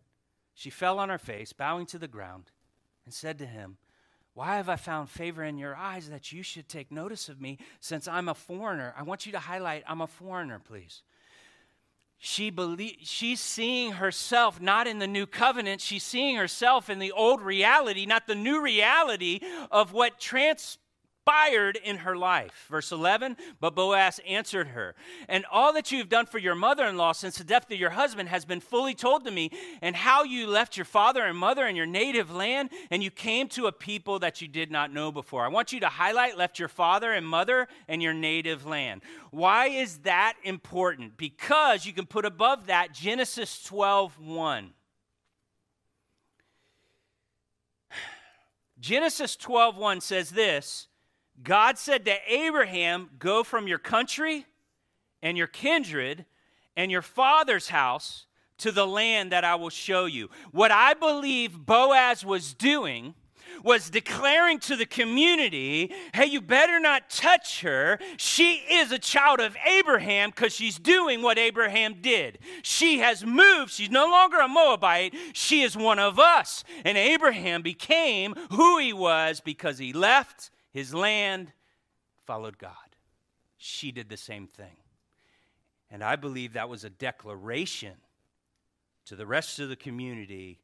She 0.54 0.70
fell 0.70 1.00
on 1.00 1.10
her 1.10 1.18
face, 1.18 1.54
bowing 1.54 1.86
to 1.88 1.98
the 1.98 2.08
ground, 2.08 2.52
and 3.06 3.14
said 3.14 3.40
to 3.40 3.46
him, 3.46 3.78
Why 4.36 4.58
have 4.58 4.70
I 4.70 4.76
found 4.76 5.10
favor 5.10 5.44
in 5.44 5.58
your 5.58 5.76
eyes 5.76 6.10
that 6.10 6.32
you 6.32 6.44
should 6.44 6.70
take 6.70 6.92
notice 6.92 7.30
of 7.30 7.42
me 7.42 7.58
since 7.80 8.08
I'm 8.08 8.30
a 8.30 8.36
foreigner? 8.36 8.94
I 8.98 9.04
want 9.04 9.26
you 9.26 9.32
to 9.32 9.40
highlight, 9.40 9.84
I'm 9.88 10.02
a 10.02 10.08
foreigner, 10.08 10.60
please. 10.60 11.02
She 12.26 12.52
belie- 12.52 13.00
she's 13.02 13.42
seeing 13.42 13.94
herself 13.94 14.62
not 14.62 14.88
in 14.88 15.00
the 15.00 15.08
new 15.08 15.26
covenant, 15.26 15.82
she's 15.82 16.04
seeing 16.04 16.38
herself 16.38 16.90
in 16.90 17.00
the 17.00 17.12
old 17.12 17.42
reality, 17.42 18.06
not 18.06 18.28
the 18.28 18.36
new 18.36 18.62
reality 18.62 19.42
of 19.70 19.92
what 19.92 20.22
trans- 20.22 20.78
expired 21.24 21.80
in 21.84 21.98
her 21.98 22.18
life. 22.18 22.66
Verse 22.70 22.92
11, 22.92 23.38
but 23.62 23.76
Boaz 23.76 24.20
answered 24.28 24.68
her, 24.68 24.94
And 25.30 25.46
all 25.50 25.72
that 25.74 25.90
you 25.90 26.00
have 26.00 26.10
done 26.10 26.26
for 26.26 26.38
your 26.38 26.56
mother 26.56 26.86
in 26.86 26.98
law 26.98 27.14
since 27.14 27.38
the 27.38 27.46
death 27.46 27.72
of 27.72 27.80
your 27.80 27.92
husband 27.92 28.28
has 28.28 28.44
been 28.44 28.60
fully 28.60 28.94
told 28.94 29.24
to 29.24 29.32
me, 29.32 29.50
and 29.82 29.96
how 29.96 30.24
you 30.24 30.48
left 30.48 30.76
your 30.76 30.86
father 30.86 31.24
and 31.24 31.38
mother 31.38 31.66
and 31.66 31.78
your 31.78 31.86
native 31.86 32.30
land, 32.30 32.72
and 32.92 33.02
you 33.02 33.10
came 33.10 33.48
to 33.50 33.68
a 33.68 33.72
people 33.72 34.20
that 34.20 34.42
you 34.42 34.50
did 34.50 34.70
not 34.70 34.94
know 34.94 35.14
before. 35.14 35.46
I 35.46 35.48
want 35.48 35.72
you 35.72 35.80
to 35.80 35.88
highlight 35.88 36.38
left 36.38 36.60
your 36.60 36.68
father 36.68 37.14
and 37.14 37.26
mother 37.26 37.70
and 37.88 38.04
your 38.04 38.14
native 38.14 38.66
land. 38.66 39.02
Why 39.32 39.68
is 39.68 40.00
that 40.00 40.36
important? 40.44 41.16
Because 41.16 41.86
you 41.86 41.94
can 41.94 42.06
put 42.06 42.26
above 42.26 42.68
that 42.68 42.94
Genesis 42.94 43.64
12 43.64 44.20
1. 44.20 44.72
Genesis 48.82 49.38
12:1 49.38 50.02
says 50.02 50.32
this, 50.32 50.88
God 51.42 51.78
said 51.78 52.06
to 52.06 52.16
Abraham, 52.28 53.10
Go 53.18 53.44
from 53.44 53.68
your 53.68 53.80
country 53.80 54.46
and 55.22 55.38
your 55.38 55.48
kindred 55.48 56.26
and 56.76 56.92
your 56.92 57.02
father's 57.02 57.70
house 57.70 58.26
to 58.60 58.72
the 58.72 58.88
land 58.88 59.32
that 59.32 59.44
I 59.44 59.56
will 59.56 59.70
show 59.70 60.06
you. 60.06 60.30
What 60.52 60.72
I 60.72 60.94
believe 60.94 61.66
Boaz 61.66 62.24
was 62.24 62.54
doing 62.54 63.14
was 63.64 63.90
declaring 63.90 64.60
to 64.60 64.76
the 64.76 64.86
community, 64.86 65.94
hey, 66.14 66.26
you 66.26 66.42
better 66.42 66.80
not 66.80 67.10
touch 67.10 67.62
her. 67.62 68.00
She 68.18 68.56
is 68.70 68.92
a 68.92 69.00
child 69.00 69.40
of 69.40 69.56
Abraham 69.66 70.32
because 70.32 70.54
she's 70.54 70.78
doing 70.78 71.22
what 71.22 71.38
Abraham 71.38 71.96
did. 72.02 72.40
She 72.62 73.00
has 73.00 73.26
moved. 73.26 73.72
She's 73.72 73.92
no 73.92 74.08
longer 74.08 74.40
a 74.40 74.48
Moabite. 74.48 75.14
She 75.34 75.62
is 75.62 75.78
one 75.78 76.00
of 76.00 76.20
us. 76.20 76.64
And 76.84 76.98
Abraham 76.98 77.62
became 77.62 78.36
who 78.52 78.80
he 78.80 78.94
was 78.94 79.40
because 79.40 79.78
he 79.78 79.94
left 79.94 80.50
his 80.74 80.94
land, 80.94 81.54
followed 82.26 82.58
God. 82.58 82.74
She 83.58 83.92
did 83.92 84.10
the 84.10 84.18
same 84.18 84.48
thing. 84.48 84.78
And 85.90 86.04
I 86.04 86.16
believe 86.16 86.54
that 86.54 86.68
was 86.68 86.84
a 86.84 86.90
declaration 86.90 87.94
to 89.06 89.16
the 89.16 89.26
rest 89.26 89.60
of 89.60 89.70
the 89.70 89.76
community 89.76 90.60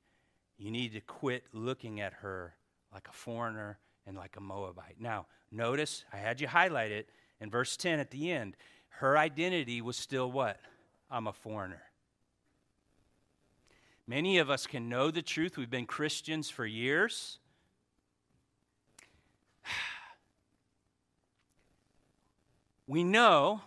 you 0.58 0.72
need 0.72 0.94
to 0.94 1.02
quit 1.02 1.44
looking 1.54 2.02
at 2.02 2.14
her 2.14 2.56
like 2.94 3.08
a 3.08 3.14
foreigner 3.14 3.80
and 4.06 4.18
like 4.18 4.36
a 4.36 4.42
Moabite. 4.42 4.96
Now, 5.00 5.28
notice 5.52 6.04
I 6.12 6.18
had 6.18 6.42
you 6.42 6.48
highlight 6.48 6.92
it 6.92 7.10
in 7.40 7.50
verse 7.50 7.78
10 7.78 8.00
at 8.00 8.12
the 8.12 8.32
end. 8.32 8.58
Her 8.90 9.18
identity 9.18 9.82
was 9.82 9.96
still 9.96 10.32
what? 10.32 10.60
I'm 11.10 11.28
a 11.28 11.34
foreigner. 11.34 11.84
Many 14.08 14.40
of 14.40 14.50
us 14.50 14.66
can 14.66 14.90
know 14.90 15.12
the 15.12 15.22
truth. 15.22 15.56
We've 15.56 15.70
been 15.70 15.86
Christians 15.86 16.50
for 16.50 16.66
years. 16.66 17.38
We 22.90 23.04
know 23.04 23.62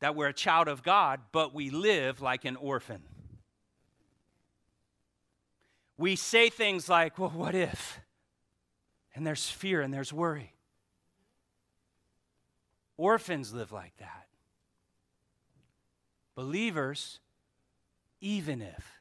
that 0.00 0.14
we're 0.14 0.28
a 0.28 0.34
child 0.34 0.68
of 0.68 0.82
God, 0.82 1.20
but 1.32 1.54
we 1.54 1.70
live 1.70 2.20
like 2.20 2.44
an 2.44 2.56
orphan. 2.56 3.00
We 5.96 6.16
say 6.16 6.50
things 6.50 6.86
like, 6.86 7.18
well, 7.18 7.30
what 7.30 7.54
if? 7.54 7.98
And 9.14 9.26
there's 9.26 9.48
fear 9.48 9.80
and 9.80 9.92
there's 9.92 10.12
worry. 10.12 10.52
Orphans 12.98 13.54
live 13.54 13.72
like 13.72 13.96
that. 14.00 14.26
Believers, 16.34 17.20
even 18.20 18.60
if, 18.60 18.92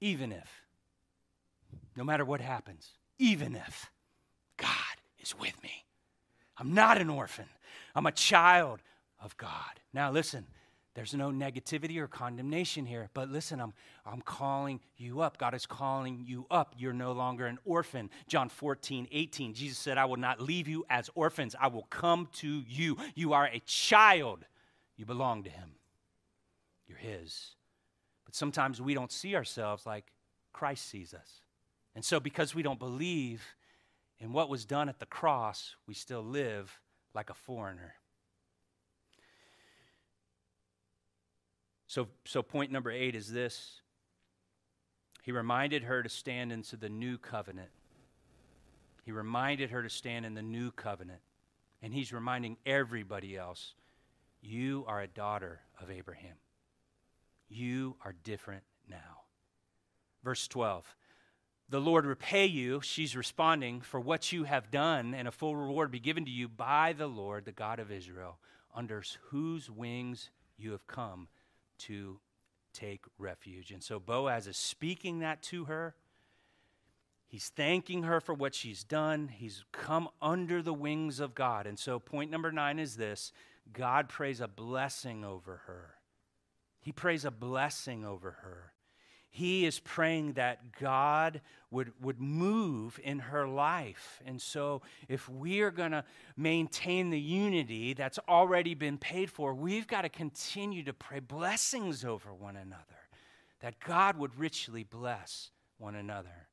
even 0.00 0.30
if, 0.30 0.48
no 1.96 2.04
matter 2.04 2.24
what 2.24 2.40
happens, 2.40 2.90
even 3.18 3.56
if 3.56 3.90
God 4.56 4.68
is 5.18 5.36
with 5.36 5.60
me, 5.60 5.86
I'm 6.60 6.74
not 6.74 7.00
an 7.00 7.08
orphan. 7.08 7.46
I'm 7.94 8.06
a 8.06 8.12
child 8.12 8.80
of 9.20 9.36
God. 9.38 9.80
Now, 9.94 10.12
listen, 10.12 10.46
there's 10.94 11.14
no 11.14 11.30
negativity 11.30 11.96
or 11.98 12.06
condemnation 12.06 12.84
here, 12.84 13.08
but 13.14 13.30
listen, 13.30 13.60
I'm, 13.60 13.72
I'm 14.04 14.20
calling 14.20 14.80
you 14.98 15.22
up. 15.22 15.38
God 15.38 15.54
is 15.54 15.64
calling 15.64 16.24
you 16.26 16.46
up. 16.50 16.74
You're 16.76 16.92
no 16.92 17.12
longer 17.12 17.46
an 17.46 17.58
orphan. 17.64 18.10
John 18.28 18.50
14, 18.50 19.08
18, 19.10 19.54
Jesus 19.54 19.78
said, 19.78 19.96
I 19.96 20.04
will 20.04 20.18
not 20.18 20.40
leave 20.40 20.68
you 20.68 20.84
as 20.90 21.08
orphans. 21.14 21.56
I 21.58 21.68
will 21.68 21.86
come 21.90 22.28
to 22.34 22.62
you. 22.68 22.98
You 23.14 23.32
are 23.32 23.46
a 23.46 23.60
child. 23.60 24.44
You 24.96 25.06
belong 25.06 25.44
to 25.44 25.50
Him. 25.50 25.70
You're 26.86 26.98
His. 26.98 27.54
But 28.26 28.34
sometimes 28.34 28.82
we 28.82 28.92
don't 28.92 29.12
see 29.12 29.34
ourselves 29.34 29.86
like 29.86 30.12
Christ 30.52 30.88
sees 30.88 31.14
us. 31.14 31.40
And 31.94 32.04
so, 32.04 32.20
because 32.20 32.54
we 32.54 32.62
don't 32.62 32.78
believe 32.78 33.42
in 34.20 34.32
what 34.32 34.50
was 34.50 34.64
done 34.64 34.88
at 34.88 34.98
the 34.98 35.06
cross, 35.06 35.74
we 35.86 35.94
still 35.94 36.22
live 36.22 36.78
like 37.14 37.30
a 37.30 37.34
foreigner. 37.34 37.94
So, 41.86 42.06
so 42.24 42.42
point 42.42 42.70
number 42.70 42.90
eight 42.90 43.16
is 43.16 43.32
this 43.32 43.80
He 45.22 45.32
reminded 45.32 45.84
her 45.84 46.02
to 46.02 46.08
stand 46.08 46.52
into 46.52 46.76
the 46.76 46.88
new 46.88 47.18
covenant. 47.18 47.70
He 49.04 49.12
reminded 49.12 49.70
her 49.70 49.82
to 49.82 49.90
stand 49.90 50.26
in 50.26 50.34
the 50.34 50.42
new 50.42 50.70
covenant. 50.70 51.20
And 51.82 51.94
he's 51.94 52.12
reminding 52.12 52.58
everybody 52.66 53.36
else 53.36 53.74
you 54.42 54.84
are 54.86 55.00
a 55.00 55.08
daughter 55.08 55.60
of 55.80 55.90
Abraham. 55.90 56.36
You 57.48 57.96
are 58.04 58.14
different 58.22 58.62
now. 58.88 59.22
Verse 60.22 60.46
12 60.46 60.84
the 61.70 61.80
Lord 61.80 62.04
repay 62.04 62.46
you, 62.46 62.80
she's 62.80 63.16
responding, 63.16 63.80
for 63.80 64.00
what 64.00 64.32
you 64.32 64.44
have 64.44 64.72
done, 64.72 65.14
and 65.14 65.28
a 65.28 65.32
full 65.32 65.54
reward 65.54 65.92
be 65.92 66.00
given 66.00 66.24
to 66.24 66.30
you 66.30 66.48
by 66.48 66.92
the 66.92 67.06
Lord, 67.06 67.44
the 67.44 67.52
God 67.52 67.78
of 67.78 67.92
Israel, 67.92 68.38
under 68.74 69.02
whose 69.28 69.70
wings 69.70 70.30
you 70.58 70.72
have 70.72 70.86
come 70.88 71.28
to 71.78 72.18
take 72.72 73.04
refuge. 73.18 73.70
And 73.70 73.82
so 73.82 74.00
Boaz 74.00 74.48
is 74.48 74.56
speaking 74.56 75.20
that 75.20 75.42
to 75.44 75.66
her. 75.66 75.94
He's 77.28 77.48
thanking 77.48 78.02
her 78.02 78.20
for 78.20 78.34
what 78.34 78.56
she's 78.56 78.82
done. 78.82 79.28
He's 79.28 79.64
come 79.70 80.08
under 80.20 80.62
the 80.62 80.74
wings 80.74 81.20
of 81.20 81.36
God. 81.36 81.68
And 81.68 81.78
so, 81.78 82.00
point 82.00 82.28
number 82.28 82.50
nine 82.50 82.80
is 82.80 82.96
this 82.96 83.32
God 83.72 84.08
prays 84.08 84.40
a 84.40 84.48
blessing 84.48 85.24
over 85.24 85.62
her. 85.66 85.94
He 86.80 86.90
prays 86.90 87.24
a 87.24 87.30
blessing 87.30 88.04
over 88.04 88.32
her 88.42 88.72
he 89.30 89.64
is 89.64 89.78
praying 89.78 90.32
that 90.32 90.72
God 90.78 91.40
would, 91.70 91.92
would 92.02 92.20
move 92.20 92.98
in 93.02 93.20
her 93.20 93.46
life. 93.46 94.20
And 94.26 94.42
so, 94.42 94.82
if 95.08 95.28
we 95.28 95.60
are 95.60 95.70
going 95.70 95.92
to 95.92 96.04
maintain 96.36 97.10
the 97.10 97.20
unity 97.20 97.94
that's 97.94 98.18
already 98.28 98.74
been 98.74 98.98
paid 98.98 99.30
for, 99.30 99.54
we've 99.54 99.86
got 99.86 100.02
to 100.02 100.08
continue 100.08 100.82
to 100.82 100.92
pray 100.92 101.20
blessings 101.20 102.04
over 102.04 102.34
one 102.34 102.56
another, 102.56 102.82
that 103.60 103.78
God 103.78 104.16
would 104.18 104.36
richly 104.36 104.82
bless 104.82 105.52
one 105.78 105.94
another. 105.94 106.48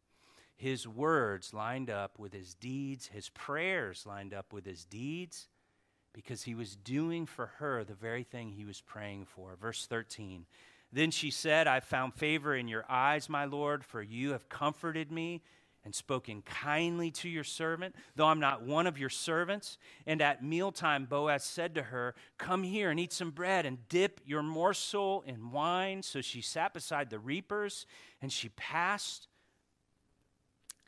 His 0.55 0.87
words 0.87 1.53
lined 1.55 1.89
up 1.89 2.19
with 2.19 2.31
his 2.31 2.53
deeds, 2.53 3.07
his 3.07 3.29
prayers 3.29 4.05
lined 4.05 4.35
up 4.35 4.53
with 4.53 4.65
his 4.65 4.85
deeds, 4.85 5.47
because 6.13 6.43
he 6.43 6.53
was 6.53 6.75
doing 6.75 7.25
for 7.25 7.47
her 7.57 7.83
the 7.83 7.93
very 7.93 8.23
thing 8.23 8.51
he 8.51 8.65
was 8.65 8.81
praying 8.81 9.25
for. 9.25 9.55
Verse 9.59 9.87
13. 9.87 10.45
Then 10.91 11.11
she 11.11 11.31
said, 11.31 11.67
I've 11.67 11.83
found 11.83 12.13
favor 12.13 12.55
in 12.55 12.67
your 12.67 12.85
eyes, 12.89 13.29
my 13.29 13.45
Lord, 13.45 13.83
for 13.83 14.01
you 14.01 14.31
have 14.31 14.49
comforted 14.49 15.11
me 15.11 15.41
and 15.83 15.93
spoken 15.93 16.41
kindly 16.41 17.11
to 17.11 17.29
your 17.29 17.43
servant, 17.43 17.95
though 18.15 18.27
I'm 18.27 18.39
not 18.39 18.61
one 18.63 18.87
of 18.87 18.97
your 18.97 19.09
servants. 19.09 19.77
And 20.05 20.21
at 20.21 20.43
mealtime, 20.43 21.05
Boaz 21.05 21.43
said 21.43 21.75
to 21.75 21.83
her, 21.83 22.13
Come 22.37 22.63
here 22.63 22.89
and 22.89 22.99
eat 22.99 23.13
some 23.13 23.31
bread 23.31 23.65
and 23.65 23.87
dip 23.87 24.19
your 24.25 24.43
morsel 24.43 25.23
in 25.25 25.51
wine. 25.51 26.03
So 26.03 26.21
she 26.21 26.41
sat 26.41 26.73
beside 26.73 27.09
the 27.09 27.19
reapers, 27.19 27.85
and 28.21 28.31
she 28.31 28.49
passed. 28.49 29.27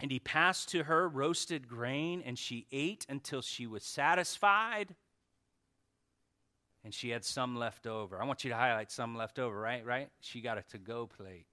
And 0.02 0.12
he 0.12 0.20
passed 0.20 0.70
to 0.70 0.84
her 0.84 1.08
roasted 1.08 1.68
grain, 1.68 2.22
and 2.26 2.38
she 2.38 2.68
ate 2.72 3.06
until 3.10 3.41
she 3.41 3.68
was 3.68 3.84
satisfied 3.84 4.95
and 6.84 6.94
she 6.94 7.10
had 7.10 7.26
some 7.26 7.56
left 7.56 7.88
over. 7.88 8.22
I 8.22 8.26
want 8.26 8.44
you 8.44 8.50
to 8.52 8.56
highlight 8.56 8.92
some 8.92 9.16
left 9.16 9.40
over, 9.40 9.60
right? 9.60 9.86
Right? 9.86 10.10
She 10.22 10.42
got 10.42 10.58
a 10.58 10.64
to 10.72 10.78
go 10.78 11.08
plate. 11.08 11.46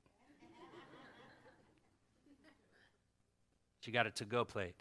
she 3.81 3.91
got 3.91 4.07
a 4.07 4.11
to 4.13 4.25
go 4.25 4.45
plate. 4.45 4.75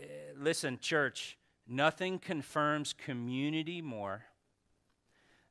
Uh, 0.00 0.04
listen, 0.36 0.78
church, 0.78 1.38
nothing 1.66 2.18
confirms 2.18 2.92
community 2.92 3.82
more, 3.82 4.24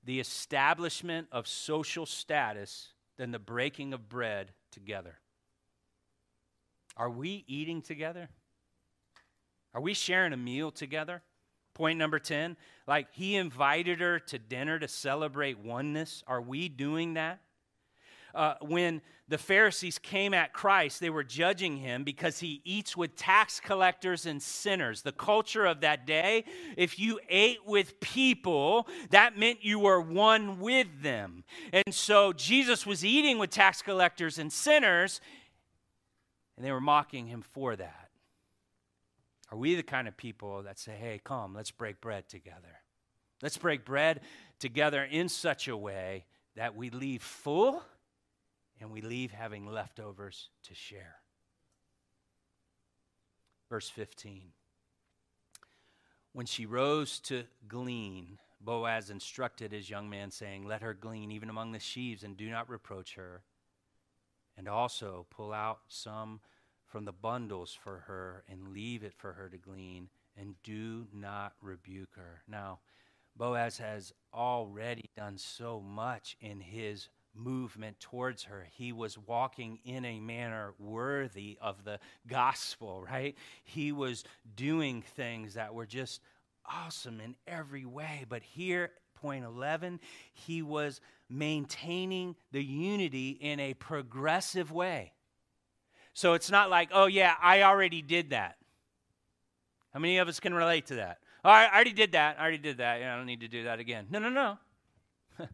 the 0.04 0.20
establishment 0.20 1.28
of 1.32 1.48
social 1.48 2.06
status, 2.06 2.94
than 3.18 3.32
the 3.32 3.40
breaking 3.40 3.94
of 3.94 4.08
bread 4.08 4.52
together. 4.72 5.18
Are 6.96 7.10
we 7.10 7.44
eating 7.48 7.82
together? 7.82 8.30
Are 9.74 9.82
we 9.82 9.94
sharing 9.94 10.34
a 10.34 10.38
meal 10.38 10.72
together? 10.72 11.22
Point 11.78 12.00
number 12.00 12.18
10, 12.18 12.58
like 12.88 13.06
he 13.12 13.36
invited 13.36 14.00
her 14.00 14.18
to 14.18 14.40
dinner 14.40 14.80
to 14.80 14.88
celebrate 14.88 15.60
oneness. 15.60 16.24
Are 16.26 16.42
we 16.42 16.70
doing 16.70 17.14
that? 17.14 17.40
Uh, 18.34 18.56
when 18.62 19.00
the 19.28 19.38
Pharisees 19.38 20.00
came 20.00 20.34
at 20.34 20.54
Christ, 20.54 21.00
they 21.00 21.12
were 21.12 21.24
judging 21.24 21.78
him 21.78 22.04
because 22.04 22.40
he 22.40 22.62
eats 22.66 22.98
with 22.98 23.16
tax 23.16 23.60
collectors 23.60 24.26
and 24.26 24.42
sinners. 24.42 25.04
The 25.04 25.12
culture 25.12 25.68
of 25.68 25.82
that 25.82 26.08
day, 26.08 26.46
if 26.78 26.98
you 26.98 27.20
ate 27.30 27.60
with 27.64 28.00
people, 28.00 28.88
that 29.12 29.38
meant 29.38 29.64
you 29.64 29.78
were 29.78 30.02
one 30.02 30.60
with 30.60 30.88
them. 31.04 31.44
And 31.72 31.94
so 31.94 32.34
Jesus 32.34 32.88
was 32.88 33.06
eating 33.06 33.38
with 33.38 33.52
tax 33.52 33.84
collectors 33.84 34.40
and 34.40 34.52
sinners, 34.52 35.22
and 36.56 36.66
they 36.66 36.72
were 36.72 36.82
mocking 36.82 37.28
him 37.28 37.44
for 37.44 37.76
that. 37.76 38.07
Are 39.52 39.58
we 39.58 39.76
the 39.76 39.84
kind 39.84 40.08
of 40.08 40.18
people 40.18 40.64
that 40.64 40.78
say, 40.78 40.94
hey, 41.00 41.22
come, 41.24 41.54
let's 41.54 41.72
break 41.72 42.02
bread 42.02 42.28
together? 42.28 42.82
Let's 43.42 43.58
break 43.58 43.86
bread 43.86 44.22
together 44.60 45.04
in 45.04 45.30
such 45.30 45.68
a 45.68 45.78
way 45.78 46.26
that 46.56 46.76
we 46.76 46.90
leave 46.90 47.22
full 47.22 47.84
and 48.80 48.92
we 48.92 49.02
leave 49.02 49.32
having 49.32 49.66
leftovers 49.68 50.50
to 50.64 50.76
share. 50.76 51.16
Verse 53.70 53.90
15. 53.90 54.52
When 56.34 56.46
she 56.46 56.66
rose 56.66 57.20
to 57.22 57.44
glean, 57.68 58.38
Boaz 58.62 59.10
instructed 59.10 59.72
his 59.72 59.90
young 59.90 60.10
man, 60.10 60.32
saying, 60.32 60.68
Let 60.68 60.82
her 60.82 60.94
glean 60.94 61.32
even 61.32 61.50
among 61.50 61.72
the 61.72 61.80
sheaves, 61.80 62.24
and 62.24 62.38
do 62.38 62.50
not 62.50 62.70
reproach 62.70 63.16
her. 63.16 63.44
And 64.58 64.68
also 64.68 65.28
pull 65.30 65.54
out 65.54 65.80
some 65.88 66.40
from 66.98 67.06
the 67.06 67.12
bundles 67.12 67.78
for 67.80 68.06
her 68.08 68.44
and 68.50 68.74
leave 68.74 69.04
it 69.04 69.14
for 69.16 69.34
her 69.34 69.48
to 69.50 69.58
glean, 69.60 70.10
and 70.36 70.56
do 70.64 71.06
not 71.14 71.54
rebuke 71.62 72.16
her. 72.16 72.42
Now, 72.48 72.80
Boaz 73.36 73.78
has 73.78 74.12
already 74.34 75.12
done 75.16 75.38
so 75.38 75.80
much 75.80 76.36
in 76.42 76.60
his 76.60 77.10
movement 77.36 78.00
towards 78.00 78.46
her. 78.46 78.66
He 78.72 78.94
was 78.94 79.16
walking 79.16 79.78
in 79.86 80.06
a 80.06 80.20
manner 80.20 80.74
worthy 80.80 81.60
of 81.62 81.84
the 81.84 82.00
gospel, 82.26 83.06
right? 83.08 83.38
He 83.64 83.92
was 83.92 84.24
doing 84.56 85.04
things 85.04 85.54
that 85.54 85.76
were 85.76 85.86
just 85.86 86.20
awesome 86.66 87.22
in 87.22 87.36
every 87.46 87.86
way. 87.86 88.26
But 88.28 88.42
here, 88.42 88.90
point 89.14 89.46
11, 89.46 90.00
he 90.34 90.64
was 90.64 91.00
maintaining 91.30 92.36
the 92.52 92.64
unity 92.64 93.38
in 93.40 93.60
a 93.60 93.76
progressive 93.76 94.72
way. 94.72 95.12
So 96.18 96.34
it's 96.34 96.50
not 96.50 96.72
like, 96.72 96.90
oh, 96.94 97.06
yeah, 97.06 97.36
I 97.40 97.62
already 97.62 98.02
did 98.02 98.32
that. 98.32 98.58
How 99.94 100.00
many 100.00 100.18
of 100.18 100.28
us 100.28 100.40
can 100.40 100.52
relate 100.52 100.88
to 100.88 100.96
that? 100.96 101.20
Oh, 101.46 101.50
I 101.52 101.72
already 101.72 101.94
did 101.94 102.14
that. 102.14 102.38
I 102.40 102.42
already 102.42 102.58
did 102.58 102.80
that. 102.80 103.00
Yeah, 103.00 103.14
I 103.14 103.18
don't 103.18 103.28
need 103.28 103.42
to 103.42 103.48
do 103.48 103.66
that 103.66 103.80
again. 103.80 104.08
No, 104.10 104.18
no, 104.18 104.30
no. 104.30 104.58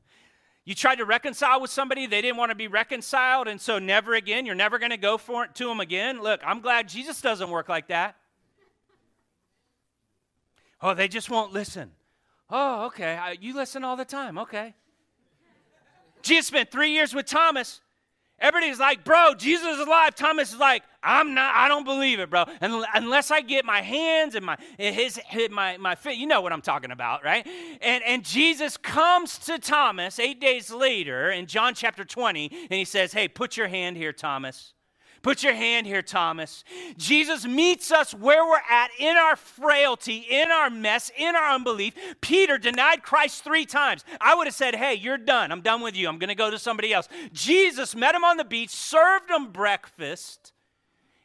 you 0.63 0.73
tried 0.73 0.99
to 0.99 1.05
reconcile 1.05 1.59
with 1.59 1.69
somebody, 1.69 2.07
they 2.07 2.21
didn't 2.21 2.37
want 2.37 2.51
to 2.51 2.55
be 2.55 2.69
reconciled, 2.69 3.49
and 3.49 3.59
so 3.59 3.77
never 3.77 4.13
again, 4.13 4.45
you're 4.45 4.55
never 4.55 4.79
going 4.79 4.91
to 4.91 4.97
go 4.97 5.17
for 5.17 5.43
it 5.43 5.53
to 5.55 5.65
them 5.65 5.81
again. 5.81 6.21
Look, 6.21 6.39
I'm 6.45 6.61
glad 6.61 6.87
Jesus 6.87 7.19
doesn't 7.19 7.49
work 7.49 7.67
like 7.67 7.89
that. 7.89 8.15
Oh, 10.81 10.93
they 10.93 11.09
just 11.09 11.29
won't 11.29 11.51
listen. 11.51 11.91
Oh, 12.49 12.85
okay. 12.85 13.19
you 13.41 13.53
listen 13.53 13.83
all 13.83 13.97
the 13.97 14.05
time. 14.05 14.37
Okay. 14.37 14.75
Jesus 16.21 16.47
spent 16.47 16.71
three 16.71 16.91
years 16.91 17.13
with 17.13 17.25
Thomas. 17.25 17.81
Everybody's 18.39 18.79
like, 18.79 19.05
bro, 19.05 19.35
Jesus 19.35 19.67
is 19.67 19.79
alive. 19.79 20.15
Thomas 20.15 20.51
is 20.51 20.59
like, 20.59 20.83
I'm 21.01 21.33
not, 21.33 21.55
I 21.55 21.67
don't 21.67 21.85
believe 21.85 22.19
it, 22.19 22.29
bro. 22.29 22.45
And 22.61 22.85
unless 22.93 23.31
I 23.31 23.41
get 23.41 23.63
my 23.63 23.81
hands 23.81 24.35
and 24.35 24.45
my 24.45 24.57
his, 24.77 25.19
my 25.51 25.77
my 25.77 25.95
feet, 25.95 26.17
you 26.17 26.25
know 26.25 26.41
what 26.41 26.51
I'm 26.51 26.61
talking 26.61 26.91
about, 26.91 27.23
right? 27.23 27.47
And 27.81 28.03
and 28.03 28.23
Jesus 28.23 28.75
comes 28.75 29.37
to 29.39 29.59
Thomas 29.59 30.19
eight 30.19 30.41
days 30.41 30.71
later 30.71 31.31
in 31.31 31.45
John 31.45 31.73
chapter 31.73 32.03
20, 32.03 32.49
and 32.51 32.71
he 32.71 32.85
says, 32.85 33.13
Hey, 33.13 33.27
put 33.27 33.55
your 33.55 33.67
hand 33.67 33.97
here, 33.97 34.13
Thomas. 34.13 34.73
Put 35.23 35.41
your 35.41 35.53
hand 35.53 35.87
here, 35.87 36.01
Thomas. 36.01 36.65
Jesus 36.97 37.45
meets 37.45 37.91
us 37.91 38.13
where 38.13 38.45
we're 38.45 38.57
at 38.69 38.89
in 38.99 39.15
our 39.15 39.37
frailty, 39.37 40.17
in 40.29 40.51
our 40.51 40.69
mess, 40.69 41.09
in 41.17 41.33
our 41.33 41.53
unbelief. 41.53 41.95
Peter 42.19 42.57
denied 42.57 43.03
Christ 43.03 43.41
three 43.41 43.65
times. 43.65 44.03
I 44.19 44.35
would 44.35 44.47
have 44.47 44.53
said, 44.53 44.75
Hey, 44.75 44.95
you're 44.95 45.17
done. 45.17 45.53
I'm 45.53 45.61
done 45.61 45.81
with 45.81 45.95
you. 45.95 46.09
I'm 46.09 46.19
going 46.19 46.27
to 46.27 46.35
go 46.35 46.51
to 46.51 46.59
somebody 46.59 46.93
else. 46.93 47.07
Jesus 47.31 47.95
met 47.95 48.13
him 48.13 48.25
on 48.25 48.35
the 48.35 48.43
beach, 48.43 48.69
served 48.69 49.31
him 49.31 49.53
breakfast, 49.53 50.51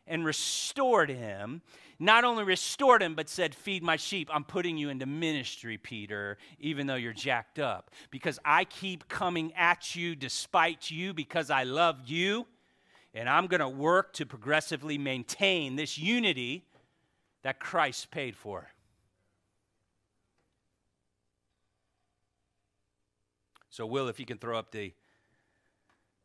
and 0.06 0.24
restored 0.24 1.10
him. 1.10 1.60
Not 1.98 2.22
only 2.22 2.44
restored 2.44 3.02
him, 3.02 3.16
but 3.16 3.28
said, 3.28 3.52
Feed 3.52 3.82
my 3.82 3.96
sheep. 3.96 4.30
I'm 4.32 4.44
putting 4.44 4.76
you 4.76 4.90
into 4.90 5.06
ministry, 5.06 5.76
Peter, 5.76 6.38
even 6.60 6.86
though 6.86 6.94
you're 6.94 7.12
jacked 7.12 7.58
up. 7.58 7.90
Because 8.12 8.38
I 8.44 8.62
keep 8.62 9.08
coming 9.08 9.52
at 9.54 9.96
you 9.96 10.14
despite 10.14 10.88
you 10.88 11.12
because 11.12 11.50
I 11.50 11.64
love 11.64 12.02
you 12.06 12.46
and 13.18 13.28
I'm 13.28 13.48
going 13.48 13.60
to 13.60 13.68
work 13.68 14.12
to 14.12 14.24
progressively 14.24 14.96
maintain 14.96 15.74
this 15.74 15.98
unity 15.98 16.64
that 17.42 17.58
Christ 17.58 18.12
paid 18.12 18.36
for. 18.36 18.68
So, 23.70 23.86
Will, 23.86 24.06
if 24.06 24.20
you 24.20 24.24
can 24.24 24.38
throw 24.38 24.56
up 24.56 24.70
the, 24.70 24.92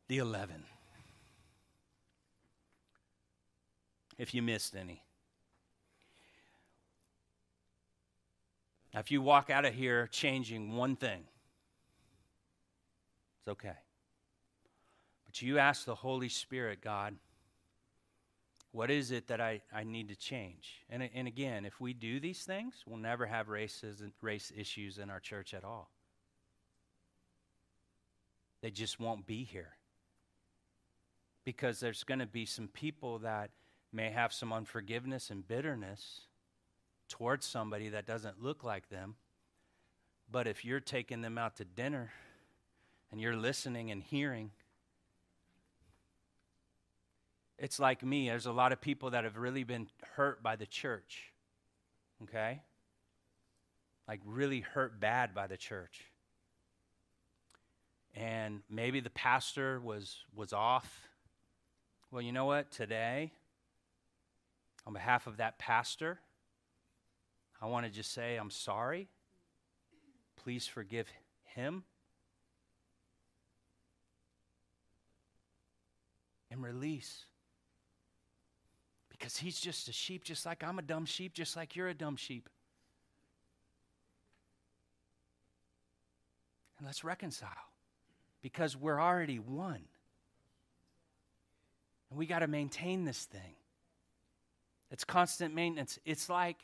the 0.06 0.18
11. 0.18 0.62
If 4.16 4.32
you 4.32 4.42
missed 4.42 4.76
any. 4.76 5.02
Now, 8.92 9.00
if 9.00 9.10
you 9.10 9.20
walk 9.20 9.50
out 9.50 9.64
of 9.64 9.74
here 9.74 10.06
changing 10.12 10.76
one 10.76 10.94
thing, 10.94 11.24
it's 13.40 13.48
okay. 13.48 13.83
But 15.34 15.42
you 15.42 15.58
ask 15.58 15.84
the 15.84 15.96
Holy 15.96 16.28
Spirit, 16.28 16.80
God, 16.80 17.16
what 18.70 18.88
is 18.88 19.10
it 19.10 19.26
that 19.26 19.40
I, 19.40 19.62
I 19.72 19.82
need 19.82 20.08
to 20.10 20.14
change? 20.14 20.84
And, 20.88 21.10
and 21.12 21.26
again, 21.26 21.64
if 21.64 21.80
we 21.80 21.92
do 21.92 22.20
these 22.20 22.44
things, 22.44 22.84
we'll 22.86 23.00
never 23.00 23.26
have 23.26 23.48
races 23.48 24.00
and 24.00 24.12
race 24.22 24.52
issues 24.56 24.96
in 24.96 25.10
our 25.10 25.18
church 25.18 25.52
at 25.52 25.64
all. 25.64 25.90
They 28.60 28.70
just 28.70 29.00
won't 29.00 29.26
be 29.26 29.42
here. 29.42 29.70
Because 31.42 31.80
there's 31.80 32.04
going 32.04 32.20
to 32.20 32.26
be 32.26 32.46
some 32.46 32.68
people 32.68 33.18
that 33.18 33.50
may 33.92 34.10
have 34.10 34.32
some 34.32 34.52
unforgiveness 34.52 35.30
and 35.30 35.48
bitterness 35.48 36.20
towards 37.08 37.44
somebody 37.44 37.88
that 37.88 38.06
doesn't 38.06 38.40
look 38.40 38.62
like 38.62 38.88
them. 38.88 39.16
But 40.30 40.46
if 40.46 40.64
you're 40.64 40.78
taking 40.78 41.22
them 41.22 41.38
out 41.38 41.56
to 41.56 41.64
dinner 41.64 42.12
and 43.10 43.20
you're 43.20 43.34
listening 43.34 43.90
and 43.90 44.00
hearing, 44.00 44.52
it's 47.58 47.78
like 47.78 48.02
me. 48.02 48.28
There's 48.28 48.46
a 48.46 48.52
lot 48.52 48.72
of 48.72 48.80
people 48.80 49.10
that 49.10 49.24
have 49.24 49.36
really 49.36 49.64
been 49.64 49.88
hurt 50.16 50.42
by 50.42 50.56
the 50.56 50.66
church. 50.66 51.32
Okay? 52.22 52.62
Like 54.08 54.20
really 54.24 54.60
hurt 54.60 55.00
bad 55.00 55.34
by 55.34 55.46
the 55.46 55.56
church. 55.56 56.02
And 58.14 58.60
maybe 58.70 59.00
the 59.00 59.10
pastor 59.10 59.80
was 59.80 60.16
was 60.34 60.52
off. 60.52 61.08
Well, 62.10 62.22
you 62.22 62.30
know 62.30 62.44
what? 62.44 62.70
Today, 62.70 63.32
on 64.86 64.92
behalf 64.92 65.26
of 65.26 65.38
that 65.38 65.58
pastor, 65.58 66.20
I 67.60 67.66
want 67.66 67.86
to 67.86 67.92
just 67.92 68.12
say 68.12 68.36
I'm 68.36 68.50
sorry. 68.50 69.08
Please 70.36 70.66
forgive 70.66 71.08
him. 71.42 71.84
And 76.50 76.62
release. 76.62 77.24
Because 79.16 79.36
he's 79.36 79.60
just 79.60 79.88
a 79.88 79.92
sheep, 79.92 80.24
just 80.24 80.44
like 80.44 80.64
I'm 80.64 80.78
a 80.78 80.82
dumb 80.82 81.06
sheep, 81.06 81.34
just 81.34 81.56
like 81.56 81.76
you're 81.76 81.88
a 81.88 81.94
dumb 81.94 82.16
sheep. 82.16 82.48
And 86.78 86.86
let's 86.86 87.04
reconcile 87.04 87.48
because 88.42 88.76
we're 88.76 89.00
already 89.00 89.38
one. 89.38 89.84
And 92.10 92.18
we 92.18 92.26
got 92.26 92.40
to 92.40 92.48
maintain 92.48 93.04
this 93.04 93.24
thing. 93.24 93.54
It's 94.90 95.04
constant 95.04 95.54
maintenance. 95.54 96.00
It's 96.04 96.28
like, 96.28 96.58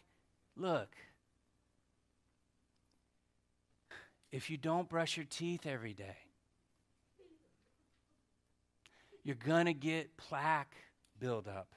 look, 0.56 0.88
if 4.32 4.50
you 4.50 4.56
don't 4.56 4.88
brush 4.88 5.16
your 5.16 5.26
teeth 5.30 5.66
every 5.66 5.94
day, 5.94 6.16
you're 9.22 9.36
going 9.36 9.66
to 9.66 9.72
get 9.72 10.16
plaque 10.16 10.74
buildup 11.20 11.68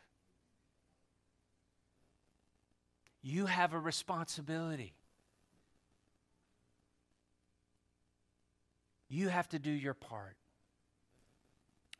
You 3.23 3.45
have 3.45 3.73
a 3.73 3.79
responsibility. 3.79 4.93
You 9.07 9.29
have 9.29 9.47
to 9.49 9.59
do 9.59 9.71
your 9.71 9.93
part. 9.93 10.35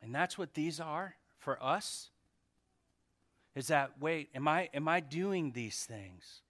And 0.02 0.14
that's 0.14 0.36
what 0.36 0.52
these 0.52 0.80
are 0.80 1.14
for 1.38 1.60
us. 1.62 2.10
Is 3.54 3.68
that 3.68 3.92
wait, 4.00 4.28
am 4.34 4.46
I 4.46 4.68
am 4.74 4.86
I 4.86 5.00
doing 5.00 5.52
these 5.52 5.84
things? 5.84 6.42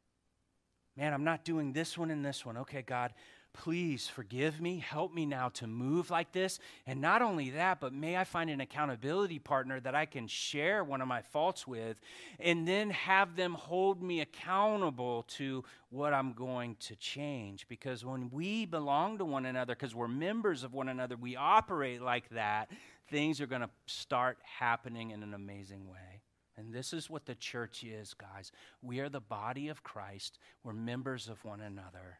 Man, 0.96 1.12
I'm 1.12 1.24
not 1.24 1.44
doing 1.44 1.72
this 1.72 1.96
one 1.96 2.10
and 2.10 2.24
this 2.24 2.44
one. 2.44 2.56
Okay, 2.56 2.82
God, 2.82 3.12
please 3.54 4.08
forgive 4.08 4.60
me. 4.60 4.78
Help 4.78 5.14
me 5.14 5.24
now 5.24 5.48
to 5.48 5.66
move 5.66 6.10
like 6.10 6.32
this. 6.32 6.58
And 6.86 7.00
not 7.00 7.22
only 7.22 7.50
that, 7.50 7.80
but 7.80 7.94
may 7.94 8.16
I 8.16 8.24
find 8.24 8.50
an 8.50 8.60
accountability 8.60 9.38
partner 9.38 9.80
that 9.80 9.94
I 9.94 10.04
can 10.04 10.26
share 10.26 10.84
one 10.84 11.00
of 11.00 11.08
my 11.08 11.22
faults 11.22 11.66
with 11.66 11.98
and 12.38 12.68
then 12.68 12.90
have 12.90 13.36
them 13.36 13.54
hold 13.54 14.02
me 14.02 14.20
accountable 14.20 15.22
to 15.28 15.64
what 15.88 16.12
I'm 16.12 16.32
going 16.32 16.76
to 16.80 16.96
change. 16.96 17.66
Because 17.68 18.04
when 18.04 18.28
we 18.30 18.66
belong 18.66 19.18
to 19.18 19.24
one 19.24 19.46
another, 19.46 19.74
because 19.74 19.94
we're 19.94 20.08
members 20.08 20.64
of 20.64 20.74
one 20.74 20.88
another, 20.88 21.16
we 21.16 21.36
operate 21.36 22.02
like 22.02 22.28
that, 22.30 22.70
things 23.08 23.40
are 23.40 23.46
going 23.46 23.62
to 23.62 23.70
start 23.86 24.38
happening 24.42 25.12
in 25.12 25.22
an 25.22 25.32
amazing 25.32 25.88
way. 25.88 26.20
And 26.56 26.72
this 26.72 26.92
is 26.92 27.10
what 27.10 27.26
the 27.26 27.34
church 27.34 27.82
is, 27.82 28.14
guys. 28.14 28.52
We 28.82 29.00
are 29.00 29.08
the 29.08 29.20
body 29.20 29.68
of 29.68 29.82
Christ. 29.82 30.38
We're 30.62 30.72
members 30.72 31.28
of 31.28 31.44
one 31.44 31.60
another. 31.60 32.18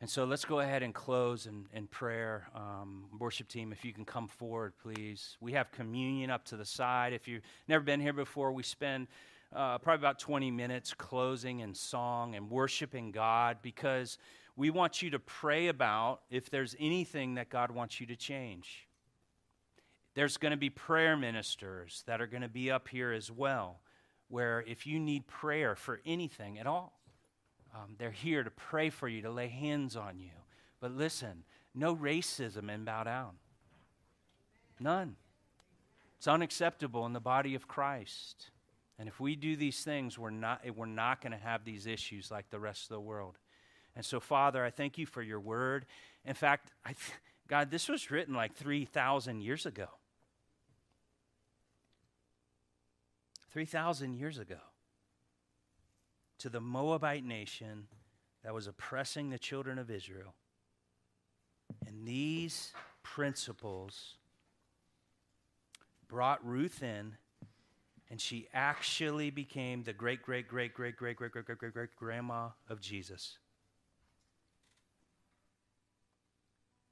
And 0.00 0.10
so 0.10 0.24
let's 0.24 0.44
go 0.44 0.60
ahead 0.60 0.82
and 0.82 0.92
close 0.92 1.46
in, 1.46 1.66
in 1.72 1.86
prayer. 1.86 2.48
Um, 2.54 3.06
worship 3.18 3.48
team, 3.48 3.72
if 3.72 3.84
you 3.84 3.94
can 3.94 4.04
come 4.04 4.28
forward, 4.28 4.74
please. 4.82 5.38
We 5.40 5.52
have 5.52 5.72
communion 5.72 6.30
up 6.30 6.44
to 6.46 6.56
the 6.56 6.66
side. 6.66 7.14
If 7.14 7.26
you've 7.26 7.42
never 7.66 7.82
been 7.82 8.00
here 8.00 8.12
before, 8.12 8.52
we 8.52 8.62
spend 8.62 9.06
uh, 9.54 9.78
probably 9.78 10.02
about 10.02 10.18
20 10.18 10.50
minutes 10.50 10.92
closing 10.92 11.60
in 11.60 11.74
song 11.74 12.34
and 12.34 12.50
worshiping 12.50 13.10
God 13.10 13.58
because 13.62 14.18
we 14.54 14.68
want 14.68 15.00
you 15.00 15.10
to 15.10 15.18
pray 15.18 15.68
about 15.68 16.20
if 16.30 16.50
there's 16.50 16.76
anything 16.78 17.36
that 17.36 17.48
God 17.48 17.70
wants 17.70 17.98
you 17.98 18.06
to 18.06 18.16
change. 18.16 18.86
There's 20.14 20.36
going 20.36 20.52
to 20.52 20.58
be 20.58 20.70
prayer 20.70 21.16
ministers 21.16 22.02
that 22.06 22.20
are 22.20 22.26
going 22.26 22.42
to 22.42 22.48
be 22.48 22.70
up 22.70 22.88
here 22.88 23.12
as 23.12 23.30
well, 23.30 23.80
where 24.28 24.62
if 24.66 24.86
you 24.86 24.98
need 24.98 25.26
prayer 25.26 25.74
for 25.74 26.00
anything 26.04 26.58
at 26.58 26.66
all, 26.66 26.98
um, 27.76 27.94
they're 27.98 28.10
here 28.10 28.42
to 28.42 28.50
pray 28.50 28.90
for 28.90 29.06
you, 29.06 29.22
to 29.22 29.30
lay 29.30 29.48
hands 29.48 29.96
on 29.96 30.18
you. 30.18 30.30
But 30.80 30.92
listen, 30.92 31.44
no 31.74 31.94
racism 31.94 32.70
in 32.70 32.84
Bow 32.84 33.04
Down. 33.04 33.32
None. 34.80 35.16
It's 36.16 36.28
unacceptable 36.28 37.04
in 37.04 37.12
the 37.12 37.20
body 37.20 37.54
of 37.54 37.68
Christ. 37.68 38.50
And 38.98 39.08
if 39.08 39.20
we 39.20 39.36
do 39.36 39.56
these 39.56 39.82
things, 39.84 40.18
we're 40.18 40.30
not, 40.30 40.62
we're 40.74 40.86
not 40.86 41.20
going 41.20 41.32
to 41.32 41.38
have 41.38 41.64
these 41.64 41.86
issues 41.86 42.30
like 42.30 42.48
the 42.48 42.58
rest 42.58 42.84
of 42.84 42.88
the 42.94 43.00
world. 43.00 43.36
And 43.94 44.04
so, 44.04 44.20
Father, 44.20 44.64
I 44.64 44.70
thank 44.70 44.96
you 44.96 45.04
for 45.04 45.22
your 45.22 45.40
word. 45.40 45.84
In 46.24 46.34
fact, 46.34 46.72
th- 46.86 46.98
God, 47.46 47.70
this 47.70 47.88
was 47.88 48.10
written 48.10 48.34
like 48.34 48.54
3,000 48.54 49.42
years 49.42 49.66
ago. 49.66 49.88
3,000 53.50 54.14
years 54.14 54.38
ago 54.38 54.56
to 56.38 56.48
the 56.48 56.60
Moabite 56.60 57.24
nation 57.24 57.86
that 58.44 58.54
was 58.54 58.66
oppressing 58.66 59.30
the 59.30 59.38
children 59.38 59.78
of 59.78 59.90
Israel. 59.90 60.34
And 61.86 62.06
these 62.06 62.72
principles 63.02 64.16
brought 66.08 66.46
Ruth 66.46 66.82
in, 66.82 67.16
and 68.10 68.20
she 68.20 68.48
actually 68.54 69.30
became 69.30 69.82
the 69.82 69.92
great, 69.92 70.22
great, 70.22 70.46
great, 70.48 70.74
great, 70.74 70.94
great, 70.96 71.16
great, 71.16 71.32
great, 71.32 71.44
great, 71.44 71.58
great, 71.58 71.74
great 71.74 71.96
grandma 71.96 72.50
of 72.68 72.80
Jesus. 72.80 73.38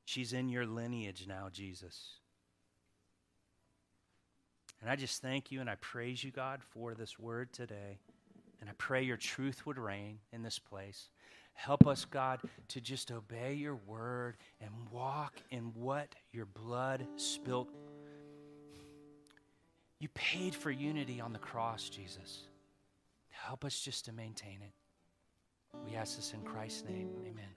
She's 0.05 0.33
in 0.33 0.49
your 0.49 0.67
lineage 0.67 1.27
now, 1.29 1.49
Jesus. 1.53 2.15
And 4.81 4.91
I 4.91 4.97
just 4.97 5.23
thank 5.23 5.51
you 5.51 5.61
and 5.61 5.71
I 5.71 5.77
praise 5.77 6.23
you, 6.23 6.31
God, 6.31 6.61
for 6.63 6.95
this 6.95 7.19
word 7.19 7.53
today. 7.53 7.99
And 8.65 8.71
I 8.71 8.75
pray 8.79 9.03
your 9.03 9.19
truth 9.19 9.67
would 9.67 9.77
reign 9.77 10.21
in 10.33 10.43
this 10.43 10.59
place. 10.59 11.11
Help 11.53 11.87
us, 11.87 12.07
God, 12.07 12.41
to 12.69 12.81
just 12.81 13.13
obey 13.13 13.53
your 13.53 13.77
word 13.77 14.39
and 14.59 14.71
walk 14.91 15.35
in 15.51 15.65
what 15.75 16.15
your 16.33 16.47
blood 16.47 17.07
spilt. 17.17 17.69
You 20.01 20.09
paid 20.15 20.55
for 20.55 20.71
unity 20.71 21.21
on 21.21 21.35
the 21.35 21.39
cross, 21.39 21.91
Jesus. 21.91 22.45
Help 23.29 23.67
us 23.67 23.79
just 23.79 24.07
to 24.07 24.15
maintain 24.15 24.61
it. 24.63 24.73
We 25.87 25.95
ask 25.95 26.17
this 26.17 26.33
in 26.33 26.41
Christ's 26.41 26.85
name. 26.85 27.11
Amen. 27.27 27.51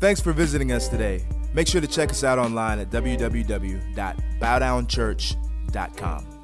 Thanks 0.00 0.22
for 0.22 0.32
visiting 0.32 0.72
us 0.72 0.88
today. 0.88 1.26
Make 1.52 1.68
sure 1.68 1.82
to 1.82 1.86
check 1.86 2.08
us 2.08 2.24
out 2.24 2.38
online 2.38 2.78
at 2.78 2.88
www.bowdownchurch.com 2.88 5.45
gmail.com. 5.76 6.35